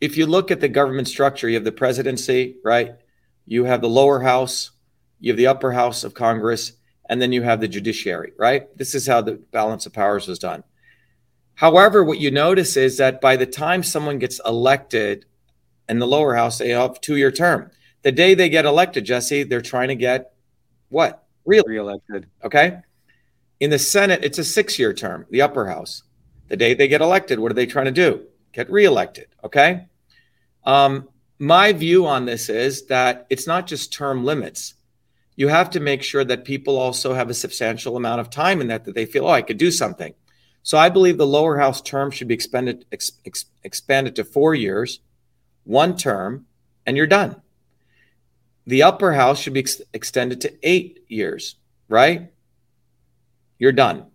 [0.01, 2.97] if you look at the government structure, you have the presidency, right?
[3.47, 4.73] You have the lower house,
[5.21, 6.73] you have the upper house of Congress,
[7.13, 8.75] and then you have the judiciary, right?
[8.75, 10.65] This is how the balance of powers was done.
[11.57, 15.27] However, what you notice is that by the time someone gets elected
[15.91, 17.71] in the lower house, they have two year term.
[18.01, 20.33] The day they get elected, Jesse, they're trying to get
[20.89, 21.23] what?
[21.45, 22.29] Real- Re-elected.
[22.45, 22.79] Okay.
[23.61, 26.05] In the Senate, it's a six year term, the upper house.
[26.49, 28.23] The day they get elected, what are they trying to do?
[28.55, 29.27] Get reelected.
[29.45, 29.85] Okay.
[30.65, 34.77] Um, my view on this is that it's not just term limits
[35.37, 38.69] you have to make sure that people also have a substantial amount of time in
[38.69, 40.15] that that they feel, oh, I could do something.
[40.63, 44.55] So I believe the lower house term should be expanded ex, ex, expanded to four
[44.55, 45.01] years,
[45.65, 46.47] one term,
[46.87, 47.41] and you're done.
[48.67, 51.57] The upper house should be ex- extended to eight years,
[51.89, 52.33] right?
[53.59, 54.07] You're done.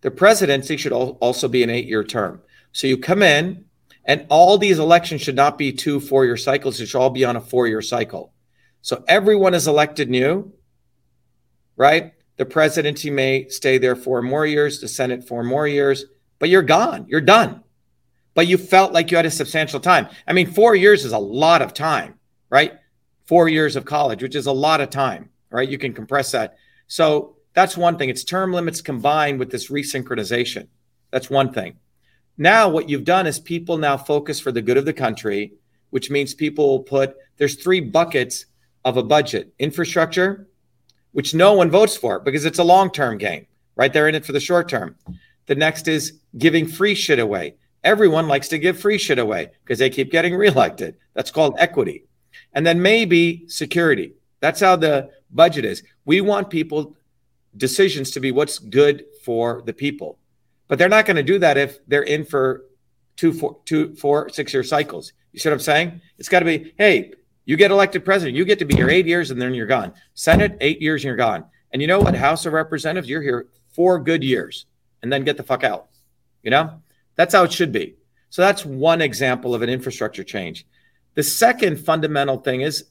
[0.00, 2.40] The presidency should al- also be an eight-year term.
[2.72, 3.66] So you come in,
[4.04, 6.80] and all these elections should not be two four-year cycles.
[6.80, 8.32] It should all be on a four-year cycle.
[8.82, 10.52] So everyone is elected new,
[11.76, 12.12] right?
[12.36, 16.04] The presidency may stay there four more years, the Senate four more years,
[16.40, 17.06] but you're gone.
[17.08, 17.62] You're done.
[18.34, 20.08] But you felt like you had a substantial time.
[20.26, 22.18] I mean, four years is a lot of time,
[22.50, 22.72] right?
[23.26, 25.68] Four years of college, which is a lot of time, right?
[25.68, 26.56] You can compress that.
[26.88, 28.08] So that's one thing.
[28.08, 30.66] It's term limits combined with this resynchronization.
[31.12, 31.76] That's one thing.
[32.38, 35.52] Now, what you've done is people now focus for the good of the country,
[35.90, 38.46] which means people will put, there's three buckets
[38.84, 40.48] of a budget infrastructure,
[41.12, 43.46] which no one votes for because it's a long term game,
[43.76, 43.92] right?
[43.92, 44.96] They're in it for the short term.
[45.46, 47.56] The next is giving free shit away.
[47.84, 50.96] Everyone likes to give free shit away because they keep getting reelected.
[51.14, 52.04] That's called equity.
[52.52, 54.14] And then maybe security.
[54.40, 55.82] That's how the budget is.
[56.04, 56.96] We want people
[57.56, 60.18] decisions to be what's good for the people.
[60.68, 62.64] But they're not going to do that if they're in for
[63.16, 65.12] two, four, two, four, six year cycles.
[65.32, 66.00] You see what I'm saying?
[66.18, 67.12] It's got to be, hey,
[67.44, 69.92] you get elected president, you get to be here eight years and then you're gone.
[70.14, 71.44] Senate, eight years and you're gone.
[71.72, 72.14] And you know what?
[72.14, 74.66] House of Representatives, you're here four good years
[75.02, 75.88] and then get the fuck out.
[76.42, 76.80] You know,
[77.16, 77.96] that's how it should be.
[78.30, 80.66] So that's one example of an infrastructure change.
[81.14, 82.86] The second fundamental thing is,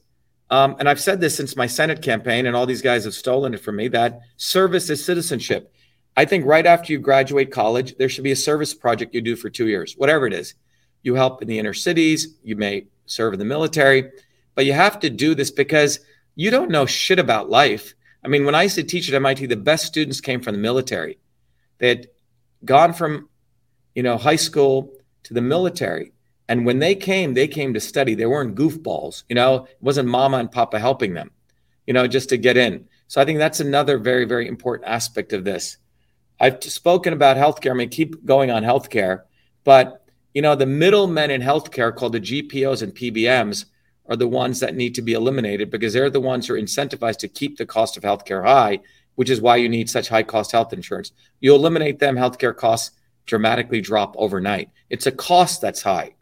[0.50, 3.54] um, and I've said this since my Senate campaign, and all these guys have stolen
[3.54, 5.72] it from me, that service is citizenship.
[6.16, 9.34] I think right after you graduate college, there should be a service project you do
[9.34, 10.54] for two years, whatever it is.
[11.02, 14.10] You help in the inner cities, you may serve in the military
[14.54, 16.00] but you have to do this because
[16.34, 17.94] you don't know shit about life.
[18.24, 20.60] I mean, when I used to teach at MIT, the best students came from the
[20.60, 21.18] military.
[21.78, 22.08] They had
[22.64, 23.28] gone from,
[23.94, 24.92] you know, high school
[25.24, 26.12] to the military.
[26.48, 28.14] And when they came, they came to study.
[28.14, 31.30] They weren't goofballs, you know, it wasn't mama and papa helping them,
[31.86, 32.86] you know, just to get in.
[33.08, 35.78] So I think that's another very, very important aspect of this.
[36.40, 37.70] I've spoken about healthcare.
[37.70, 39.22] I mean, keep going on healthcare,
[39.64, 40.04] but
[40.34, 43.66] you know, the middlemen in healthcare called the GPOs and PBMs
[44.12, 47.16] are the ones that need to be eliminated because they're the ones who are incentivized
[47.16, 48.78] to keep the cost of healthcare high,
[49.14, 51.12] which is why you need such high cost health insurance.
[51.40, 52.90] You eliminate them, healthcare costs
[53.24, 54.68] dramatically drop overnight.
[54.90, 56.14] It's a cost that's high.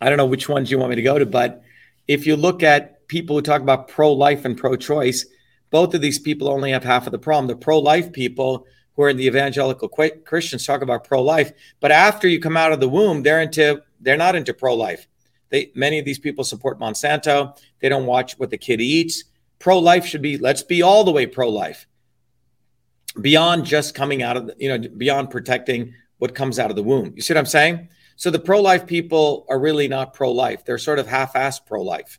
[0.00, 1.62] I don't know which ones you want me to go to, but
[2.06, 5.26] if you look at people who talk about pro life and pro choice,
[5.70, 7.48] both of these people only have half of the problem.
[7.48, 8.64] The pro life people
[8.94, 11.50] who are in the evangelical Christians talk about pro life,
[11.80, 15.08] but after you come out of the womb, they're into they're not into pro life
[15.50, 17.56] They many of these people support Monsanto.
[17.80, 19.24] They don't watch what the kid eats.
[19.58, 21.86] Pro life should be let's be all the way pro life.
[23.20, 26.82] Beyond just coming out of the, you know beyond protecting what comes out of the
[26.82, 27.12] womb.
[27.16, 27.88] You see what I'm saying?
[28.16, 30.64] So the pro life people are really not pro life.
[30.64, 32.18] They're sort of half assed pro life.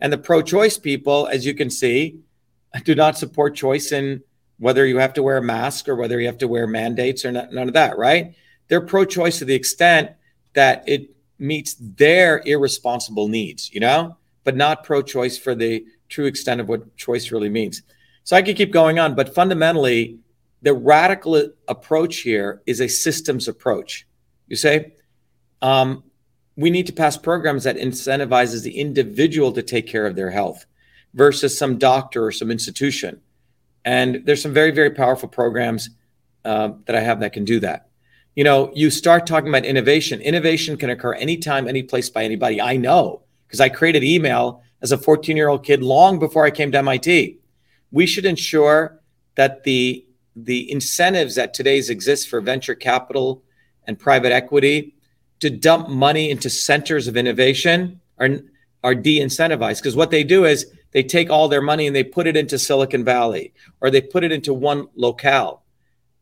[0.00, 2.20] And the pro choice people, as you can see,
[2.84, 4.22] do not support choice in
[4.58, 7.32] whether you have to wear a mask or whether you have to wear mandates or
[7.32, 8.34] not, none of that, right?
[8.68, 10.12] They're pro choice to the extent
[10.54, 11.10] that it
[11.40, 16.68] meets their irresponsible needs, you know, but not pro choice for the true extent of
[16.68, 17.82] what choice really means.
[18.24, 20.18] So I could keep going on, but fundamentally,
[20.62, 24.06] the radical approach here is a systems approach.
[24.48, 24.92] You say,
[25.62, 26.04] um,
[26.56, 30.66] we need to pass programs that incentivizes the individual to take care of their health
[31.14, 33.20] versus some doctor or some institution.
[33.84, 35.90] And there's some very, very powerful programs
[36.44, 37.89] uh, that I have that can do that.
[38.40, 40.22] You know, you start talking about innovation.
[40.22, 42.58] Innovation can occur anytime, any place by anybody.
[42.58, 46.50] I know because I created email as a 14 year old kid long before I
[46.50, 47.38] came to MIT.
[47.90, 48.98] We should ensure
[49.34, 53.42] that the the incentives that today's exist for venture capital
[53.86, 54.94] and private equity
[55.40, 58.38] to dump money into centers of innovation are
[58.82, 62.26] are de-incentivized because what they do is they take all their money and they put
[62.26, 63.52] it into Silicon Valley
[63.82, 65.62] or they put it into one locale.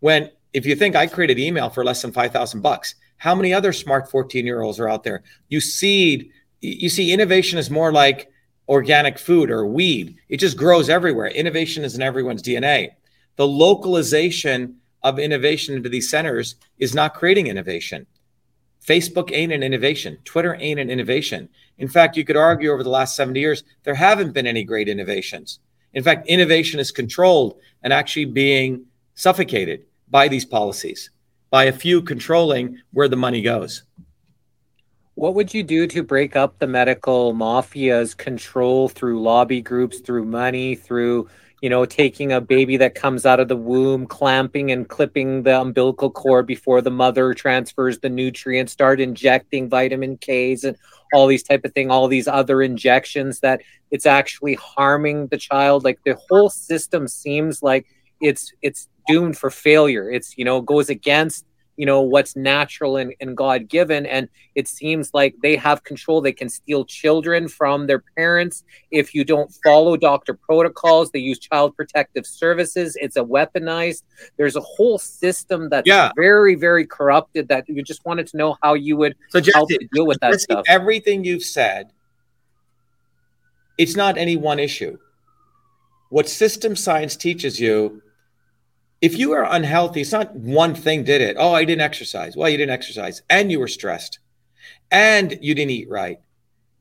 [0.01, 3.73] When if you think I created email for less than 5,000 bucks, how many other
[3.73, 5.23] smart 14 year olds are out there?
[5.49, 6.31] You see,
[6.61, 8.31] you see, innovation is more like
[8.69, 10.17] organic food or weed.
[10.29, 11.29] It just grows everywhere.
[11.29, 12.91] Innovation is in everyone's DNA.
[13.37, 18.07] The localization of innovation into these centers is not creating innovation.
[18.85, 20.19] Facebook ain't an innovation.
[20.25, 21.49] Twitter ain't an innovation.
[21.79, 24.89] In fact, you could argue over the last 70 years, there haven't been any great
[24.89, 25.61] innovations.
[25.93, 28.85] In fact, innovation is controlled and actually being
[29.15, 31.11] suffocated by these policies,
[31.51, 33.85] by a few controlling where the money goes.
[35.15, 40.25] What would you do to break up the medical mafia's control through lobby groups, through
[40.25, 41.29] money, through
[41.61, 45.61] you know, taking a baby that comes out of the womb, clamping and clipping the
[45.61, 50.77] umbilical cord before the mother transfers the nutrients, start injecting vitamin K's and
[51.13, 53.61] all these type of thing, all these other injections that
[53.91, 55.83] it's actually harming the child.
[55.83, 57.87] Like the whole system seems like
[58.21, 60.11] it's it's doomed for failure.
[60.11, 61.45] It's you know goes against
[61.77, 66.21] you know what's natural and, and god given and it seems like they have control.
[66.21, 68.65] They can steal children from their parents.
[68.91, 72.97] If you don't follow doctor protocols they use child protective services.
[73.01, 74.03] It's a weaponized
[74.37, 76.11] there's a whole system that's yeah.
[76.17, 79.69] very very corrupted that you just wanted to know how you would so Jesse, help
[79.69, 80.65] to deal with that Jesse, stuff.
[80.67, 81.93] everything you've said
[83.79, 84.99] it's not any one issue.
[86.11, 88.03] What system science teaches you
[89.01, 91.37] if you are unhealthy, it's not one thing did it.
[91.39, 92.37] Oh, I didn't exercise.
[92.37, 94.19] Well, you didn't exercise and you were stressed
[94.91, 96.21] and you didn't eat right,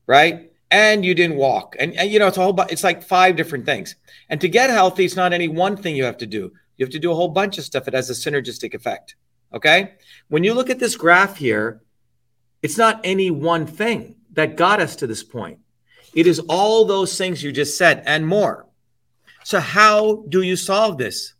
[0.06, 0.50] right?
[0.70, 1.76] And you didn't walk.
[1.78, 3.94] And, and you know, it's a whole it's like five different things.
[4.28, 6.52] And to get healthy, it's not any one thing you have to do.
[6.76, 7.88] You have to do a whole bunch of stuff.
[7.88, 9.16] It has a synergistic effect.
[9.52, 9.94] Okay.
[10.28, 11.80] When you look at this graph here,
[12.62, 15.60] it's not any one thing that got us to this point.
[16.14, 18.66] It is all those things you just said and more.
[19.44, 21.34] So, how do you solve this?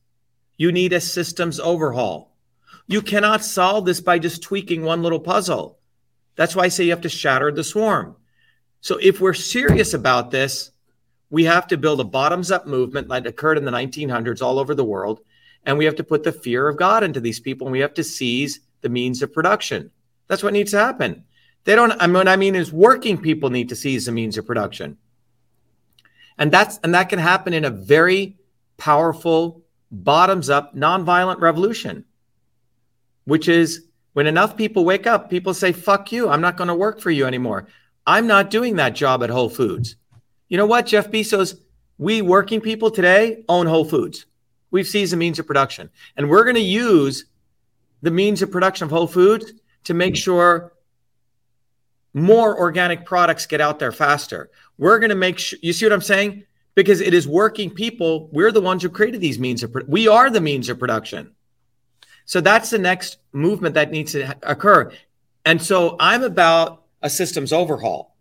[0.59, 2.35] You need a systems overhaul.
[2.87, 5.79] You cannot solve this by just tweaking one little puzzle.
[6.37, 8.17] That's why I say you have to shatter the swarm.
[8.81, 10.73] So if we're serious about this,
[11.31, 14.75] we have to build a bottoms up movement that occurred in the 1900s all over
[14.75, 15.21] the world.
[15.65, 17.95] And we have to put the fear of God into these people and we have
[17.95, 19.91] to seize the means of production.
[20.27, 21.25] That's what needs to happen.
[21.65, 24.39] They don't, I mean, what I mean is working people need to seize the means
[24.39, 24.97] of production.
[26.39, 28.39] And that's, and that can happen in a very
[28.77, 32.05] powerful bottoms up nonviolent revolution,
[33.25, 36.75] which is when enough people wake up, people say, fuck you, I'm not going to
[36.75, 37.69] work for you anymore.
[38.07, 39.97] I'm not doing that job at Whole Foods.
[40.49, 41.59] You know what, Jeff Bezos?
[41.99, 44.27] We working people today own Whole Foods.
[44.71, 45.91] We've seized the means of production.
[46.17, 47.27] And we're going to use
[48.03, 49.53] the means of production of Whole Foods
[49.85, 50.73] to make sure
[52.15, 54.51] more organic products get out there faster.
[54.79, 56.45] We're going to make sure, you see what I'm saying?
[56.79, 58.29] Because it is working people.
[58.31, 61.35] We're the ones who created these means of we are the means of production.
[62.25, 64.93] So that's the next movement that needs to occur.
[65.45, 68.15] And so I'm about a systems overhaul.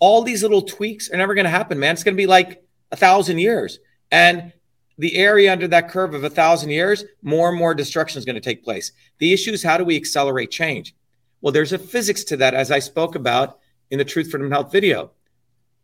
[0.00, 1.92] All these little tweaks are never going to happen, man.
[1.92, 3.78] It's going to be like a thousand years.
[4.10, 4.52] And
[4.98, 8.34] the area under that curve of a thousand years, more and more destruction is going
[8.34, 8.90] to take place.
[9.18, 10.96] The issue is how do we accelerate change?
[11.42, 13.60] Well, there's a physics to that, as I spoke about
[13.92, 15.12] in the Truth, Freedom, Health video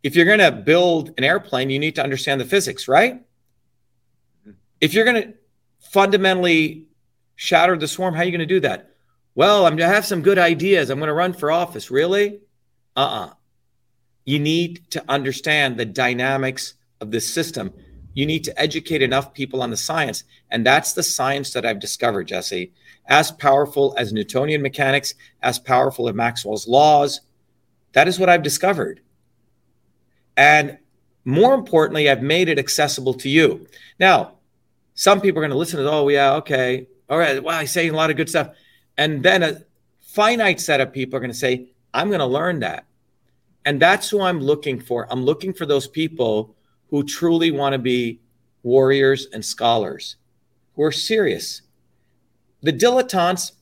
[0.03, 3.23] if you're going to build an airplane, you need to understand the physics, right?
[4.79, 5.33] If you're going to
[5.79, 6.87] fundamentally
[7.35, 8.95] shatter the swarm, how are you going to do that?
[9.35, 10.89] Well, I'm going to have some good ideas.
[10.89, 11.91] I'm going to run for office.
[11.91, 12.39] Really?
[12.95, 13.25] Uh uh-uh.
[13.25, 13.33] uh
[14.25, 17.73] you need to understand the dynamics of this system.
[18.13, 20.23] You need to educate enough people on the science.
[20.49, 22.73] And that's the science that I've discovered, Jesse.
[23.07, 27.21] As powerful as Newtonian mechanics, as powerful as Maxwell's laws,
[27.93, 29.01] that is what I've discovered.
[30.37, 30.77] And
[31.25, 33.67] more importantly, I've made it accessible to you.
[33.99, 34.33] Now,
[34.95, 36.87] some people are going to listen to, oh, yeah, okay.
[37.09, 37.41] All right.
[37.41, 38.49] Wow, he's saying a lot of good stuff.
[38.97, 39.61] And then a
[40.01, 42.85] finite set of people are going to say, I'm going to learn that.
[43.65, 45.07] And that's who I'm looking for.
[45.11, 46.55] I'm looking for those people
[46.89, 48.19] who truly want to be
[48.63, 50.17] warriors and scholars
[50.75, 51.61] who are serious.
[52.61, 53.53] The dilettantes,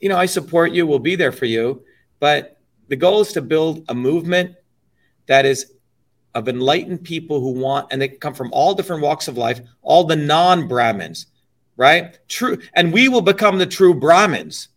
[0.00, 1.82] you know, I support you, will be there for you,
[2.20, 4.56] but the goal is to build a movement
[5.26, 5.72] that is
[6.38, 10.04] of enlightened people who want, and they come from all different walks of life, all
[10.04, 11.26] the non Brahmins,
[11.76, 12.16] right?
[12.28, 12.58] True.
[12.74, 14.68] And we will become the true Brahmins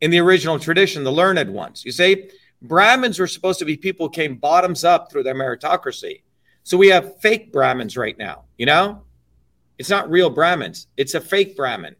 [0.00, 1.84] in the original tradition, the learned ones.
[1.84, 2.30] You see,
[2.62, 6.22] Brahmins were supposed to be people who came bottoms up through their meritocracy.
[6.62, 9.02] So we have fake Brahmins right now, you know?
[9.78, 11.96] It's not real Brahmins, it's a fake Brahmin.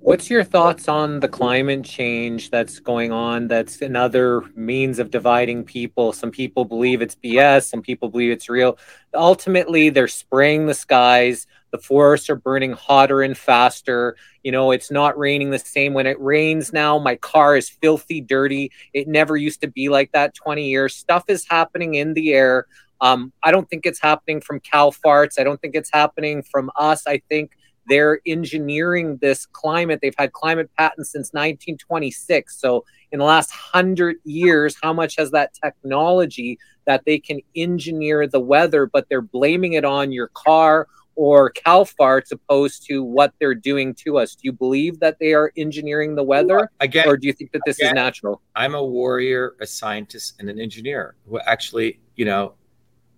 [0.00, 3.48] What's your thoughts on the climate change that's going on?
[3.48, 6.12] That's another means of dividing people.
[6.12, 8.78] Some people believe it's BS, some people believe it's real.
[9.12, 11.46] Ultimately, they're spraying the skies.
[11.72, 14.16] The forests are burning hotter and faster.
[14.44, 15.94] You know, it's not raining the same.
[15.94, 18.70] When it rains now, my car is filthy dirty.
[18.94, 20.94] It never used to be like that 20 years.
[20.94, 22.66] Stuff is happening in the air.
[23.00, 25.38] Um, I don't think it's happening from cow farts.
[25.38, 27.06] I don't think it's happening from us.
[27.06, 27.52] I think
[27.88, 30.00] they're engineering this climate.
[30.02, 32.60] They've had climate patents since 1926.
[32.60, 38.26] So, in the last hundred years, how much has that technology that they can engineer
[38.26, 43.32] the weather, but they're blaming it on your car or cow farts opposed to what
[43.40, 44.34] they're doing to us?
[44.34, 46.70] Do you believe that they are engineering the weather?
[46.80, 48.40] Again, or do you think that this again, is natural?
[48.54, 52.54] I'm a warrior, a scientist, and an engineer who actually, you know,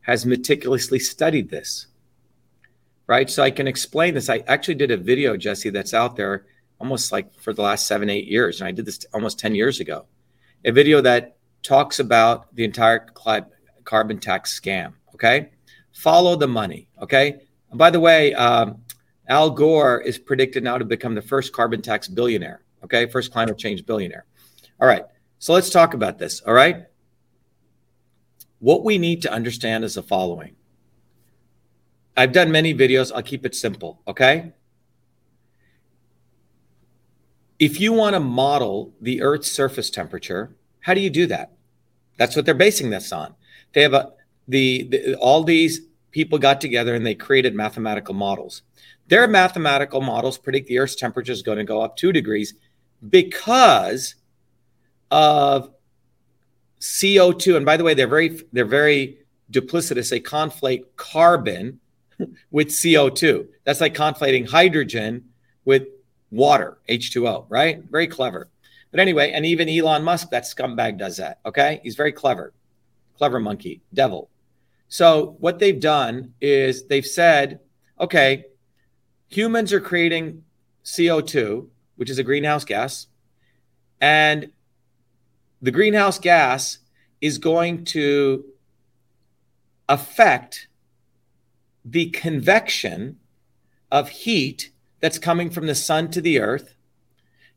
[0.03, 1.89] has meticulously studied this
[3.11, 3.29] right?
[3.29, 4.31] So I can explain this.
[4.31, 6.47] I actually did a video, Jesse, that's out there
[6.79, 8.61] almost like for the last seven, eight years.
[8.61, 10.07] And I did this almost 10 years ago.
[10.65, 13.01] A video that talks about the entire
[13.83, 14.93] carbon tax scam.
[15.13, 15.51] Okay.
[15.93, 16.89] Follow the money.
[17.03, 17.41] Okay.
[17.71, 18.81] And by the way, um,
[19.29, 22.63] Al Gore is predicted now to become the first carbon tax billionaire.
[22.85, 23.07] Okay.
[23.07, 24.25] First climate change billionaire.
[24.81, 25.03] All right.
[25.41, 26.43] So let's talk about this.
[26.43, 26.87] All right.
[28.61, 30.55] What we need to understand is the following
[32.21, 33.11] I've done many videos.
[33.15, 34.03] I'll keep it simple.
[34.07, 34.53] Okay.
[37.59, 41.53] If you want to model the Earth's surface temperature, how do you do that?
[42.19, 43.35] That's what they're basing this on.
[43.73, 44.13] They have a
[44.47, 45.81] the, the all these
[46.11, 48.65] people got together and they created mathematical models.
[49.09, 52.53] Their mathematical models predict the Earth's temperature is going to go up two degrees
[53.09, 54.17] because
[55.11, 55.71] of
[56.81, 57.57] CO2.
[57.57, 59.21] And by the way, they're very they're very
[59.51, 60.11] duplicitous.
[60.11, 61.80] They conflate carbon
[62.51, 63.47] with CO2.
[63.65, 65.25] That's like conflating hydrogen
[65.65, 65.89] with
[66.31, 67.83] water, H2O, right?
[67.91, 68.49] Very clever.
[68.91, 71.41] But anyway, and even Elon Musk, that scumbag, does that.
[71.47, 71.81] Okay.
[71.83, 72.53] He's very clever,
[73.17, 74.31] clever monkey, devil.
[74.89, 77.61] So what they've done is they've said,
[78.01, 78.47] okay,
[79.29, 80.43] humans are creating
[80.85, 83.07] CO2, which is a greenhouse gas,
[84.01, 84.51] and
[85.63, 86.79] the greenhouse gas
[87.21, 88.45] is going to
[89.89, 90.69] affect
[91.85, 93.19] the convection
[93.91, 94.71] of heat
[95.01, 96.75] that's coming from the sun to the earth.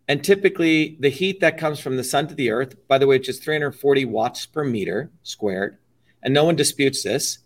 [0.08, 3.18] And typically, the heat that comes from the sun to the earth, by the way,
[3.18, 5.78] which is 340 watts per meter squared,
[6.22, 7.40] and no one disputes this,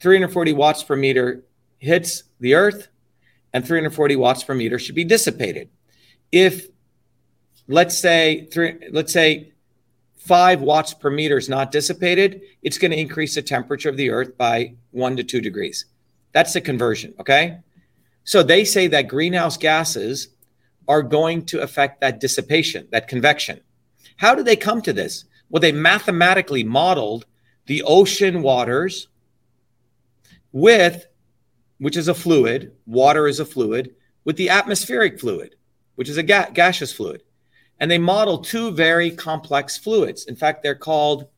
[0.00, 1.44] 340 watts per meter
[1.78, 2.88] hits the earth,
[3.52, 5.68] and 340 watts per meter should be dissipated.
[6.32, 6.66] If
[7.68, 9.52] let's say three, let's say
[10.16, 14.10] five watts per meter is not dissipated, it's going to increase the temperature of the
[14.10, 15.86] earth by one to two degrees.
[16.34, 17.14] That's the conversion.
[17.18, 17.58] Okay.
[18.24, 20.28] So they say that greenhouse gases
[20.86, 23.60] are going to affect that dissipation, that convection.
[24.16, 25.24] How did they come to this?
[25.48, 27.24] Well, they mathematically modeled
[27.66, 29.08] the ocean waters
[30.52, 31.06] with,
[31.78, 33.94] which is a fluid, water is a fluid,
[34.24, 35.54] with the atmospheric fluid,
[35.94, 37.22] which is a ga- gaseous fluid.
[37.78, 40.26] And they model two very complex fluids.
[40.26, 41.28] In fact, they're called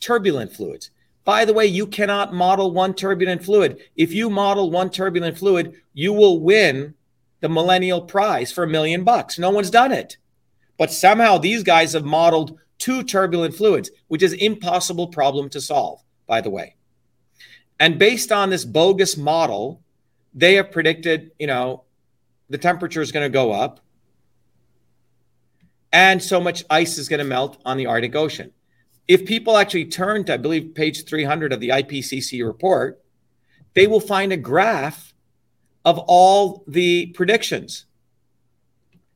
[0.00, 0.90] turbulent fluids.
[1.24, 3.78] By the way, you cannot model one turbulent fluid.
[3.96, 6.94] If you model one turbulent fluid, you will win
[7.40, 9.38] the millennial prize for a million bucks.
[9.38, 10.18] No one's done it.
[10.76, 16.02] But somehow these guys have modeled two turbulent fluids, which is impossible problem to solve,
[16.26, 16.76] by the way.
[17.80, 19.82] And based on this bogus model,
[20.34, 21.84] they have predicted, you know,
[22.50, 23.80] the temperature is going to go up
[25.92, 28.50] and so much ice is going to melt on the Arctic Ocean.
[29.06, 33.02] If people actually turn to, I believe, page 300 of the IPCC report,
[33.74, 35.12] they will find a graph
[35.84, 37.86] of all the predictions.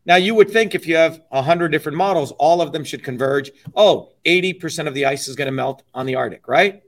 [0.04, 3.50] Now, you would think if you have 100 different models, all of them should converge.
[3.74, 6.82] Oh, 80% of the ice is going to melt on the Arctic, right?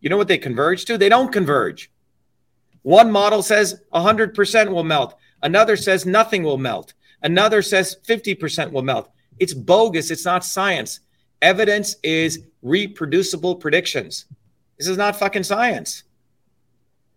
[0.00, 0.98] You know what they converge to?
[0.98, 1.90] They don't converge.
[2.82, 8.82] One model says 100% will melt, another says nothing will melt, another says 50% will
[8.82, 9.10] melt.
[9.38, 10.10] It's bogus.
[10.10, 11.00] It's not science.
[11.40, 14.26] Evidence is reproducible predictions.
[14.78, 16.04] This is not fucking science.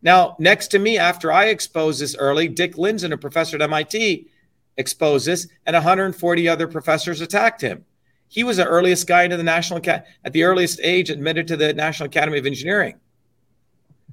[0.02, 4.28] Now, next to me, after I exposed this early, Dick Lindzen, a professor at MIT,
[4.78, 7.86] exposed this, and 140 other professors attacked him.
[8.28, 11.58] He was the earliest guy into the National Academy, at the earliest age admitted to
[11.58, 12.96] the National Academy of Engineering.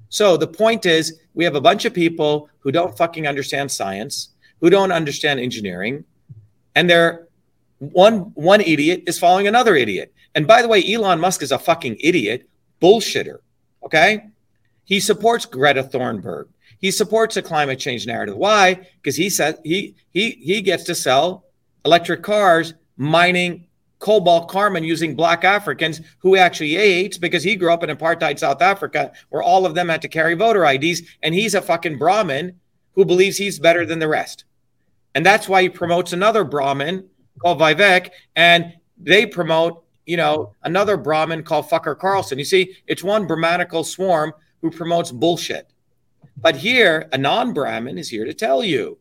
[0.08, 4.30] So the point is, we have a bunch of people who don't fucking understand science,
[4.60, 6.04] who don't understand engineering,
[6.74, 7.27] and they're
[7.78, 10.12] one one idiot is following another idiot.
[10.34, 12.48] And by the way, Elon Musk is a fucking idiot,
[12.82, 13.38] bullshitter.
[13.84, 14.26] Okay,
[14.84, 16.46] he supports Greta Thunberg.
[16.78, 18.36] He supports a climate change narrative.
[18.36, 18.86] Why?
[18.96, 21.44] Because he said he he he gets to sell
[21.84, 23.66] electric cars mining
[23.98, 28.62] cobalt carbon using black Africans who actually hates because he grew up in apartheid South
[28.62, 32.60] Africa where all of them had to carry voter IDs and he's a fucking Brahmin
[32.92, 34.44] who believes he's better than the rest.
[35.14, 37.08] And that's why he promotes another Brahmin
[37.38, 42.38] called Vivek and they promote, you know, another Brahmin called Fucker Carlson.
[42.38, 45.72] You see, it's one Brahmanical swarm who promotes bullshit.
[46.36, 48.98] But here, a non Brahmin is here to tell you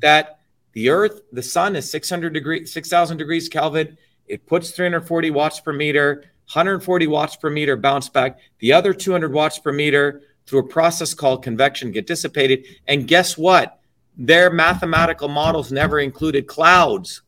[0.00, 0.40] that
[0.72, 3.96] the earth, the sun is 600 degrees, 6,000 degrees Kelvin.
[4.26, 8.38] It puts 340 watts per meter, 140 watts per meter bounce back.
[8.58, 12.64] The other 200 watts per meter through a process called convection get dissipated.
[12.86, 13.80] And guess what?
[14.16, 17.22] Their mathematical models never included clouds.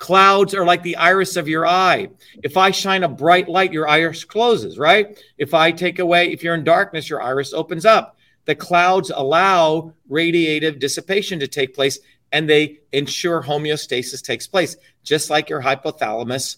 [0.00, 2.08] Clouds are like the iris of your eye.
[2.42, 5.22] If I shine a bright light, your iris closes, right?
[5.36, 8.16] If I take away, if you're in darkness, your iris opens up.
[8.46, 11.98] The clouds allow radiative dissipation to take place
[12.32, 16.56] and they ensure homeostasis takes place, just like your hypothalamus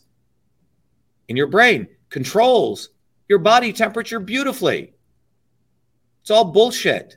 [1.26, 2.90] in your brain controls
[3.28, 4.94] your body temperature beautifully.
[6.20, 7.16] It's all bullshit.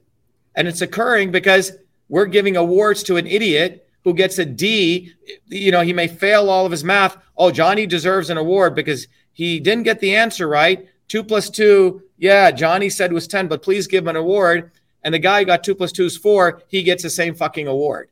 [0.55, 1.73] And it's occurring because
[2.09, 5.11] we're giving awards to an idiot who gets a D.
[5.47, 7.17] You know, he may fail all of his math.
[7.35, 10.87] Oh, Johnny deserves an award because he didn't get the answer right.
[11.09, 14.71] Two plus two, yeah, Johnny said was 10, but please give him an award.
[15.03, 17.67] And the guy who got two plus two is four, he gets the same fucking
[17.67, 18.09] award.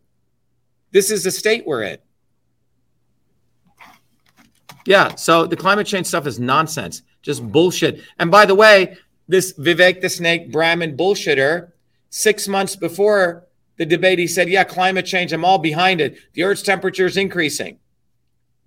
[0.91, 1.97] This is the state we're in.
[4.85, 8.01] Yeah, so the climate change stuff is nonsense, just bullshit.
[8.19, 8.97] And by the way,
[9.27, 11.71] this Vivek the Snake Brahmin bullshitter,
[12.09, 13.45] six months before
[13.77, 16.17] the debate, he said, Yeah, climate change, I'm all behind it.
[16.33, 17.79] The Earth's temperature is increasing.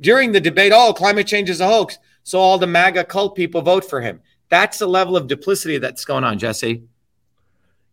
[0.01, 1.99] During the debate, oh, climate change is a hoax.
[2.23, 4.21] So all the MAGA cult people vote for him.
[4.49, 6.83] That's the level of duplicity that's going on, Jesse.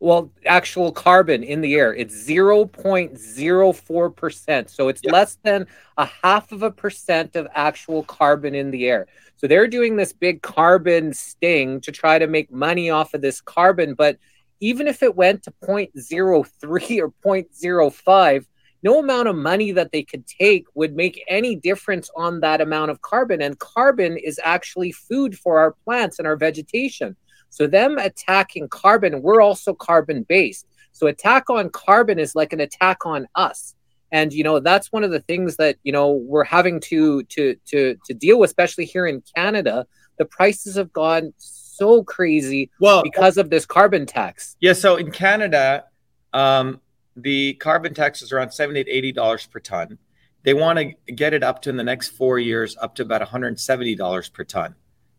[0.00, 4.70] Well, actual carbon in the air, it's 0.04%.
[4.70, 5.12] So it's Yeah.
[5.12, 5.66] less than
[5.98, 9.06] a half of a percent of actual carbon in the air.
[9.36, 13.42] So they're doing this big carbon sting to try to make money off of this
[13.42, 13.92] carbon.
[13.94, 14.16] But
[14.60, 18.46] even if it went to 0.03 or 0.05,
[18.82, 22.90] no amount of money that they could take would make any difference on that amount
[22.90, 23.42] of carbon.
[23.42, 27.16] And carbon is actually food for our plants and our vegetation.
[27.50, 30.66] So them attacking carbon, we're also carbon based.
[30.92, 33.74] So attack on carbon is like an attack on us.
[34.12, 37.54] And you know that's one of the things that you know we're having to to
[37.66, 39.86] to to deal with, especially here in Canada.
[40.18, 44.56] The prices have gone so crazy Well, because of this carbon tax.
[44.60, 45.84] Yeah, so in Canada,
[46.32, 46.80] um,
[47.16, 49.98] the carbon tax is around 70 to 80 dollars per ton.
[50.42, 53.20] They want to get it up to in the next four years up to about
[53.20, 54.74] 170 dollars per ton.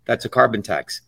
[0.06, 1.02] That's a carbon tax,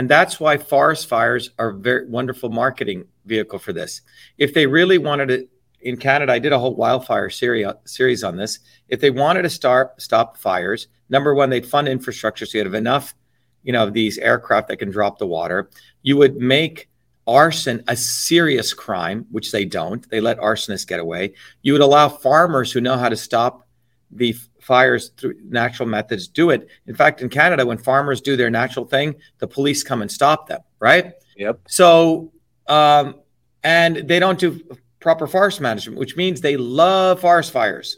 [0.00, 4.00] and that's why forest fires are a very wonderful marketing vehicle for this.
[4.38, 5.50] If they really wanted it
[5.82, 8.60] in Canada, I did a whole wildfire series on this.
[8.88, 12.72] If they wanted to start stop fires, number one, they'd fund infrastructure so you have
[12.72, 13.14] enough,
[13.62, 15.68] you know, of these aircraft that can drop the water.
[16.00, 16.88] You would make
[17.26, 20.08] arson a serious crime, which they don't.
[20.08, 21.34] They let arsonists get away.
[21.60, 23.68] You would allow farmers who know how to stop
[24.10, 24.34] the
[24.70, 26.68] fires through natural methods do it.
[26.86, 30.46] In fact, in Canada, when farmers do their natural thing, the police come and stop
[30.46, 31.14] them, right?
[31.36, 31.62] Yep.
[31.66, 32.30] So,
[32.68, 33.16] um,
[33.64, 34.60] and they don't do
[35.00, 37.96] proper forest management, which means they love forest fires,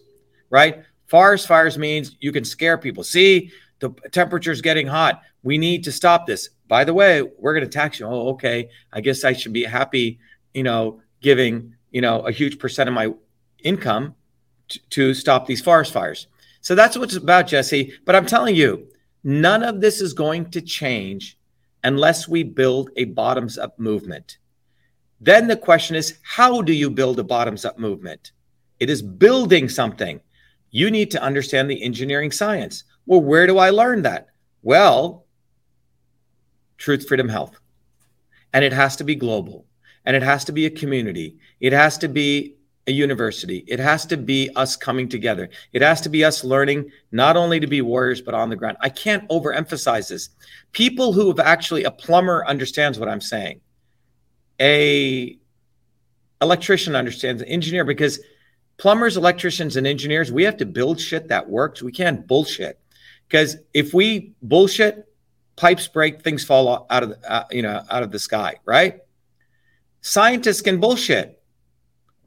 [0.49, 0.82] right?
[1.09, 3.05] Forest fires means you can scare people.
[3.05, 5.20] See, the temperature's getting hot.
[5.43, 6.49] We need to stop this.
[6.69, 8.07] By the way, we're going to tax you.
[8.07, 8.70] Oh, okay.
[8.94, 10.20] I guess I should be happy,
[10.55, 13.12] you know, giving, you know, a huge percent of my
[13.62, 14.15] income
[14.69, 16.28] t- to stop these forest fires.
[16.62, 17.93] So that's what it's about, Jesse.
[18.06, 18.89] But I'm telling you,
[19.24, 21.36] none of this is going to change
[21.84, 24.39] unless we build a bottoms up movement.
[25.20, 28.32] Then the question is, how do you build a bottoms up movement?
[28.80, 30.20] It is building something.
[30.70, 32.84] You need to understand the engineering science.
[33.06, 34.28] Well, where do I learn that?
[34.62, 35.26] Well,
[36.78, 37.59] Truth, Freedom, Health.
[38.52, 39.66] And it has to be global.
[40.05, 41.39] And it has to be a community.
[41.60, 42.56] It has to be
[42.87, 43.65] a university.
[43.69, 45.51] It has to be us coming together.
[45.73, 48.77] It has to be us learning not only to be warriors, but on the ground.
[48.81, 50.31] I can't overemphasize this.
[50.73, 53.61] People who have actually, a plumber understands what I'm saying.
[54.61, 55.39] A
[56.41, 58.21] electrician understands, an engineer, because
[58.79, 61.83] plumbers, electricians, and engineers, we have to build shit that works.
[61.83, 62.81] We can't bullshit.
[63.29, 65.07] Because if we bullshit,
[65.57, 69.01] pipes break, things fall out of the, uh, you know out of the sky, right?
[70.01, 71.41] Scientists can bullshit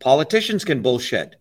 [0.06, 1.36] Politicians can bullshit.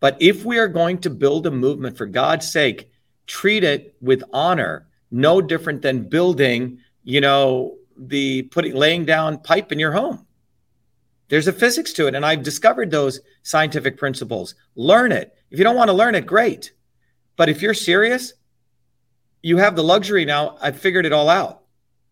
[0.00, 2.90] But if we are going to build a movement, for God's sake,
[3.28, 9.70] treat it with honor, no different than building, you know, the putting laying down pipe
[9.70, 10.26] in your home.
[11.28, 12.16] There's a physics to it.
[12.16, 14.56] And I've discovered those scientific principles.
[14.74, 15.32] Learn it.
[15.52, 16.72] If you don't want to learn it, great.
[17.36, 18.32] But if you're serious,
[19.40, 20.58] you have the luxury now.
[20.60, 21.62] I've figured it all out.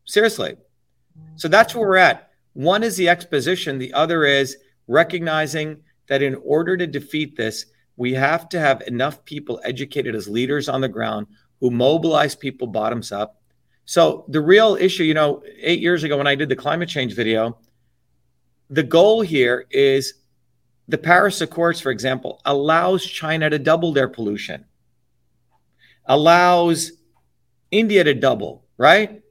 [0.05, 0.59] Seriously.
[1.35, 2.31] So that's where we're at.
[2.53, 7.67] One is the exposition, the other is recognizing that in order to defeat this,
[7.97, 11.27] we have to have enough people educated as leaders on the ground
[11.61, 13.43] who mobilize people bottoms up.
[13.85, 17.15] So the real issue, you know, eight years ago when I did the climate change
[17.15, 17.59] video,
[18.71, 20.15] the goal here is
[20.89, 24.65] the Paris Accords, for example, allows China to double their pollution,
[26.07, 26.93] allows
[27.71, 29.23] India to double, right?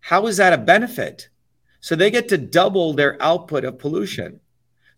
[0.00, 1.28] How is that a benefit?
[1.80, 4.40] So they get to double their output of pollution.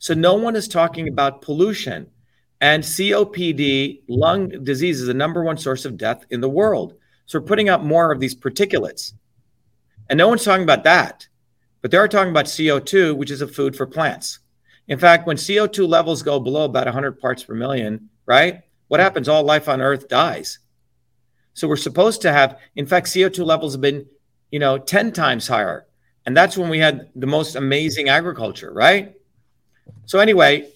[0.05, 2.09] So no one is talking about pollution.
[2.61, 6.93] And COPD, lung disease, is the number one source of death in the world.
[7.25, 9.15] So we're putting out more of these particulates.
[10.11, 11.27] And no one's talking about that.
[11.81, 14.41] But they are talking about CO2, which is a food for plants.
[14.89, 18.61] In fact, when CO2 levels go below about 100 parts per million, right?
[18.89, 19.27] What happens?
[19.27, 20.59] All life on Earth dies.
[21.55, 24.05] So we're supposed to have, in fact, CO2 levels have been,
[24.51, 25.87] you know, 10 times higher.
[26.27, 29.15] And that's when we had the most amazing agriculture, right?
[30.06, 30.69] So anyway,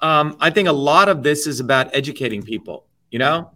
[0.00, 2.86] um, I think a lot of this is about educating people.
[3.10, 3.50] You know.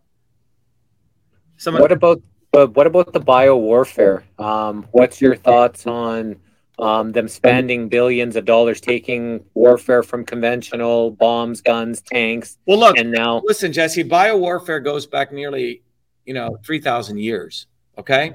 [1.56, 2.22] Someone- what about
[2.54, 4.24] uh, what about the bio warfare?
[4.38, 6.36] Um, what's your thoughts on
[6.78, 12.56] um, them spending billions of dollars taking warfare from conventional bombs, guns, tanks?
[12.66, 14.02] Well, look, and now listen, Jesse.
[14.02, 15.82] Bio warfare goes back nearly,
[16.24, 17.66] you know, three thousand years.
[17.98, 18.32] Okay,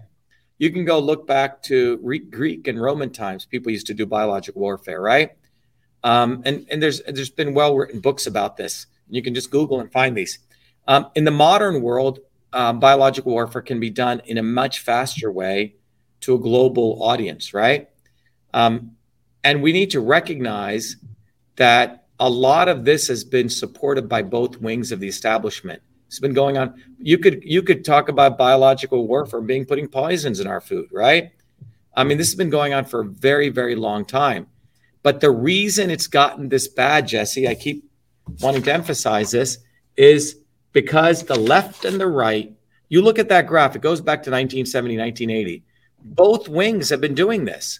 [0.59, 1.97] you can go look back to
[2.29, 3.45] Greek and Roman times.
[3.45, 5.31] People used to do biological warfare, right?
[6.03, 8.87] Um, and and there's there's been well written books about this.
[9.09, 10.39] You can just Google and find these.
[10.87, 12.19] Um, in the modern world,
[12.51, 15.75] um, biological warfare can be done in a much faster way
[16.21, 17.89] to a global audience, right?
[18.53, 18.91] Um,
[19.43, 20.97] and we need to recognize
[21.55, 25.81] that a lot of this has been supported by both wings of the establishment.
[26.07, 26.81] It's been going on.
[26.99, 31.31] You could you could talk about biological warfare being putting poisons in our food, right?
[31.95, 34.47] I mean, this has been going on for a very, very long time.
[35.03, 37.89] But the reason it's gotten this bad, Jesse, I keep
[38.41, 39.57] wanting to emphasize this,
[39.97, 40.37] is
[40.71, 42.51] because the left and the right,
[42.87, 45.63] you look at that graph, it goes back to 1970, 1980.
[46.03, 47.79] Both wings have been doing this.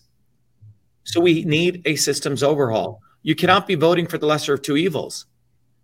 [1.05, 3.01] So we need a systems overhaul.
[3.21, 5.25] You cannot be voting for the lesser of two evils.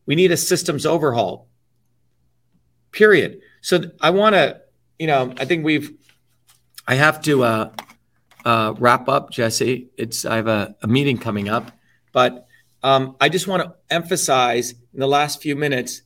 [0.05, 1.47] We need a systems overhaul.
[2.91, 3.39] Period.
[3.61, 4.61] So I want to,
[4.97, 5.91] you know, I think we've,
[6.87, 7.71] I have to, uh,
[8.45, 9.89] uh, wrap up, Jesse.
[9.97, 11.71] It's I have a, a meeting coming up,
[12.13, 12.47] but
[12.83, 16.01] um, I just want to emphasize in the last few minutes.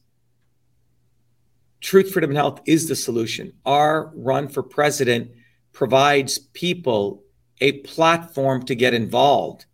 [1.81, 3.53] Truth, freedom, and health is the solution.
[3.65, 5.31] Our run for president
[5.73, 7.23] provides people
[7.59, 9.65] a platform to get involved.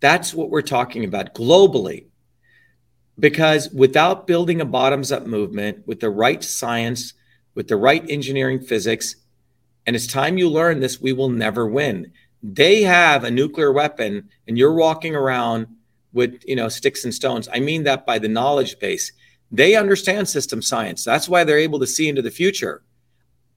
[0.00, 2.06] That's what we're talking about globally.
[3.18, 7.14] Because without building a bottoms up movement with the right science,
[7.54, 9.16] with the right engineering physics,
[9.86, 12.12] and it's time you learn this, we will never win.
[12.42, 15.66] they have a nuclear weapon and you're walking around
[16.12, 17.48] with you know sticks and stones.
[17.52, 19.12] I mean that by the knowledge base.
[19.50, 21.04] They understand system science.
[21.04, 22.82] That's why they're able to see into the future.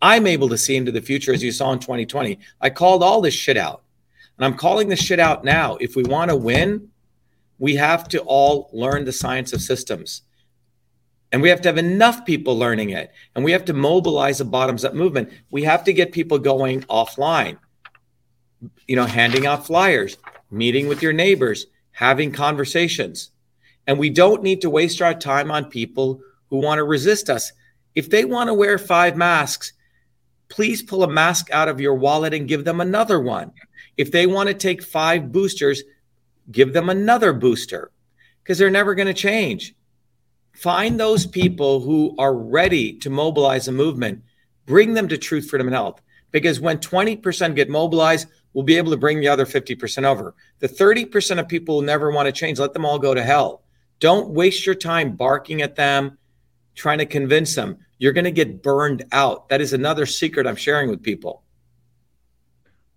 [0.02, 3.22] I'm able to see into the future as you saw in 2020 i called all
[3.22, 3.84] this shit out.
[4.38, 5.76] And i'm calling this shit out now.
[5.78, 6.90] If we want to win
[7.60, 10.22] we have to all learn the science of systems
[11.32, 14.46] and we have to have enough people learning it and we have to mobilize a
[14.46, 17.58] bottoms up movement we have to get people going offline
[18.88, 20.18] you know, handing out flyers,
[20.52, 23.32] meeting with your neighbors, having conversations.
[23.88, 27.52] And we don't need to waste our time on people who want to resist us.
[27.96, 29.74] If they want to wear five masks,
[30.48, 33.52] please pull a mask out of your wallet and give them another one.
[33.98, 35.84] If they want to take five boosters,
[36.52, 37.92] give them another booster
[38.44, 39.76] because they're never going to change.
[40.60, 44.24] Find those people who are ready to mobilize a movement,
[44.66, 46.02] bring them to Truth, Freedom, and Health.
[46.32, 50.36] Because when 20% get mobilized, we'll be able to bring the other 50% over.
[50.60, 53.64] The 30% of people who never want to change, let them all go to hell.
[54.00, 56.18] Don't waste your time barking at them,
[56.76, 57.78] trying to convince them.
[57.98, 59.48] You're going to get burned out.
[59.48, 61.42] That is another secret I'm sharing with people.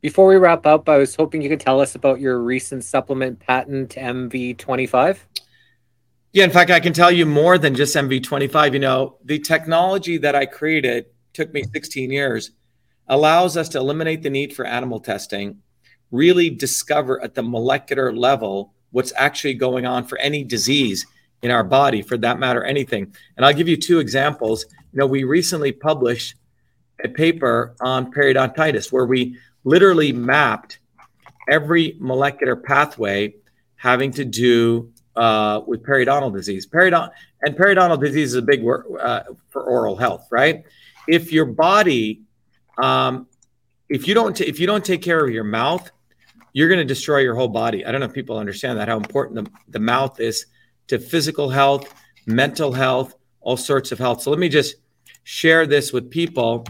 [0.01, 3.39] Before we wrap up, I was hoping you could tell us about your recent supplement
[3.39, 5.19] patent MV25.
[6.33, 8.73] Yeah, in fact, I can tell you more than just MV25.
[8.73, 12.53] You know, the technology that I created took me 16 years
[13.09, 15.59] allows us to eliminate the need for animal testing,
[16.11, 21.07] really discover at the molecular level what's actually going on for any disease
[21.43, 23.15] in our body, for that matter, anything.
[23.37, 24.65] And I'll give you two examples.
[24.95, 26.37] You know, we recently published
[27.05, 30.79] a paper on periodontitis where we literally mapped
[31.51, 33.35] every molecular pathway
[33.77, 36.67] having to do uh, with periodontal disease.
[36.67, 37.11] Periodont
[37.43, 40.65] and periodontal disease is a big word uh, for oral health, right?
[41.09, 42.23] If your body
[42.79, 43.27] um,
[43.89, 45.91] if you don't t- if you don't take care of your mouth,
[46.53, 47.85] you're going to destroy your whole body.
[47.85, 50.47] I don't know if people understand that how important the, the mouth is
[50.89, 51.95] to physical health,
[52.27, 54.23] mental health, all sorts of health.
[54.23, 54.77] So let me just
[55.25, 56.67] share this with people.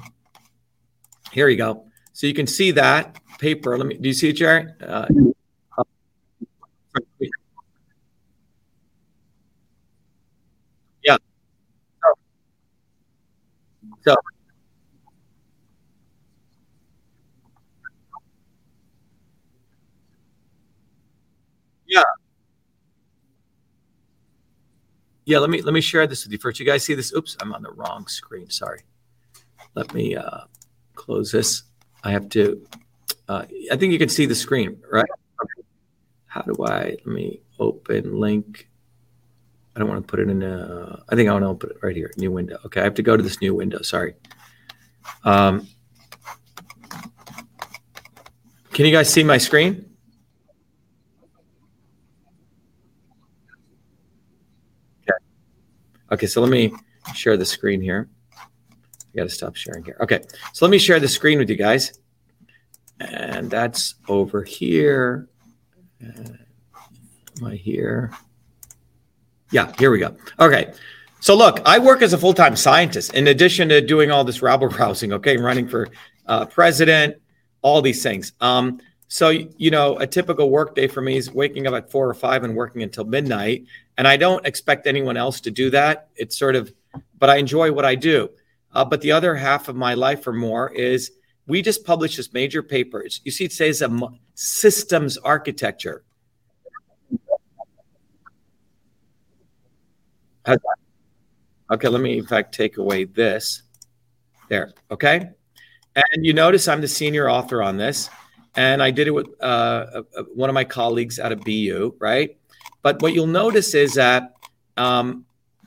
[1.33, 1.87] Here you go.
[2.13, 3.79] So you can see that paper.
[3.79, 3.97] Let me.
[3.97, 4.67] Do you see it, Jerry?
[4.81, 5.07] Uh,
[14.05, 14.15] So,
[21.87, 22.03] Yeah.
[25.25, 26.59] Yeah, let me let me share this with you first.
[26.59, 27.13] You guys see this?
[27.15, 28.51] Oops, I'm on the wrong screen.
[28.51, 28.81] Sorry.
[29.75, 30.41] Let me uh,
[30.95, 31.63] close this.
[32.03, 32.67] I have to.
[33.29, 35.07] Uh, I think you can see the screen, right?
[36.27, 36.97] How do I?
[37.05, 38.69] Let me open link.
[39.75, 41.03] I don't want to put it in a.
[41.09, 42.13] I think I want to open it right here.
[42.17, 42.59] New window.
[42.67, 43.81] Okay, I have to go to this new window.
[43.83, 44.15] Sorry.
[45.25, 45.67] Um,
[48.73, 49.93] can you guys see my screen?
[56.13, 56.71] Okay, so let me
[57.15, 58.11] share the screen here.
[58.37, 59.97] I got to stop sharing here.
[60.01, 60.21] Okay,
[60.53, 61.99] so let me share the screen with you guys.
[63.01, 65.31] And that's over here.
[66.05, 66.33] Uh,
[67.41, 68.13] am I here?
[69.53, 70.17] Yeah, here we go.
[70.41, 70.73] Okay.
[71.21, 74.67] So look, I work as a full-time scientist in addition to doing all this rabble
[74.79, 75.89] rousing, okay, running for
[76.27, 77.17] uh, president,
[77.61, 78.33] all these things.
[78.41, 82.15] Um, so, you know, a typical workday for me is waking up at four or
[82.15, 83.67] five and working until midnight.
[83.99, 86.09] And I don't expect anyone else to do that.
[86.17, 86.73] It's sort of,
[87.19, 88.31] but I enjoy what I do.
[88.73, 91.13] Uh, but the other half of my life or more is
[91.47, 93.05] we just published this major paper.
[93.23, 96.05] You see, it says a systems architecture.
[100.49, 103.63] Okay, let me in fact take away this.
[104.49, 105.31] There, okay?
[105.95, 108.11] And you notice I'm the senior author on this
[108.55, 110.03] and I did it with uh,
[110.35, 112.37] one of my colleagues out of BU, right?
[112.83, 114.35] But what you'll notice is that
[114.77, 115.25] um,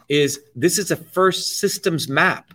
[0.09, 2.53] is this is a first systems map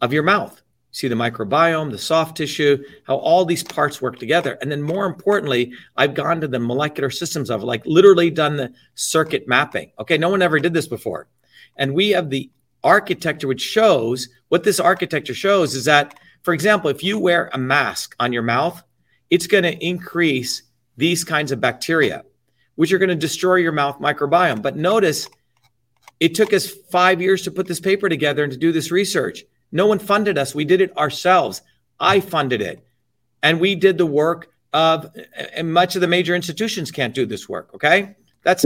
[0.00, 0.60] of your mouth.
[0.90, 4.58] See the microbiome, the soft tissue, how all these parts work together.
[4.60, 8.72] And then more importantly, I've gone to the molecular systems of like literally done the
[8.94, 9.90] circuit mapping.
[9.98, 11.26] Okay, no one ever did this before.
[11.76, 12.50] And we have the
[12.82, 17.58] architecture which shows what this architecture shows is that, for example, if you wear a
[17.58, 18.82] mask on your mouth,
[19.30, 20.62] it's going to increase
[20.96, 22.24] these kinds of bacteria,
[22.76, 24.62] which are going to destroy your mouth microbiome.
[24.62, 25.28] But notice
[26.20, 29.44] it took us five years to put this paper together and to do this research.
[29.72, 30.54] No one funded us.
[30.54, 31.62] We did it ourselves.
[31.98, 32.86] I funded it.
[33.42, 35.10] And we did the work of,
[35.54, 37.70] and much of the major institutions can't do this work.
[37.74, 38.14] Okay.
[38.42, 38.64] That's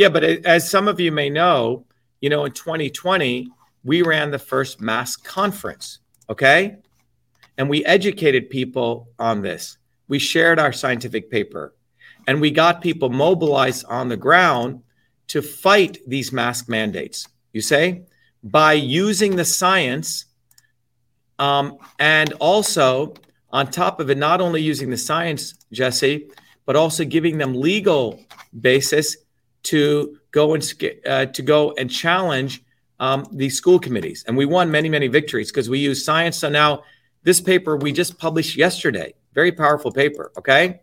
[0.00, 1.84] Yeah, but as some of you may know,
[2.22, 3.50] you know, in 2020,
[3.84, 5.98] we ran the first mass conference,
[6.30, 6.78] okay?
[7.58, 9.76] And we educated people on this.
[10.08, 11.74] We shared our scientific paper
[12.26, 14.84] and we got people mobilized on the ground
[15.26, 17.28] to fight these mask mandates.
[17.52, 18.04] You say?
[18.42, 20.24] By using the science
[21.38, 23.16] um, and also
[23.52, 26.30] on top of it, not only using the science, Jesse,
[26.64, 28.18] but also giving them legal
[28.58, 29.18] basis
[29.64, 30.74] to go and
[31.06, 32.62] uh, to go and challenge
[32.98, 34.24] um, these school committees.
[34.26, 36.38] And we won many, many victories because we use science.
[36.38, 36.84] So now
[37.22, 40.32] this paper we just published yesterday, very powerful paper.
[40.38, 40.80] Okay.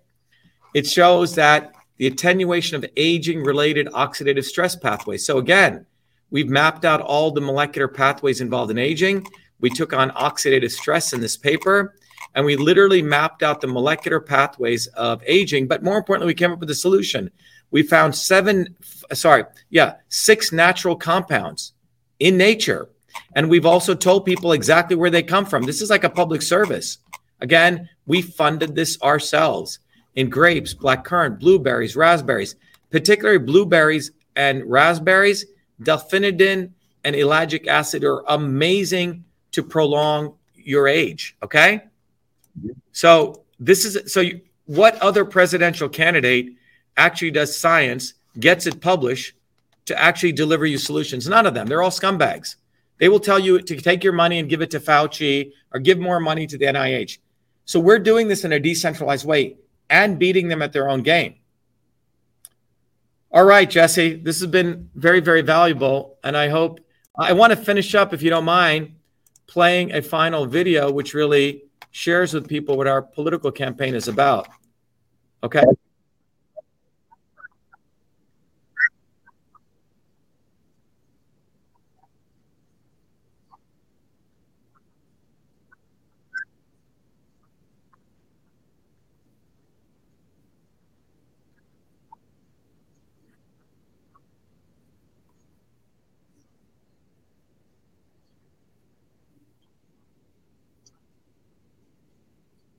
[0.73, 5.25] It shows that the attenuation of aging related oxidative stress pathways.
[5.25, 5.85] So again,
[6.29, 9.25] we've mapped out all the molecular pathways involved in aging.
[9.59, 11.95] We took on oxidative stress in this paper
[12.35, 15.67] and we literally mapped out the molecular pathways of aging.
[15.67, 17.31] But more importantly, we came up with a solution.
[17.71, 18.75] We found seven,
[19.13, 21.73] sorry, yeah, six natural compounds
[22.19, 22.89] in nature.
[23.35, 25.63] And we've also told people exactly where they come from.
[25.63, 26.99] This is like a public service.
[27.41, 29.79] Again, we funded this ourselves
[30.15, 32.55] in grapes, blackcurrant, blueberries, raspberries,
[32.89, 35.45] particularly blueberries and raspberries,
[35.81, 36.71] delphinidin
[37.03, 41.35] and ellagic acid are amazing to prolong your age.
[41.43, 41.81] Okay.
[42.59, 42.71] Mm-hmm.
[42.91, 46.55] So this is so you, what other presidential candidate
[46.97, 49.33] actually does science, gets it published
[49.85, 51.27] to actually deliver you solutions?
[51.27, 51.67] None of them.
[51.67, 52.55] They're all scumbags.
[52.99, 55.99] They will tell you to take your money and give it to Fauci or give
[55.99, 57.19] more money to the NIH.
[57.65, 59.57] So we're doing this in a decentralized way
[59.89, 61.35] and beating them at their own game.
[63.31, 66.17] All right, Jesse, this has been very, very valuable.
[66.23, 66.79] And I hope
[67.17, 68.95] I want to finish up, if you don't mind,
[69.47, 74.47] playing a final video, which really shares with people what our political campaign is about.
[75.43, 75.63] Okay.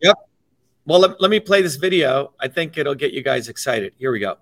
[0.00, 0.28] Yep.
[0.88, 2.32] Well, let, let me play this video.
[2.40, 3.92] I think it'll get you guys excited.
[3.98, 4.38] Here we go.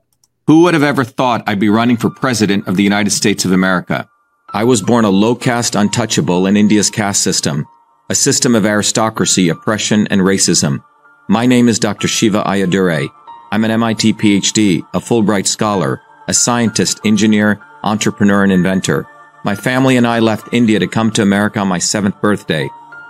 [0.47, 3.51] Who would have ever thought I'd be running for president of the United States of
[3.51, 4.09] America?
[4.53, 7.67] I was born a low caste untouchable in India's caste system,
[8.09, 10.85] a system of aristocracy, oppression, and racism.
[11.29, 12.07] My name is Dr.
[12.07, 13.09] Shiva Ayyadurai.
[13.51, 19.09] I'm an MIT PhD, a Fulbright scholar, a scientist, engineer, entrepreneur, and inventor.
[19.45, 22.69] My family and I left India to come to America on my seventh birthday.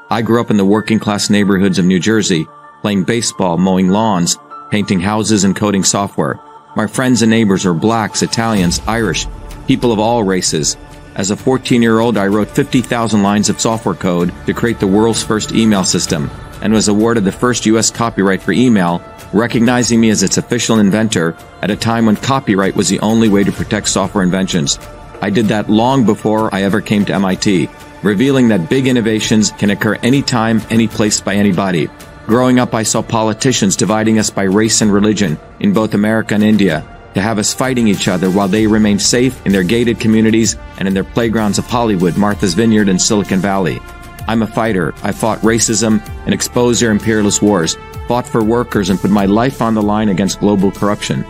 [0.09, 2.47] I grew up in the working class neighborhoods of New Jersey,
[2.87, 4.39] playing baseball, mowing lawns,
[4.71, 6.39] painting houses, and coding software.
[6.77, 9.27] My friends and neighbors are blacks, Italians, Irish,
[9.67, 10.77] people of all races.
[11.17, 14.87] As a 14 year old, I wrote 50,000 lines of software code to create the
[14.87, 16.31] world's first email system
[16.63, 17.91] and was awarded the first U.S.
[17.91, 19.03] copyright for email,
[19.33, 23.43] recognizing me as its official inventor at a time when copyright was the only way
[23.43, 24.79] to protect software inventions.
[25.21, 27.69] I did that long before I ever came to MIT
[28.03, 31.89] revealing that big innovations can occur anytime, any place by anybody.
[32.27, 36.43] Growing up, I saw politicians dividing us by race and religion in both America and
[36.43, 36.85] India
[37.15, 40.89] to have us fighting each other while they remained safe in their gated communities and
[40.89, 43.79] in their playgrounds of Hollywood, Martha's Vineyard, and Silicon Valley.
[44.27, 44.93] I'm a fighter.
[45.05, 47.77] I fought racism and exposed their imperialist wars,
[48.09, 51.25] fought for workers, and put my life on the line against global corruption.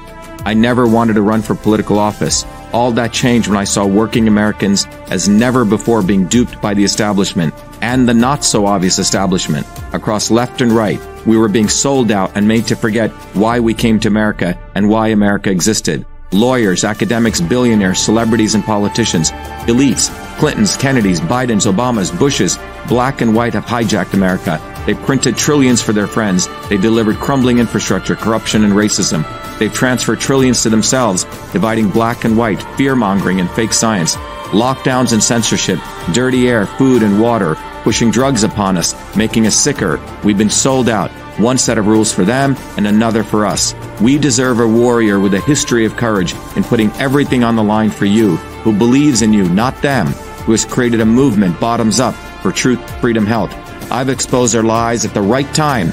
[0.47, 2.47] I never wanted to run for political office.
[2.73, 6.85] All that changed when I saw working Americans as never before being duped by the
[6.85, 9.67] establishment and the not so obvious establishment.
[9.93, 13.75] Across left and right, we were being sold out and made to forget why we
[13.75, 16.07] came to America and why America existed.
[16.33, 19.31] Lawyers, academics, billionaires, celebrities, and politicians,
[19.69, 22.59] elites, Clintons, Kennedys, Bidens, Obamas, Bushes,
[22.89, 24.61] black and white have hijacked America.
[24.87, 26.49] They printed trillions for their friends.
[26.69, 29.25] They delivered crumbling infrastructure, corruption, and racism.
[29.59, 34.17] They've transferred trillions to themselves, dividing black and white, fear-mongering, and fake science.
[34.53, 35.81] Lockdowns and censorship,
[36.13, 40.01] dirty air, food, and water, pushing drugs upon us, making us sicker.
[40.25, 41.11] We've been sold out.
[41.39, 43.75] One set of rules for them and another for us.
[44.01, 47.91] We deserve a warrior with a history of courage in putting everything on the line
[47.91, 52.15] for you, who believes in you, not them, who has created a movement bottoms up
[52.43, 53.53] for truth, freedom, health.
[53.91, 55.93] I've exposed their lies at the right time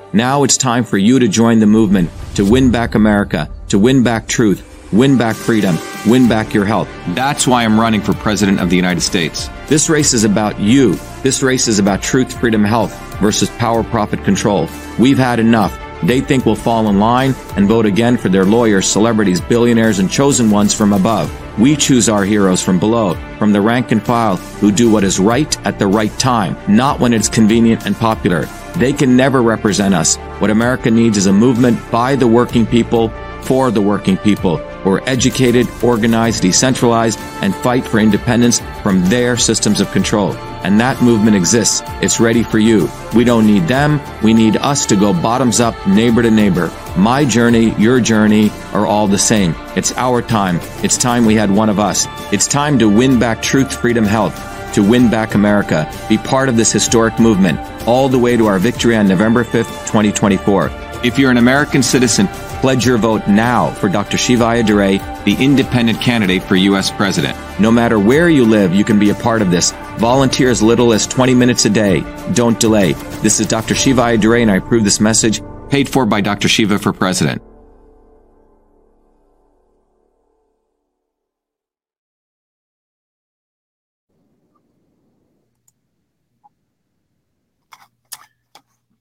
[0.13, 4.03] Now it's time for you to join the movement to win back America, to win
[4.03, 6.89] back truth, win back freedom, win back your health.
[7.09, 9.49] That's why I'm running for President of the United States.
[9.69, 10.95] This race is about you.
[11.23, 14.67] This race is about truth, freedom, health versus power, profit, control.
[14.99, 15.79] We've had enough.
[16.03, 20.11] They think we'll fall in line and vote again for their lawyers, celebrities, billionaires, and
[20.11, 21.31] chosen ones from above.
[21.57, 25.19] We choose our heroes from below, from the rank and file, who do what is
[25.19, 28.45] right at the right time, not when it's convenient and popular.
[28.77, 30.15] They can never represent us.
[30.39, 33.09] What America needs is a movement by the working people,
[33.43, 39.35] for the working people, who are educated, organized, decentralized, and fight for independence from their
[39.37, 41.81] systems of control and that movement exists.
[42.01, 42.89] It's ready for you.
[43.15, 43.99] We don't need them.
[44.21, 46.71] We need us to go bottoms up, neighbor to neighbor.
[46.97, 49.55] My journey, your journey are all the same.
[49.75, 50.59] It's our time.
[50.83, 52.07] It's time we had one of us.
[52.31, 54.35] It's time to win back truth, freedom, health,
[54.73, 55.91] to win back America.
[56.09, 59.87] Be part of this historic movement all the way to our victory on November 5th,
[59.87, 60.69] 2024.
[61.03, 62.27] If you're an American citizen,
[62.61, 64.19] Pledge your vote now for Dr.
[64.19, 66.91] Shiva Ayyadurai, the independent candidate for U.S.
[66.91, 67.35] President.
[67.59, 69.71] No matter where you live, you can be a part of this.
[69.97, 72.01] Volunteer as little as 20 minutes a day.
[72.33, 72.93] Don't delay.
[73.23, 73.73] This is Dr.
[73.73, 76.47] Shiva Ayyadurai, and I approve this message paid for by Dr.
[76.47, 77.41] Shiva for President.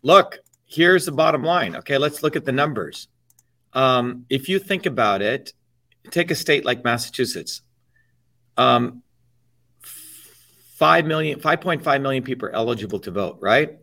[0.02, 1.77] Look, here's the bottom line.
[1.77, 3.09] Okay, let's look at the numbers
[3.72, 5.52] um, if you think about it,
[6.10, 7.62] take a state like Massachusetts.
[8.56, 9.02] Um,
[9.82, 13.78] 5 million, 5.5 million people are eligible to vote, right?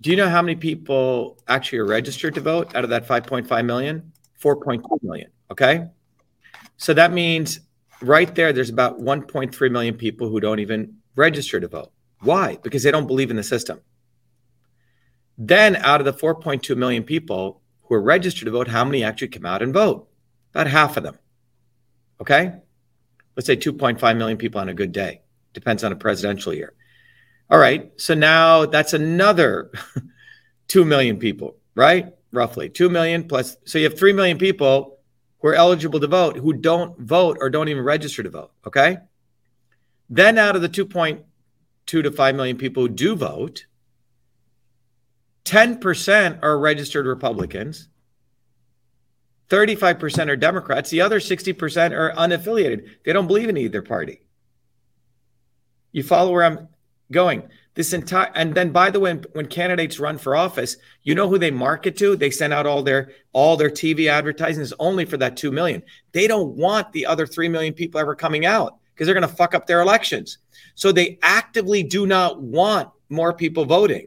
[0.00, 3.64] Do you know how many people actually are registered to vote out of that 5.5
[3.64, 4.12] million?
[4.42, 5.30] 4.2 million.
[5.50, 5.86] Okay.
[6.76, 7.60] So that means
[8.02, 11.92] right there, there's about 1.3 million people who don't even register to vote.
[12.20, 12.58] Why?
[12.62, 13.80] Because they don't believe in the system.
[15.36, 19.28] Then out of the 4.2 million people, who are registered to vote, how many actually
[19.28, 20.08] come out and vote?
[20.54, 21.18] About half of them.
[22.20, 22.52] Okay?
[23.36, 25.20] Let's say 2.5 million people on a good day.
[25.52, 26.74] Depends on a presidential year.
[27.50, 27.92] All right.
[28.00, 29.70] So now that's another
[30.68, 32.14] 2 million people, right?
[32.32, 33.56] Roughly 2 million plus.
[33.64, 34.98] So you have 3 million people
[35.40, 38.52] who are eligible to vote who don't vote or don't even register to vote.
[38.66, 38.96] Okay.
[40.08, 41.22] Then out of the 2.2
[41.86, 43.66] to 5 million people who do vote,
[45.44, 47.88] 10% are registered Republicans,
[49.50, 52.88] 35% are Democrats, the other 60% are unaffiliated.
[53.04, 54.20] They don't believe in either party.
[55.92, 56.68] You follow where I'm
[57.12, 57.48] going?
[57.74, 61.38] This entire and then by the way, when candidates run for office, you know who
[61.38, 62.16] they market to?
[62.16, 65.82] They send out all their all their TV advertising is only for that two million.
[66.12, 69.36] They don't want the other three million people ever coming out because they're going to
[69.36, 70.38] fuck up their elections.
[70.76, 74.06] So they actively do not want more people voting.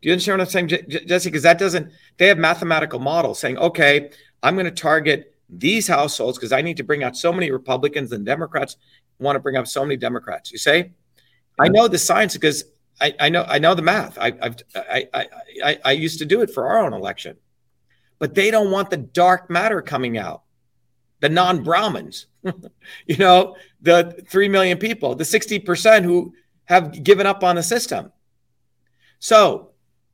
[0.00, 0.68] Do you understand what I'm saying,
[1.06, 1.28] Jesse?
[1.28, 4.10] Because that doesn't, they have mathematical models saying, okay,
[4.42, 8.12] I'm going to target these households because I need to bring out so many Republicans
[8.12, 8.76] and Democrats
[9.18, 10.50] want to bring up so many Democrats.
[10.50, 10.92] You say,
[11.58, 12.64] I know the science because
[13.00, 14.18] I, I know I know the math.
[14.18, 15.26] I, I've, I, I,
[15.64, 17.36] I, I used to do it for our own election,
[18.18, 20.42] but they don't want the dark matter coming out,
[21.20, 22.26] the non-Brahmins,
[23.06, 27.62] you know, the three million people, the sixty percent who have given up on the
[27.62, 28.12] system.
[29.18, 29.69] So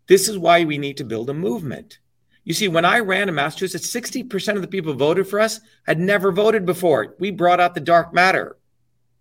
[0.09, 1.99] this is why we need to build a movement.
[2.45, 5.99] You see, when I ran in Massachusetts, 60% of the people voted for us had
[5.99, 7.17] never voted before.
[7.19, 8.57] We brought out the dark matter.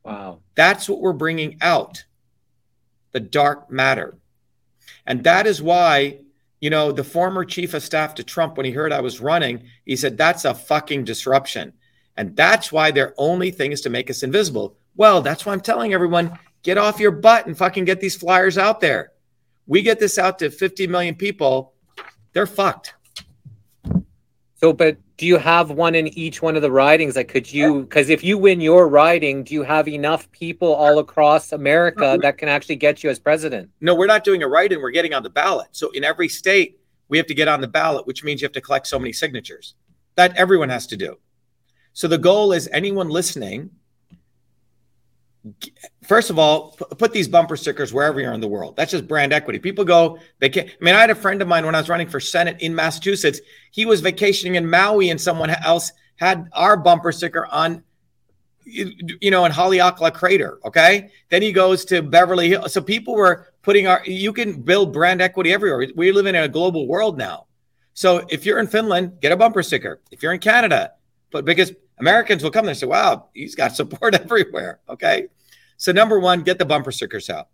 [0.03, 0.41] Wow.
[0.53, 2.05] That's what we're bringing out
[3.13, 4.19] the dark matter.
[5.07, 6.19] And that is why,
[6.59, 9.63] you know, the former chief of staff to Trump, when he heard I was running,
[9.85, 11.73] he said, that's a fucking disruption.
[12.17, 14.77] And that's why their only thing is to make us invisible.
[14.95, 18.59] Well, that's why I'm telling everyone get off your butt and fucking get these flyers
[18.59, 19.13] out there
[19.67, 21.73] we get this out to 50 million people,
[22.33, 22.93] they're fucked.
[24.55, 27.15] So, but do you have one in each one of the ridings?
[27.15, 30.99] Like, could you, because if you win your riding, do you have enough people all
[30.99, 33.69] across America that can actually get you as president?
[33.81, 35.67] No, we're not doing a write in, we're getting on the ballot.
[35.71, 38.53] So, in every state, we have to get on the ballot, which means you have
[38.53, 39.75] to collect so many signatures.
[40.15, 41.17] That everyone has to do.
[41.93, 43.69] So, the goal is anyone listening
[46.03, 48.76] first of all, put these bumper stickers wherever you're in the world.
[48.76, 49.59] That's just brand equity.
[49.59, 50.69] People go, they can't.
[50.69, 52.73] I mean, I had a friend of mine when I was running for Senate in
[52.73, 53.41] Massachusetts.
[53.72, 57.84] He was vacationing in Maui and someone else had our bumper sticker on,
[58.65, 60.59] you know, in Haleakala Crater.
[60.65, 61.09] Okay.
[61.30, 62.73] Then he goes to Beverly Hills.
[62.73, 65.88] So people were putting our, you can build brand equity everywhere.
[65.95, 67.45] We live in a global world now.
[67.93, 70.01] So if you're in Finland, get a bumper sticker.
[70.11, 70.93] If you're in Canada,
[71.31, 74.80] but because Americans will come there and say, wow, he's got support everywhere.
[74.89, 75.27] Okay.
[75.77, 77.49] So, number one, get the bumper stickers out,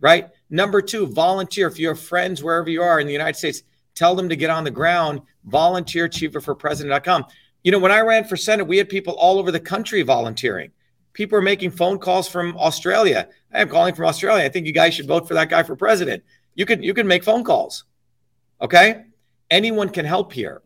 [0.00, 0.28] right?
[0.50, 1.66] Number two, volunteer.
[1.66, 3.62] If you have friends wherever you are in the United States,
[3.94, 7.24] tell them to get on the ground, volunteer, shivaforpresident.com.
[7.62, 10.70] You know, when I ran for Senate, we had people all over the country volunteering.
[11.14, 13.28] People are making phone calls from Australia.
[13.52, 14.44] I am calling from Australia.
[14.44, 16.22] I think you guys should vote for that guy for president.
[16.54, 17.84] You can you can make phone calls.
[18.60, 19.04] Okay?
[19.50, 20.62] Anyone can help here.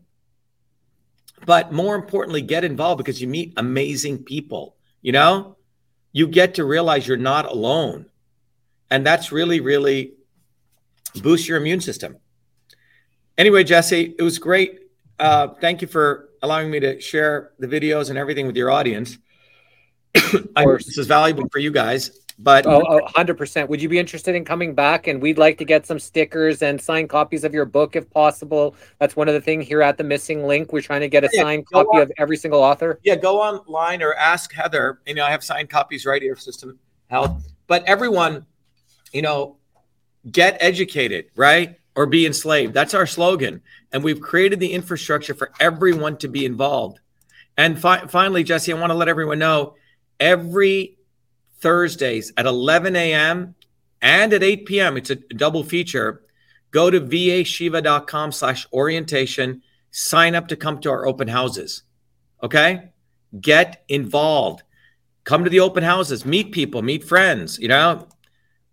[1.45, 5.57] But more importantly, get involved because you meet amazing people, you know?
[6.11, 8.05] you get to realize you're not alone.
[8.89, 10.13] And that's really, really
[11.21, 12.17] boosts your immune system.
[13.37, 14.79] Anyway, Jesse, it was great.
[15.19, 19.17] Uh, thank you for allowing me to share the videos and everything with your audience.
[20.55, 22.11] I, this is valuable for you guys.
[22.41, 23.67] But oh, oh, 100%.
[23.67, 25.07] Would you be interested in coming back?
[25.07, 28.75] And we'd like to get some stickers and signed copies of your book if possible.
[28.97, 30.71] That's one of the things here at the missing link.
[30.71, 32.97] We're trying to get a yeah, signed copy on, of every single author.
[33.03, 35.01] Yeah, go online or ask Heather.
[35.05, 37.43] You know, I have signed copies right here, System Health.
[37.67, 38.45] But everyone,
[39.11, 39.57] you know,
[40.31, 41.77] get educated, right?
[41.95, 42.73] Or be enslaved.
[42.73, 43.61] That's our slogan.
[43.91, 47.01] And we've created the infrastructure for everyone to be involved.
[47.57, 49.75] And fi- finally, Jesse, I want to let everyone know
[50.21, 50.98] every
[51.59, 53.55] Thursdays at 11 a.m.
[54.01, 54.97] and at 8 p.m.
[54.97, 56.23] It's a double feature.
[56.71, 59.61] Go to vashiva.com slash orientation.
[59.91, 61.83] Sign up to come to our open houses.
[62.43, 62.91] Okay?
[63.39, 64.63] Get involved.
[65.23, 66.25] Come to the open houses.
[66.25, 66.81] Meet people.
[66.81, 67.59] Meet friends.
[67.59, 68.07] You know,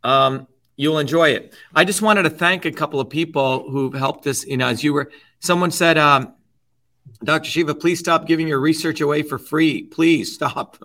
[0.04, 0.46] um,
[0.76, 1.54] you'll enjoy it.
[1.74, 4.44] I just wanted to thank a couple of people who've helped us.
[4.46, 5.10] You know, as you were,
[5.40, 6.34] someone said, um,
[7.24, 7.48] Dr.
[7.48, 9.84] Shiva, please stop giving your research away for free.
[9.84, 10.78] Please stop.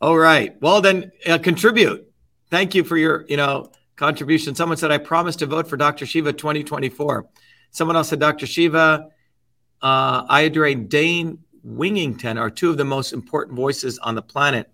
[0.00, 0.60] All right.
[0.60, 2.10] Well, then uh, contribute.
[2.50, 4.54] Thank you for your, you know, contribution.
[4.54, 6.06] Someone said, I promise to vote for Dr.
[6.06, 7.26] Shiva 2024.
[7.70, 8.46] Someone else said, Dr.
[8.46, 9.08] Shiva,
[9.80, 14.70] uh, Ayyadurai and Dane Wingington are two of the most important voices on the planet.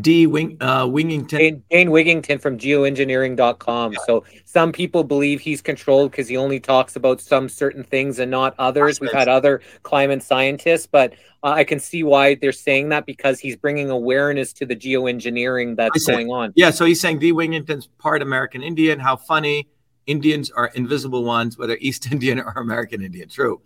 [0.00, 0.26] D.
[0.26, 1.38] Wing, uh, Wingington.
[1.38, 3.92] Dane, Dane Wigington from geoengineering.com.
[3.92, 3.98] Yeah.
[4.06, 8.30] So some people believe he's controlled because he only talks about some certain things and
[8.30, 9.00] not others.
[9.00, 11.12] We've had other climate scientists, but
[11.42, 15.76] uh, I can see why they're saying that because he's bringing awareness to the geoengineering
[15.76, 16.52] that's going on.
[16.56, 16.70] Yeah.
[16.70, 17.32] So he's saying D.
[17.32, 18.98] Wingington's part American Indian.
[18.98, 19.68] How funny.
[20.06, 23.28] Indians are invisible ones, whether East Indian or American Indian.
[23.28, 23.60] True.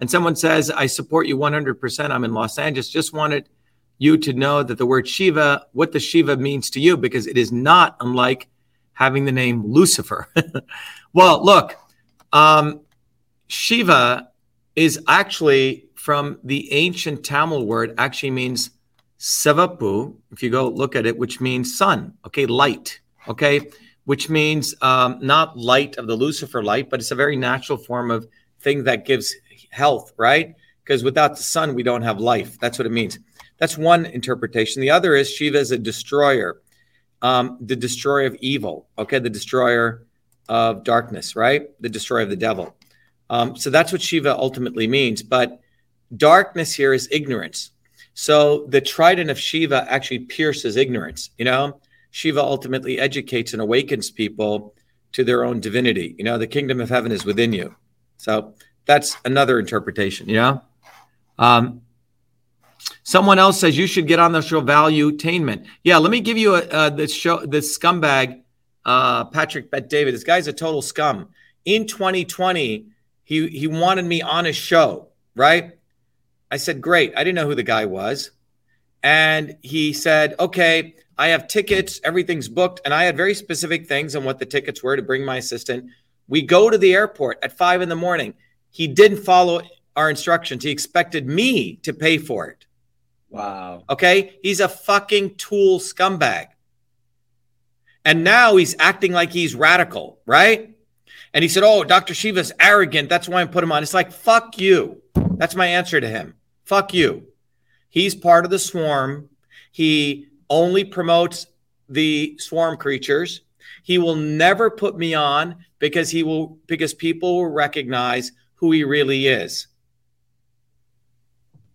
[0.00, 2.10] And someone says, I support you 100%.
[2.10, 2.88] I'm in Los Angeles.
[2.88, 3.48] Just wanted
[4.02, 7.38] you to know that the word Shiva, what the Shiva means to you, because it
[7.38, 8.48] is not unlike
[8.94, 10.26] having the name Lucifer.
[11.12, 11.76] well, look,
[12.32, 12.80] um,
[13.46, 14.28] Shiva
[14.74, 18.70] is actually from the ancient Tamil word, actually means
[19.20, 22.98] Sevapu, if you go look at it, which means sun, okay, light,
[23.28, 23.70] okay,
[24.04, 28.10] which means um, not light of the Lucifer light, but it's a very natural form
[28.10, 28.26] of
[28.58, 29.32] thing that gives
[29.70, 30.56] health, right?
[30.82, 32.58] Because without the sun, we don't have life.
[32.58, 33.20] That's what it means.
[33.62, 34.82] That's one interpretation.
[34.82, 36.60] The other is Shiva is a destroyer,
[37.22, 40.04] um, the destroyer of evil, okay, the destroyer
[40.48, 41.68] of darkness, right?
[41.80, 42.74] The destroyer of the devil.
[43.30, 45.22] Um, so that's what Shiva ultimately means.
[45.22, 45.60] But
[46.16, 47.70] darkness here is ignorance.
[48.14, 51.30] So the trident of Shiva actually pierces ignorance.
[51.38, 51.78] You know,
[52.10, 54.74] Shiva ultimately educates and awakens people
[55.12, 56.16] to their own divinity.
[56.18, 57.76] You know, the kingdom of heaven is within you.
[58.16, 58.54] So
[58.86, 60.28] that's another interpretation.
[60.28, 60.62] You know,
[61.38, 61.82] um,
[63.02, 65.66] Someone else says you should get on the show Valuetainment.
[65.82, 68.42] Yeah, let me give you a, uh, this show this scumbag,
[68.84, 70.14] uh, Patrick Bet David.
[70.14, 71.28] This guy's a total scum.
[71.64, 72.86] In 2020,
[73.24, 75.72] he he wanted me on his show, right?
[76.52, 77.14] I said, great.
[77.16, 78.30] I didn't know who the guy was.
[79.02, 82.82] And he said, okay, I have tickets, everything's booked.
[82.84, 85.86] And I had very specific things on what the tickets were to bring my assistant.
[86.28, 88.34] We go to the airport at five in the morning.
[88.70, 89.62] He didn't follow
[89.96, 90.62] our instructions.
[90.62, 92.66] He expected me to pay for it.
[93.32, 93.84] Wow.
[93.88, 94.38] Okay.
[94.42, 96.48] He's a fucking tool scumbag.
[98.04, 100.76] And now he's acting like he's radical, right?
[101.32, 102.14] And he said, Oh, Dr.
[102.14, 103.08] Shiva's arrogant.
[103.08, 103.82] That's why I put him on.
[103.82, 105.00] It's like, fuck you.
[105.14, 106.34] That's my answer to him.
[106.64, 107.26] Fuck you.
[107.88, 109.28] He's part of the swarm.
[109.70, 111.46] He only promotes
[111.88, 113.40] the swarm creatures.
[113.82, 118.84] He will never put me on because he will because people will recognize who he
[118.84, 119.68] really is.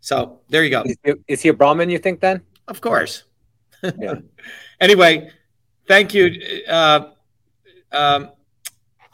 [0.07, 0.84] So there you go.
[0.84, 2.41] Is he, is he a Brahmin, you think then?
[2.69, 3.23] Of course.
[3.99, 4.13] yeah.
[4.79, 5.29] anyway,
[5.85, 6.63] thank you.
[6.65, 7.09] Uh,
[7.91, 8.29] um,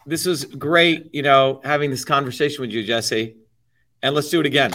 [0.05, 3.37] this was great, you know, having this conversation with you, Jesse.
[4.03, 4.71] And let's do it again.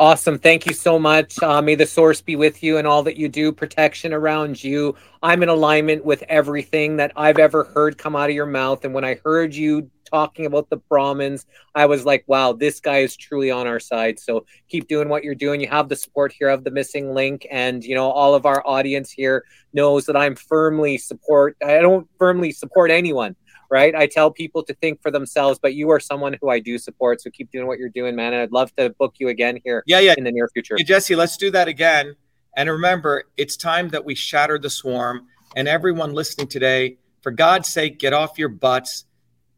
[0.00, 0.38] Awesome.
[0.38, 1.42] Thank you so much.
[1.42, 4.94] Uh, may the source be with you and all that you do, protection around you.
[5.24, 8.84] I'm in alignment with everything that I've ever heard come out of your mouth.
[8.84, 12.98] And when I heard you talking about the Brahmins, I was like, wow, this guy
[12.98, 14.20] is truly on our side.
[14.20, 15.60] So keep doing what you're doing.
[15.60, 17.44] You have the support here of the missing link.
[17.50, 19.42] And, you know, all of our audience here
[19.72, 21.56] knows that I'm firmly support.
[21.60, 23.34] I don't firmly support anyone
[23.70, 23.94] right?
[23.94, 27.20] I tell people to think for themselves, but you are someone who I do support.
[27.20, 28.32] So keep doing what you're doing, man.
[28.32, 30.14] And I'd love to book you again here yeah, yeah.
[30.16, 30.76] in the near future.
[30.76, 32.16] Hey, Jesse, let's do that again.
[32.56, 35.26] And remember, it's time that we shatter the swarm.
[35.56, 39.04] And everyone listening today, for God's sake, get off your butts.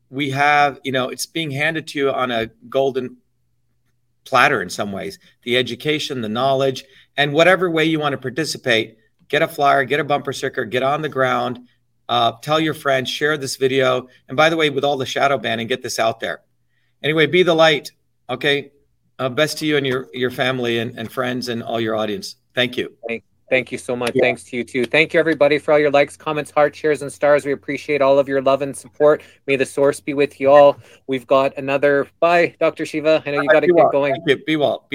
[0.08, 3.16] We have, you know, it's being handed to you on a golden
[4.24, 6.84] platter in some ways the education, the knowledge,
[7.16, 8.96] and whatever way you want to participate.
[9.28, 11.60] Get a flyer, get a bumper sticker, get on the ground,
[12.10, 14.08] uh, tell your friends, share this video.
[14.28, 16.42] And by the way, with all the shadow banning, get this out there.
[17.04, 17.92] Anyway, be the light.
[18.28, 18.72] Okay.
[19.20, 22.34] Uh, best to you and your, your family and, and friends and all your audience.
[22.52, 22.92] Thank you.
[23.06, 24.10] Thank, thank you so much.
[24.14, 24.22] Yeah.
[24.22, 24.86] Thanks to you too.
[24.86, 27.46] Thank you everybody for all your likes, comments, hearts, shares, and stars.
[27.46, 29.22] We appreciate all of your love and support.
[29.46, 30.78] May the source be with you all.
[31.06, 32.08] We've got another.
[32.18, 32.86] Bye, Dr.
[32.86, 33.22] Shiva.
[33.24, 33.90] I know you got to get well.
[33.92, 34.14] going.
[34.14, 34.44] Thank you.
[34.44, 34.80] Be well.
[34.80, 34.86] Be